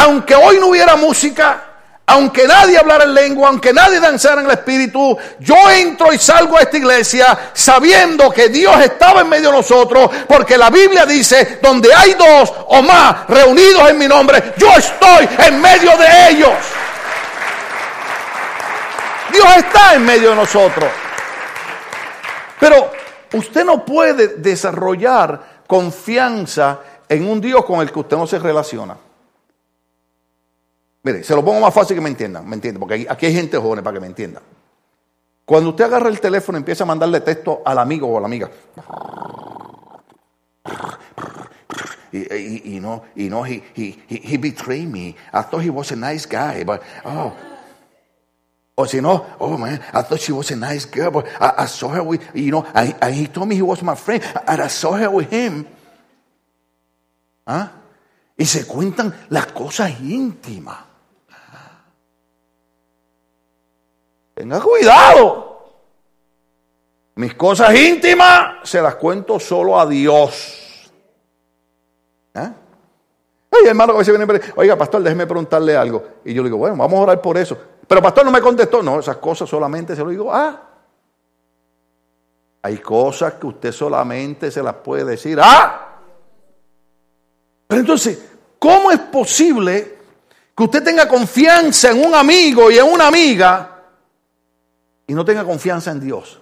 aunque 0.00 0.34
hoy 0.34 0.58
no 0.58 0.68
hubiera 0.68 0.96
música, 0.96 1.69
aunque 2.10 2.44
nadie 2.44 2.76
hablara 2.76 3.04
en 3.04 3.14
lengua, 3.14 3.48
aunque 3.48 3.72
nadie 3.72 4.00
danzara 4.00 4.40
en 4.40 4.46
el 4.46 4.52
espíritu, 4.52 5.16
yo 5.38 5.70
entro 5.70 6.12
y 6.12 6.18
salgo 6.18 6.56
a 6.56 6.62
esta 6.62 6.76
iglesia 6.76 7.38
sabiendo 7.52 8.30
que 8.32 8.48
Dios 8.48 8.80
estaba 8.80 9.20
en 9.20 9.28
medio 9.28 9.52
de 9.52 9.58
nosotros, 9.58 10.10
porque 10.26 10.58
la 10.58 10.70
Biblia 10.70 11.06
dice, 11.06 11.60
donde 11.62 11.94
hay 11.94 12.14
dos 12.14 12.52
o 12.66 12.82
más 12.82 13.28
reunidos 13.28 13.90
en 13.90 13.98
mi 13.98 14.08
nombre, 14.08 14.54
yo 14.56 14.72
estoy 14.76 15.28
en 15.46 15.60
medio 15.60 15.96
de 15.96 16.30
ellos. 16.30 16.52
Dios 19.32 19.46
está 19.58 19.94
en 19.94 20.04
medio 20.04 20.30
de 20.30 20.36
nosotros. 20.36 20.90
Pero 22.58 22.90
usted 23.34 23.64
no 23.64 23.84
puede 23.84 24.36
desarrollar 24.38 25.62
confianza 25.64 26.80
en 27.08 27.28
un 27.28 27.40
Dios 27.40 27.64
con 27.64 27.80
el 27.80 27.92
que 27.92 28.00
usted 28.00 28.16
no 28.16 28.26
se 28.26 28.40
relaciona. 28.40 28.96
Mire, 31.02 31.24
se 31.24 31.34
lo 31.34 31.44
pongo 31.44 31.60
más 31.60 31.72
fácil 31.72 31.96
que 31.96 32.00
me 32.00 32.10
entiendan, 32.10 32.46
¿me 32.46 32.54
entienden? 32.54 32.80
Porque 32.80 33.06
aquí 33.08 33.26
hay 33.26 33.34
gente 33.34 33.56
joven 33.56 33.82
para 33.82 33.94
que 33.94 34.00
me 34.00 34.06
entienda. 34.06 34.42
Cuando 35.44 35.70
usted 35.70 35.84
agarra 35.84 36.08
el 36.08 36.20
teléfono 36.20 36.58
y 36.58 36.60
empieza 36.60 36.84
a 36.84 36.86
mandarle 36.86 37.20
texto 37.20 37.62
al 37.64 37.78
amigo 37.78 38.06
o 38.06 38.18
a 38.18 38.20
la 38.20 38.26
amiga. 38.26 38.50
Y, 42.12 42.80
no, 42.80 43.02
y 43.14 43.28
no, 43.28 43.44
he, 43.46 43.62
he, 43.74 43.96
he, 44.08 44.36
betrayed 44.36 44.88
me. 44.88 45.14
I 45.32 45.42
thought 45.42 45.62
he 45.62 45.70
was 45.70 45.92
a 45.92 45.96
nice 45.96 46.26
guy, 46.26 46.64
but, 46.64 46.82
oh. 47.04 47.32
O 48.76 48.86
si 48.86 49.00
no, 49.00 49.26
oh 49.38 49.56
man, 49.56 49.80
I 49.92 50.02
thought 50.02 50.20
she 50.20 50.32
was 50.32 50.50
a 50.50 50.56
nice 50.56 50.86
girl, 50.86 51.10
but 51.10 51.26
I, 51.40 51.66
saw 51.66 51.88
her 51.88 52.02
with, 52.02 52.22
you 52.34 52.50
know, 52.50 52.66
and, 52.74 53.14
he 53.14 53.26
told 53.26 53.48
me 53.48 53.54
he 53.54 53.62
was 53.62 53.82
my 53.82 53.94
friend, 53.94 54.22
and 54.46 54.60
I 54.60 54.68
saw 54.68 54.92
her 54.92 55.10
with 55.10 55.30
him. 55.30 55.66
¿Ah? 57.46 57.72
Y 58.36 58.44
se 58.44 58.66
cuentan 58.66 59.14
las 59.28 59.46
cosas 59.46 60.00
íntimas. 60.00 60.89
Tenga 64.40 64.58
cuidado. 64.58 65.60
Mis 67.16 67.34
cosas 67.34 67.78
íntimas 67.78 68.66
se 68.66 68.80
las 68.80 68.94
cuento 68.94 69.38
solo 69.38 69.78
a 69.78 69.84
Dios. 69.84 70.90
¿Eh? 72.32 72.50
Ay, 73.50 73.66
hermano, 73.66 73.92
a 73.92 73.98
veces 73.98 74.16
viene, 74.16 74.40
oiga, 74.56 74.78
pastor, 74.78 75.02
déjeme 75.02 75.26
preguntarle 75.26 75.76
algo. 75.76 76.20
Y 76.24 76.32
yo 76.32 76.42
le 76.42 76.48
digo, 76.48 76.56
bueno, 76.56 76.74
vamos 76.74 77.00
a 77.00 77.02
orar 77.02 77.20
por 77.20 77.36
eso. 77.36 77.54
Pero 77.86 78.00
pastor 78.00 78.24
no 78.24 78.30
me 78.30 78.40
contestó. 78.40 78.82
No, 78.82 79.00
esas 79.00 79.18
cosas 79.18 79.46
solamente 79.46 79.94
se 79.94 80.02
lo 80.02 80.08
digo, 80.08 80.32
ah. 80.32 80.58
Hay 82.62 82.78
cosas 82.78 83.34
que 83.34 83.46
usted 83.46 83.72
solamente 83.72 84.50
se 84.50 84.62
las 84.62 84.76
puede 84.76 85.04
decir, 85.04 85.38
ah. 85.42 85.98
Pero 87.66 87.80
entonces, 87.82 88.18
¿cómo 88.58 88.90
es 88.90 89.00
posible 89.00 89.98
que 90.56 90.62
usted 90.62 90.82
tenga 90.82 91.06
confianza 91.06 91.90
en 91.90 92.06
un 92.06 92.14
amigo 92.14 92.70
y 92.70 92.78
en 92.78 92.90
una 92.90 93.08
amiga 93.08 93.69
y 95.10 95.12
no 95.12 95.24
tenga 95.24 95.42
confianza 95.42 95.90
en 95.90 95.98
Dios. 95.98 96.40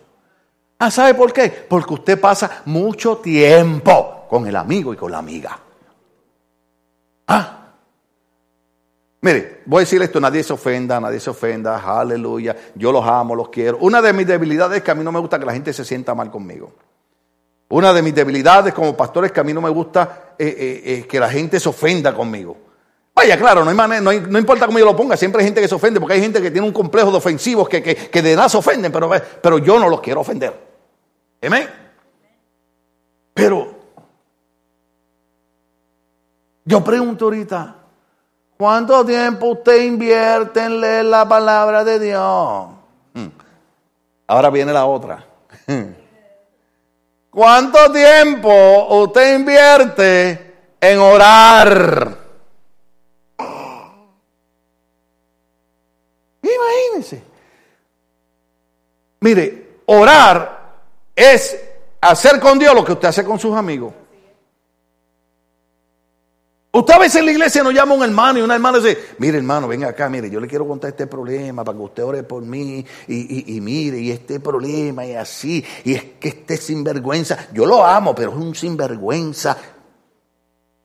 Ah, 0.79 0.91
¿sabe 0.91 1.15
por 1.15 1.33
qué? 1.33 1.49
Porque 1.49 1.95
usted 1.95 2.21
pasa 2.21 2.61
mucho 2.67 3.17
tiempo 3.17 4.27
con 4.29 4.47
el 4.47 4.55
amigo 4.55 4.93
y 4.93 4.97
con 4.99 5.11
la 5.11 5.17
amiga. 5.17 5.59
Ah. 7.27 7.71
Mire, 9.23 9.63
voy 9.65 9.79
a 9.79 9.81
decir 9.81 10.03
esto, 10.03 10.21
nadie 10.21 10.43
se 10.43 10.53
ofenda, 10.53 11.01
nadie 11.01 11.19
se 11.19 11.31
ofenda, 11.31 11.79
aleluya, 11.79 12.55
yo 12.75 12.93
los 12.93 13.07
amo, 13.07 13.35
los 13.35 13.49
quiero. 13.49 13.79
Una 13.79 14.03
de 14.03 14.13
mis 14.13 14.27
debilidades 14.27 14.77
es 14.77 14.85
que 14.85 14.91
a 14.91 14.95
mí 14.95 15.03
no 15.03 15.13
me 15.13 15.19
gusta 15.19 15.39
que 15.39 15.47
la 15.47 15.55
gente 15.55 15.73
se 15.73 15.83
sienta 15.83 16.15
mal 16.15 16.31
conmigo. 16.31 16.71
Una 17.71 17.95
de 17.95 18.03
mis 18.03 18.15
debilidades 18.15 18.75
como 18.75 18.95
pastor 18.95 19.25
es 19.25 19.33
que 19.33 19.41
a 19.41 19.45
mí 19.45 19.55
no 19.55 19.63
me 19.63 19.71
gusta 19.71 20.35
eh, 20.39 20.47
eh, 20.47 20.83
eh, 20.85 21.07
que 21.07 21.19
la 21.19 21.31
gente 21.31 21.59
se 21.59 21.71
ofenda 21.71 22.15
conmigo. 22.15 22.55
Vaya, 23.19 23.37
claro, 23.37 23.65
no, 23.65 24.13
importa 24.39 24.67
cómo 24.67 24.79
yo 24.79 24.85
lo 24.85 24.95
ponga, 24.95 25.17
siempre 25.17 25.41
hay 25.41 25.47
gente 25.47 25.61
que 25.61 25.67
se 25.67 25.75
ofende, 25.75 25.99
porque 25.99 26.15
hay 26.15 26.21
gente 26.21 26.41
que 26.41 26.53
tiene 26.53 26.65
un 26.65 26.73
complejo 26.73 27.11
de 27.11 27.17
ofensivos 27.17 27.69
que, 27.69 27.83
de 27.83 28.37
nada 28.37 28.49
se 28.49 28.57
ofenden, 28.57 28.93
pero, 28.93 29.11
pero 29.43 29.59
yo 29.59 29.77
no 29.81 29.89
los 29.89 30.01
quiero 30.01 30.21
ofender. 30.21 30.55
¿Amén? 31.43 31.69
Pero 33.35 33.75
yo 36.65 36.85
pregunto 36.85 37.25
ahorita, 37.25 37.75
¿cuánto 38.57 39.05
tiempo 39.05 39.47
usted 39.47 39.83
invierte 39.83 40.63
en 40.63 40.81
leer 40.81 41.07
la 41.07 41.29
palabra 41.29 41.83
de 41.83 41.99
Dios? 41.99 42.69
Hmm. 43.15 43.31
Ahora 44.29 44.49
viene 44.51 44.73
la 44.73 44.87
otra. 44.87 45.27
¿Cuánto 47.31 47.91
tiempo 47.91 49.03
usted 49.03 49.41
invierte 49.41 50.55
en 50.81 51.01
orar? 51.01 52.18
Mire, 59.21 59.81
orar 59.87 60.81
es 61.15 61.57
hacer 62.01 62.39
con 62.41 62.59
Dios 62.59 62.75
lo 62.75 62.85
que 62.85 62.93
usted 62.93 63.09
hace 63.09 63.25
con 63.25 63.39
sus 63.39 63.55
amigos. 63.57 63.93
Usted 66.71 66.95
a 66.95 66.99
veces 66.99 67.17
en 67.17 67.27
la 67.27 67.33
iglesia 67.33 67.63
nos 67.63 67.73
llama 67.73 67.95
un 67.95 68.05
hermano 68.05 68.39
y 68.39 68.43
una 68.43 68.55
hermana 68.55 68.79
dice, 68.79 68.99
mire 69.19 69.39
hermano, 69.39 69.67
venga 69.67 69.89
acá, 69.89 70.09
mire, 70.09 70.31
yo 70.31 70.39
le 70.39 70.47
quiero 70.47 70.69
contar 70.69 70.91
este 70.91 71.07
problema 71.07 71.65
para 71.65 71.77
que 71.77 71.83
usted 71.83 72.05
ore 72.05 72.23
por 72.23 72.43
mí 72.43 72.85
y, 73.09 73.61
mire, 73.61 73.99
y 73.99 74.11
este 74.11 74.39
problema 74.39 75.05
y 75.05 75.15
así, 75.15 75.65
y 75.85 75.95
es 75.95 76.05
que 76.21 76.29
este 76.29 76.57
sinvergüenza, 76.59 77.49
yo 77.53 77.65
lo 77.65 77.85
amo, 77.85 78.15
pero 78.15 78.31
es 78.31 78.37
un 78.37 78.55
sinvergüenza. 78.55 79.57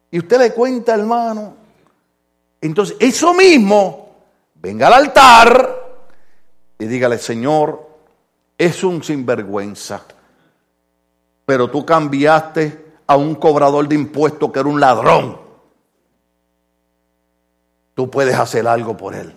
Y 0.09 0.19
usted 0.19 0.39
le 0.39 0.53
cuenta, 0.53 0.95
hermano, 0.95 1.57
Entonces, 2.61 2.95
eso 2.99 3.33
mismo, 3.33 4.15
venga 4.55 4.87
al 4.87 4.93
altar 4.93 5.72
y 6.83 6.87
dígale, 6.87 7.17
Señor, 7.17 7.87
es 8.57 8.83
un 8.83 9.01
sinvergüenza, 9.01 10.01
pero 11.45 11.69
tú 11.69 11.85
cambiaste 11.85 12.95
a 13.07 13.15
un 13.15 13.35
cobrador 13.35 13.87
de 13.87 13.95
impuestos 13.95 14.51
que 14.51 14.59
era 14.59 14.67
un 14.67 14.81
ladrón. 14.81 15.39
Tú 17.95 18.09
puedes 18.09 18.37
hacer 18.37 18.67
algo 18.67 18.97
por 18.97 19.15
él. 19.15 19.33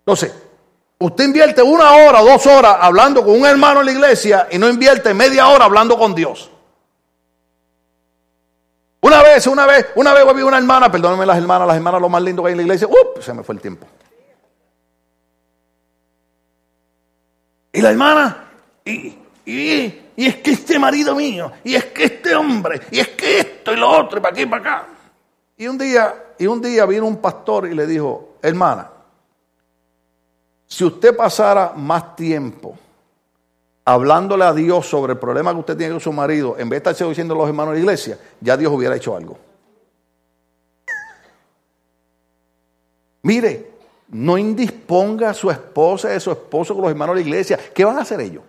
Entonces, 0.00 0.32
usted 1.00 1.24
invierte 1.24 1.64
una 1.64 1.90
hora, 1.94 2.20
dos 2.20 2.46
horas 2.46 2.76
hablando 2.80 3.24
con 3.24 3.34
un 3.36 3.44
hermano 3.44 3.80
en 3.80 3.86
la 3.86 3.92
iglesia 3.92 4.46
y 4.52 4.58
no 4.58 4.68
invierte 4.68 5.12
media 5.14 5.48
hora 5.48 5.64
hablando 5.64 5.98
con 5.98 6.14
Dios. 6.14 6.48
Una 9.00 9.20
vez, 9.20 9.48
una 9.48 9.66
vez, 9.66 9.86
una 9.96 10.14
vez 10.14 10.24
vi 10.32 10.42
una 10.42 10.58
hermana, 10.58 10.92
perdónenme 10.92 11.26
las 11.26 11.38
hermanas, 11.38 11.66
las 11.66 11.76
hermanas 11.76 12.00
lo 12.00 12.08
más 12.08 12.22
lindo 12.22 12.44
que 12.44 12.50
hay 12.50 12.52
en 12.52 12.58
la 12.58 12.62
iglesia, 12.62 12.86
¡up! 12.86 13.20
se 13.20 13.34
me 13.34 13.42
fue 13.42 13.56
el 13.56 13.60
tiempo. 13.60 13.88
Y 17.74 17.80
la 17.82 17.90
hermana, 17.90 18.44
y, 18.84 19.18
y, 19.44 20.02
y 20.14 20.26
es 20.26 20.36
que 20.36 20.52
este 20.52 20.78
marido 20.78 21.16
mío, 21.16 21.50
y 21.64 21.74
es 21.74 21.86
que 21.86 22.04
este 22.04 22.32
hombre, 22.36 22.80
y 22.92 23.00
es 23.00 23.08
que 23.08 23.40
esto 23.40 23.72
y 23.72 23.76
lo 23.76 23.90
otro, 23.90 24.18
y 24.18 24.22
para 24.22 24.32
aquí 24.32 24.42
y 24.42 24.46
para 24.46 24.62
acá. 24.62 24.88
Y 25.56 25.66
un 25.66 25.76
día, 25.76 26.14
y 26.38 26.46
un 26.46 26.62
día 26.62 26.86
vino 26.86 27.04
un 27.04 27.16
pastor 27.16 27.66
y 27.66 27.74
le 27.74 27.84
dijo, 27.84 28.36
hermana, 28.40 28.88
si 30.68 30.84
usted 30.84 31.16
pasara 31.16 31.72
más 31.74 32.14
tiempo 32.14 32.78
hablándole 33.84 34.44
a 34.44 34.54
Dios 34.54 34.86
sobre 34.86 35.14
el 35.14 35.18
problema 35.18 35.52
que 35.52 35.58
usted 35.58 35.76
tiene 35.76 35.94
con 35.94 36.00
su 36.00 36.12
marido, 36.12 36.56
en 36.56 36.68
vez 36.68 36.82
de 36.82 36.90
estarse 36.90 37.04
diciendo 37.08 37.34
a 37.34 37.38
los 37.38 37.48
hermanos 37.48 37.74
de 37.74 37.80
la 37.80 37.82
iglesia, 37.82 38.18
ya 38.40 38.56
Dios 38.56 38.72
hubiera 38.72 38.94
hecho 38.94 39.16
algo. 39.16 39.36
Mire, 43.22 43.73
no 44.14 44.38
indisponga 44.38 45.30
a 45.30 45.34
su 45.34 45.50
esposa 45.50 46.12
y 46.12 46.16
a 46.16 46.20
su 46.20 46.30
esposo 46.30 46.74
con 46.74 46.82
los 46.82 46.90
hermanos 46.90 47.16
de 47.16 47.22
la 47.22 47.28
iglesia. 47.28 47.58
¿Qué 47.74 47.84
van 47.84 47.98
a 47.98 48.02
hacer 48.02 48.20
ellos? 48.20 48.42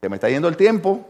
Se 0.00 0.08
me 0.08 0.16
está 0.16 0.28
yendo 0.28 0.48
el 0.48 0.56
tiempo. 0.56 1.06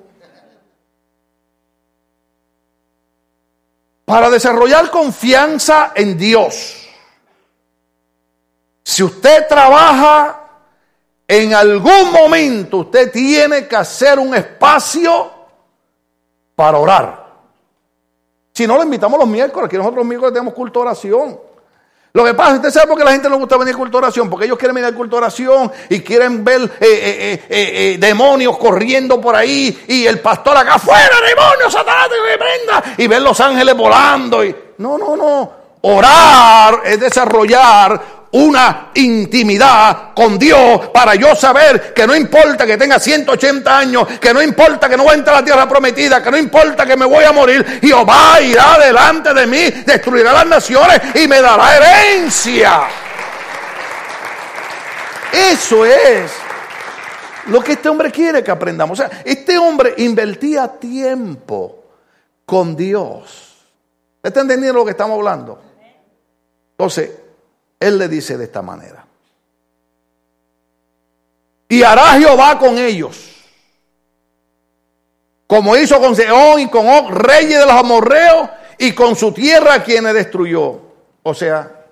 Para 4.05 4.29
desarrollar 4.29 4.91
confianza 4.91 5.93
en 5.95 6.19
Dios 6.19 6.81
si 8.91 9.05
usted 9.05 9.47
trabaja, 9.47 10.49
en 11.29 11.55
algún 11.55 12.11
momento 12.13 12.79
usted 12.79 13.13
tiene 13.13 13.69
que 13.69 13.77
hacer 13.77 14.19
un 14.19 14.35
espacio 14.35 15.31
para 16.57 16.77
orar. 16.77 17.31
Si 18.53 18.67
no, 18.67 18.77
lo 18.77 18.83
invitamos 18.83 19.19
los 19.21 19.29
miércoles, 19.29 19.71
que 19.71 19.77
nosotros 19.77 19.99
los 19.99 20.07
miércoles 20.07 20.35
tenemos 20.35 20.55
culto 20.55 20.81
de 20.81 20.87
oración. 20.87 21.50
Lo 22.13 22.25
que 22.25 22.35
pasa, 22.35 22.55
usted 22.55 22.71
sabe 22.71 22.89
por 22.89 22.99
qué 22.99 23.05
la 23.05 23.13
gente 23.13 23.29
no 23.29 23.39
gusta 23.39 23.57
venir 23.57 23.75
a 23.75 23.77
culto 23.77 23.99
oración, 23.99 24.29
porque 24.29 24.47
ellos 24.47 24.59
quieren 24.59 24.75
venir 24.75 24.91
a 24.91 24.95
culto 24.95 25.17
oración 25.17 25.71
y 25.89 26.01
quieren 26.01 26.45
ver 26.45 26.63
eh, 26.63 26.69
eh, 26.81 27.47
eh, 27.49 27.97
demonios 28.01 28.59
corriendo 28.59 29.21
por 29.21 29.37
ahí 29.37 29.85
y 29.87 30.07
el 30.07 30.19
pastor 30.19 30.57
acá, 30.57 30.79
fuera 30.79 31.17
demonios, 31.21 31.73
satanás, 31.73 32.09
que 32.09 32.39
prenda, 32.39 32.95
y 32.97 33.07
ver 33.07 33.23
los 33.23 33.39
ángeles 33.41 33.77
volando. 33.77 34.45
Y... 34.45 34.55
No, 34.79 34.99
no, 34.99 35.17
no. 35.17 35.53
Orar 35.83 36.83
es 36.85 36.99
desarrollar 36.99 38.20
una 38.33 38.91
intimidad 38.95 40.15
con 40.15 40.39
Dios 40.39 40.89
para 40.89 41.15
yo 41.17 41.35
saber 41.35 41.93
que 41.93 42.07
no 42.07 42.15
importa 42.15 42.65
que 42.65 42.77
tenga 42.77 43.01
180 43.01 43.79
años, 43.79 44.07
que 44.21 44.33
no 44.33 44.41
importa 44.41 44.89
que 44.89 44.97
no 44.97 45.13
entre 45.13 45.33
a 45.33 45.37
la 45.37 45.45
tierra 45.45 45.69
prometida, 45.69 46.23
que 46.23 46.31
no 46.31 46.37
importa 46.37 46.87
que 46.87 46.97
me 46.97 47.07
voy 47.07 47.25
a 47.25 47.33
morir, 47.33 47.81
Jehová 47.83 48.41
irá 48.41 48.79
delante 48.79 49.35
de 49.35 49.47
mí, 49.47 49.71
destruirá 49.85 50.33
las 50.33 50.47
naciones 50.47 51.01
y 51.15 51.27
me 51.27 51.41
dará 51.41 51.77
herencia. 51.77 52.83
Eso 55.33 55.85
es 55.85 56.31
lo 57.47 57.63
que 57.63 57.73
este 57.73 57.89
hombre 57.89 58.11
quiere 58.11 58.45
que 58.45 58.51
aprendamos. 58.51 58.99
O 58.99 59.03
sea, 59.03 59.23
este 59.25 59.59
hombre 59.59 59.95
invertía 59.99 60.69
tiempo 60.69 61.85
con 62.45 62.77
Dios. 62.77 63.57
¿Está 64.23 64.41
entendiendo 64.41 64.81
lo 64.81 64.85
que 64.85 64.91
estamos 64.93 65.17
hablando? 65.17 65.63
Entonces, 66.73 67.11
él 67.81 67.99
le 67.99 68.09
dice 68.09 68.37
de 68.37 68.45
esta 68.45 68.61
manera. 68.63 69.07
Y 71.69 71.83
hará 71.83 72.19
Jehová 72.19 72.59
con 72.59 72.79
ellos, 72.79 73.27
como 75.47 75.77
hizo 75.77 75.99
con 76.01 76.15
Seón 76.15 76.61
y 76.61 76.69
con 76.69 76.87
Og, 76.87 77.11
reyes 77.11 77.59
de 77.59 77.67
los 77.67 77.75
amorreos, 77.75 78.51
y 78.79 78.95
con 78.95 79.15
su 79.15 79.33
tierra 79.33 79.83
quienes 79.83 80.15
destruyó. 80.15 80.81
O 81.23 81.35
sea, 81.35 81.85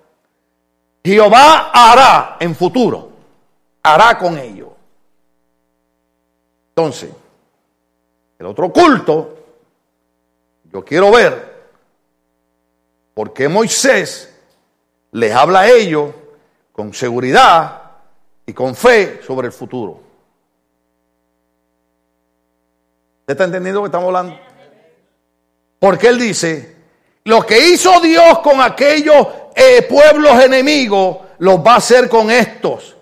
Jehová 1.03 1.71
hará 1.71 2.37
en 2.39 2.55
futuro, 2.55 3.11
hará 3.83 4.17
con 4.17 4.37
ellos. 4.37 4.69
Entonces, 6.69 7.11
el 8.39 8.45
otro 8.45 8.71
culto, 8.73 9.37
yo 10.71 10.83
quiero 10.83 11.11
ver 11.11 11.69
por 13.13 13.33
qué 13.33 13.47
Moisés 13.47 14.38
les 15.11 15.33
habla 15.33 15.61
a 15.61 15.69
ellos 15.69 16.13
con 16.71 16.93
seguridad 16.93 17.81
y 18.45 18.53
con 18.53 18.75
fe 18.75 19.21
sobre 19.25 19.47
el 19.47 19.53
futuro. 19.53 20.01
¿Usted 23.21 23.33
está 23.33 23.43
entendiendo 23.43 23.79
lo 23.79 23.83
que 23.85 23.87
estamos 23.87 24.07
hablando? 24.07 24.39
Porque 25.79 26.07
él 26.07 26.19
dice, 26.19 26.75
lo 27.25 27.45
que 27.45 27.69
hizo 27.69 27.99
Dios 28.01 28.39
con 28.39 28.61
aquellos 28.61 29.27
eh, 29.55 29.83
pueblos 29.83 30.43
enemigos, 30.43 31.17
los 31.39 31.59
va 31.59 31.73
a 31.73 31.77
hacer 31.77 32.09
con 32.09 32.31
estos. 32.31 32.95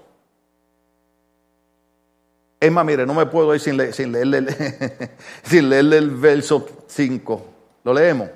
Es 2.59 2.71
más, 2.71 2.85
mire, 2.85 3.05
no 3.05 3.13
me 3.13 3.25
puedo 3.27 3.53
ir 3.53 3.61
sin, 3.61 3.93
sin, 3.93 4.11
leerle, 4.11 4.45
sin 5.43 5.69
leerle 5.69 5.97
el 5.97 6.09
verso 6.11 6.67
5. 6.87 7.45
¿Lo 7.83 7.93
leemos? 7.93 8.29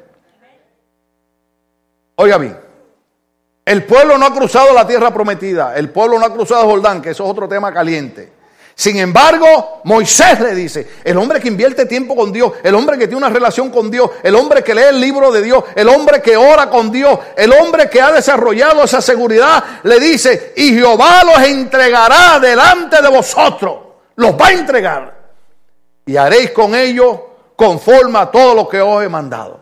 Oiga 2.16 2.38
bien. 2.38 2.71
El 3.64 3.84
pueblo 3.84 4.18
no 4.18 4.26
ha 4.26 4.34
cruzado 4.34 4.74
la 4.74 4.88
tierra 4.88 5.14
prometida, 5.14 5.76
el 5.76 5.90
pueblo 5.90 6.18
no 6.18 6.26
ha 6.26 6.34
cruzado 6.34 6.66
Jordán, 6.66 7.02
que 7.02 7.12
eso 7.12 7.24
es 7.24 7.30
otro 7.30 7.48
tema 7.48 7.72
caliente. 7.72 8.42
Sin 8.74 8.98
embargo, 8.98 9.82
Moisés 9.84 10.40
le 10.40 10.56
dice, 10.56 10.90
el 11.04 11.16
hombre 11.18 11.40
que 11.40 11.50
invierte 11.50 11.86
tiempo 11.86 12.16
con 12.16 12.32
Dios, 12.32 12.54
el 12.64 12.74
hombre 12.74 12.98
que 12.98 13.06
tiene 13.06 13.18
una 13.18 13.30
relación 13.30 13.70
con 13.70 13.92
Dios, 13.92 14.10
el 14.24 14.34
hombre 14.34 14.64
que 14.64 14.74
lee 14.74 14.86
el 14.90 15.00
libro 15.00 15.32
de 15.32 15.42
Dios, 15.42 15.64
el 15.76 15.88
hombre 15.88 16.22
que 16.22 16.36
ora 16.36 16.70
con 16.70 16.92
Dios, 16.92 17.20
el 17.36 17.54
hombre 17.54 17.90
que 17.90 18.02
ha 18.02 18.12
desarrollado 18.12 18.84
esa 18.84 19.02
seguridad, 19.02 19.64
le 19.84 20.00
dice, 20.00 20.54
y 20.56 20.74
Jehová 20.74 21.24
los 21.24 21.44
entregará 21.44 22.40
delante 22.40 23.02
de 23.02 23.10
vosotros, 23.10 23.78
los 24.16 24.32
va 24.32 24.48
a 24.48 24.54
entregar, 24.54 25.16
y 26.06 26.18
haréis 26.18 26.50
con 26.52 26.74
ellos 26.74 27.20
conforme 27.56 28.18
a 28.18 28.32
todo 28.32 28.56
lo 28.56 28.68
que 28.68 28.82
os 28.82 29.04
he 29.04 29.10
mandado. 29.10 29.60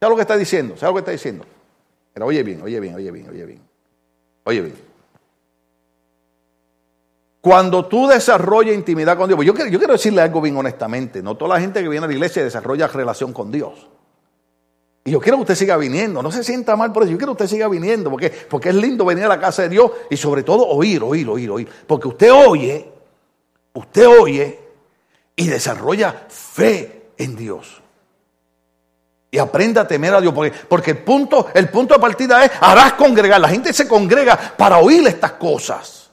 ¿Sabes 0.00 0.10
lo 0.10 0.16
que 0.16 0.22
está 0.22 0.38
diciendo? 0.38 0.74
¿Sabes 0.78 0.88
lo 0.88 0.94
que 0.94 1.00
está 1.00 1.12
diciendo? 1.12 1.44
Oye 2.22 2.42
bien, 2.42 2.62
oye 2.62 2.80
bien, 2.80 2.94
oye 2.94 3.10
bien, 3.10 3.28
oye 3.28 3.46
bien. 3.46 3.60
Oye 4.44 4.60
bien. 4.60 4.90
Cuando 7.40 7.86
tú 7.86 8.06
desarrollas 8.06 8.74
intimidad 8.74 9.16
con 9.16 9.28
Dios, 9.28 9.36
pues 9.36 9.46
yo 9.46 9.54
quiero, 9.54 9.70
yo 9.70 9.78
quiero 9.78 9.94
decirle 9.94 10.20
algo 10.20 10.40
bien 10.40 10.56
honestamente, 10.56 11.22
no 11.22 11.36
toda 11.36 11.54
la 11.54 11.60
gente 11.60 11.82
que 11.82 11.88
viene 11.88 12.04
a 12.04 12.08
la 12.08 12.12
iglesia 12.12 12.44
desarrolla 12.44 12.86
relación 12.86 13.32
con 13.32 13.50
Dios. 13.50 13.88
Y 15.04 15.12
yo 15.12 15.20
quiero 15.20 15.38
que 15.38 15.42
usted 15.42 15.54
siga 15.54 15.78
viniendo, 15.78 16.22
no 16.22 16.30
se 16.30 16.44
sienta 16.44 16.76
mal 16.76 16.92
por 16.92 17.04
eso, 17.04 17.12
yo 17.12 17.16
quiero 17.16 17.34
que 17.34 17.44
usted 17.44 17.56
siga 17.56 17.68
viniendo, 17.68 18.10
porque, 18.10 18.30
porque 18.30 18.68
es 18.68 18.74
lindo 18.74 19.06
venir 19.06 19.24
a 19.24 19.28
la 19.28 19.40
casa 19.40 19.62
de 19.62 19.70
Dios 19.70 19.90
y 20.10 20.16
sobre 20.18 20.42
todo 20.42 20.66
oír, 20.66 21.02
oír, 21.02 21.26
oír, 21.28 21.50
oír. 21.50 21.68
Porque 21.86 22.08
usted 22.08 22.30
oye, 22.30 22.92
usted 23.72 24.06
oye 24.06 24.58
y 25.36 25.46
desarrolla 25.46 26.26
fe 26.28 27.12
en 27.16 27.36
Dios. 27.36 27.80
Y 29.30 29.38
aprenda 29.38 29.82
a 29.82 29.86
temer 29.86 30.12
a 30.14 30.20
Dios, 30.20 30.34
porque, 30.34 30.50
porque 30.68 30.90
el, 30.90 30.98
punto, 30.98 31.48
el 31.54 31.68
punto 31.68 31.94
de 31.94 32.00
partida 32.00 32.44
es, 32.44 32.50
harás 32.60 32.94
congregar. 32.94 33.40
La 33.40 33.48
gente 33.48 33.72
se 33.72 33.86
congrega 33.86 34.36
para 34.56 34.78
oír 34.78 35.06
estas 35.06 35.32
cosas. 35.32 36.10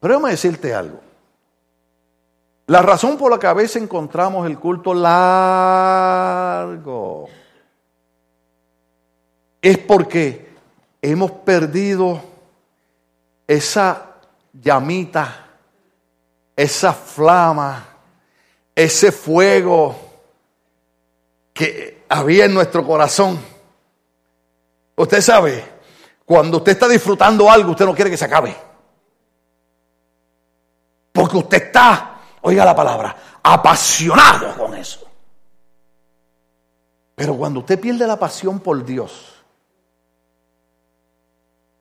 Pero 0.00 0.14
déjame 0.14 0.32
decirte 0.32 0.74
algo. 0.74 1.00
La 2.66 2.82
razón 2.82 3.16
por 3.16 3.30
la 3.30 3.38
que 3.38 3.46
a 3.46 3.54
veces 3.54 3.82
encontramos 3.82 4.46
el 4.46 4.58
culto 4.58 4.92
largo 4.92 5.28
es 9.62 9.78
porque 9.78 10.48
hemos 11.00 11.30
perdido 11.30 12.20
esa 13.46 14.16
llamita, 14.52 15.46
esa 16.54 16.92
flama, 16.92 17.86
ese 18.74 19.12
fuego 19.12 19.96
que 21.54 21.97
había 22.08 22.46
en 22.46 22.54
nuestro 22.54 22.86
corazón. 22.86 23.38
Usted 24.96 25.20
sabe, 25.20 25.64
cuando 26.24 26.58
usted 26.58 26.72
está 26.72 26.88
disfrutando 26.88 27.50
algo, 27.50 27.72
usted 27.72 27.86
no 27.86 27.94
quiere 27.94 28.10
que 28.10 28.16
se 28.16 28.24
acabe. 28.24 28.56
Porque 31.12 31.36
usted 31.36 31.64
está, 31.64 32.20
oiga 32.42 32.64
la 32.64 32.74
palabra, 32.74 33.16
apasionado 33.42 34.56
con 34.56 34.74
eso. 34.74 35.06
Pero 37.14 37.36
cuando 37.36 37.60
usted 37.60 37.80
pierde 37.80 38.06
la 38.06 38.18
pasión 38.18 38.60
por 38.60 38.84
Dios, 38.84 39.37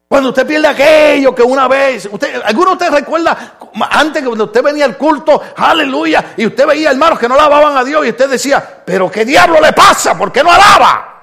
cuando 0.08 0.30
usted 0.30 0.48
pierde 0.48 0.68
aquello 0.68 1.36
que 1.36 1.44
una 1.44 1.68
vez, 1.68 2.10
¿alguno 2.46 2.68
de 2.68 2.74
ustedes 2.74 2.94
recuerda 2.94 3.58
antes 3.92 4.24
cuando 4.24 4.46
usted 4.46 4.64
venía 4.64 4.86
al 4.86 4.98
culto, 4.98 5.42
aleluya, 5.58 6.34
y 6.38 6.46
usted 6.46 6.66
veía 6.66 6.92
hermanos 6.92 7.20
que 7.20 7.28
no 7.28 7.34
alababan 7.34 7.76
a 7.76 7.84
Dios 7.84 8.06
y 8.06 8.10
usted 8.10 8.30
decía, 8.30 8.84
pero 8.86 9.12
qué 9.12 9.26
diablo 9.26 9.60
le 9.60 9.74
pasa, 9.74 10.18
¿por 10.18 10.32
qué 10.32 10.44
no 10.44 10.52
alaba? 10.52 11.14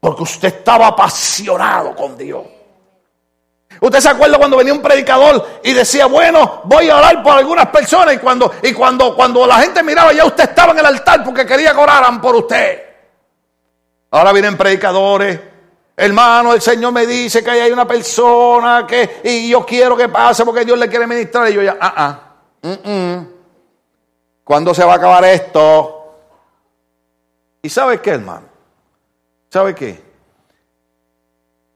Porque 0.00 0.22
usted 0.22 0.48
estaba 0.48 0.86
apasionado 0.86 1.94
con 1.94 2.16
Dios. 2.16 2.46
Usted 3.80 4.00
se 4.00 4.08
acuerda 4.08 4.38
cuando 4.38 4.56
venía 4.56 4.72
un 4.72 4.82
predicador 4.82 5.60
y 5.62 5.74
decía, 5.74 6.06
bueno, 6.06 6.62
voy 6.64 6.88
a 6.88 6.96
orar 6.96 7.22
por 7.22 7.36
algunas 7.36 7.66
personas 7.66 8.14
y 8.14 8.18
cuando, 8.18 8.52
y 8.62 8.72
cuando, 8.72 9.14
cuando 9.14 9.46
la 9.46 9.58
gente 9.60 9.82
miraba 9.82 10.14
ya 10.14 10.24
usted 10.24 10.44
estaba 10.44 10.72
en 10.72 10.78
el 10.78 10.86
altar 10.86 11.22
porque 11.22 11.44
quería 11.44 11.72
que 11.72 11.78
oraran 11.78 12.22
por 12.22 12.34
usted. 12.34 12.82
Ahora 14.10 14.32
vienen 14.32 14.56
predicadores 14.56 15.38
Hermano, 16.00 16.54
el 16.54 16.60
Señor 16.60 16.92
me 16.92 17.08
dice 17.08 17.42
que 17.42 17.50
hay 17.50 17.72
una 17.72 17.84
persona 17.84 18.86
que, 18.86 19.20
y 19.24 19.50
yo 19.50 19.66
quiero 19.66 19.96
que 19.96 20.08
pase 20.08 20.44
porque 20.44 20.64
Dios 20.64 20.78
le 20.78 20.88
quiere 20.88 21.08
ministrar. 21.08 21.50
Y 21.50 21.54
yo 21.54 21.60
ya, 21.60 21.76
ah, 21.80 22.20
mm. 22.62 23.26
¿cuándo 24.44 24.72
se 24.72 24.84
va 24.84 24.92
a 24.92 24.96
acabar 24.96 25.24
esto? 25.24 26.14
¿Y 27.60 27.68
sabe 27.68 28.00
qué, 28.00 28.10
hermano? 28.10 28.46
¿Sabe 29.50 29.74
qué? 29.74 30.00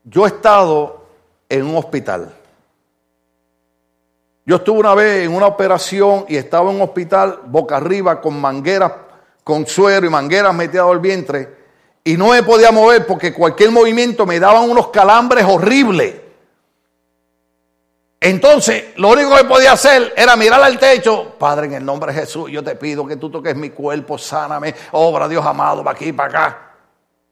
Yo 0.04 0.24
he 0.24 0.28
estado 0.28 1.04
en 1.48 1.66
un 1.66 1.76
hospital. 1.78 2.32
Yo 4.46 4.54
estuve 4.54 4.78
una 4.78 4.94
vez 4.94 5.26
en 5.26 5.34
una 5.34 5.48
operación 5.48 6.26
y 6.28 6.36
estaba 6.36 6.70
en 6.70 6.76
un 6.76 6.82
hospital 6.82 7.40
boca 7.46 7.76
arriba 7.76 8.20
con 8.20 8.40
mangueras, 8.40 8.92
con 9.42 9.66
suero 9.66 10.06
y 10.06 10.10
mangueras 10.10 10.54
metidas 10.54 10.86
al 10.86 11.00
vientre 11.00 11.61
y 12.04 12.16
no 12.16 12.28
me 12.28 12.42
podía 12.42 12.72
mover 12.72 13.06
porque 13.06 13.32
cualquier 13.32 13.70
movimiento 13.70 14.26
me 14.26 14.40
daban 14.40 14.68
unos 14.68 14.88
calambres 14.88 15.44
horribles. 15.44 16.14
Entonces, 18.20 18.84
lo 18.96 19.10
único 19.10 19.34
que 19.34 19.44
podía 19.44 19.72
hacer 19.72 20.14
era 20.16 20.36
mirar 20.36 20.62
al 20.62 20.78
techo. 20.78 21.34
Padre, 21.38 21.66
en 21.66 21.74
el 21.74 21.84
nombre 21.84 22.12
de 22.12 22.20
Jesús, 22.20 22.50
yo 22.50 22.62
te 22.62 22.76
pido 22.76 23.04
que 23.04 23.16
tú 23.16 23.30
toques 23.30 23.56
mi 23.56 23.70
cuerpo, 23.70 24.16
sáname, 24.16 24.74
obra 24.92 25.28
Dios 25.28 25.44
amado, 25.44 25.82
para 25.82 25.96
aquí, 25.96 26.12
para 26.12 26.28
acá. 26.28 26.70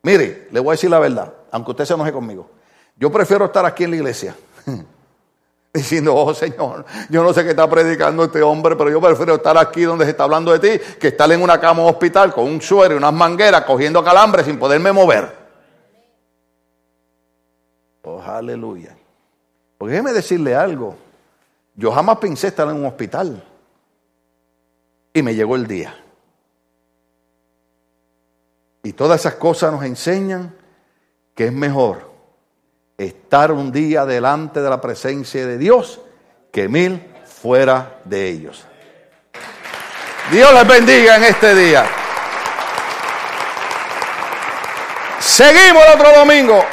Mire, 0.03 0.49
le 0.51 0.61
voy 0.61 0.71
a 0.71 0.73
decir 0.73 0.91
la 0.91 0.99
verdad, 0.99 1.33
aunque 1.53 1.71
usted 1.71 1.85
se 1.85 1.95
enoje 1.95 2.13
conmigo. 2.13 2.51
Yo 2.97 3.11
prefiero 3.11 3.45
estar 3.45 3.65
aquí 3.65 3.85
en 3.85 3.91
la 3.91 3.97
iglesia. 3.97 4.35
diciendo, 5.75 6.15
oh 6.15 6.35
Señor, 6.35 6.85
yo 7.09 7.23
no 7.23 7.33
sé 7.33 7.45
qué 7.45 7.51
está 7.51 7.69
predicando 7.69 8.25
este 8.25 8.43
hombre, 8.43 8.75
pero 8.77 8.91
yo 8.91 9.01
prefiero 9.01 9.37
estar 9.37 9.57
aquí 9.57 9.83
donde 9.83 10.05
se 10.05 10.11
está 10.11 10.25
hablando 10.25 10.57
de 10.57 10.59
ti, 10.59 10.85
que 10.99 11.09
estar 11.09 11.31
en 11.31 11.43
una 11.43 11.61
cama 11.61 11.85
hospital 11.85 12.33
con 12.33 12.45
un 12.45 12.61
suero 12.61 12.95
y 12.95 12.97
unas 12.97 13.13
mangueras 13.13 13.65
cogiendo 13.65 14.03
calambre 14.03 14.43
sin 14.43 14.59
poderme 14.59 14.93
mover. 14.93 15.39
Oh, 18.03 18.21
aleluya. 18.21 18.97
Porque 19.79 19.93
déjeme 19.93 20.13
decirle 20.13 20.55
algo. 20.55 20.97
Yo 21.75 21.93
jamás 21.93 22.19
pensé 22.19 22.49
estar 22.49 22.69
en 22.69 22.77
un 22.77 22.87
hospital. 22.87 23.45
Y 25.13 25.23
me 25.23 25.35
llegó 25.35 25.55
el 25.57 25.67
día. 25.67 25.95
Y 28.83 28.93
todas 28.93 29.21
esas 29.21 29.35
cosas 29.35 29.73
nos 29.73 29.85
enseñan 29.85 30.55
que 31.35 31.47
es 31.47 31.53
mejor 31.53 32.10
estar 33.01 33.51
un 33.51 33.73
día 33.73 34.05
delante 34.05 34.61
de 34.61 34.69
la 34.69 34.81
presencia 34.81 35.47
de 35.47 35.57
Dios 35.59 36.01
que 36.53 36.69
mil 36.69 37.03
fuera 37.25 38.01
de 38.05 38.29
ellos. 38.29 38.65
Dios 40.31 40.53
les 40.53 40.67
bendiga 40.67 41.17
en 41.17 41.25
este 41.25 41.55
día. 41.55 41.87
Seguimos 45.19 45.83
el 45.87 46.01
otro 46.01 46.19
domingo. 46.19 46.65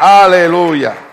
Aleluya. 0.00 1.05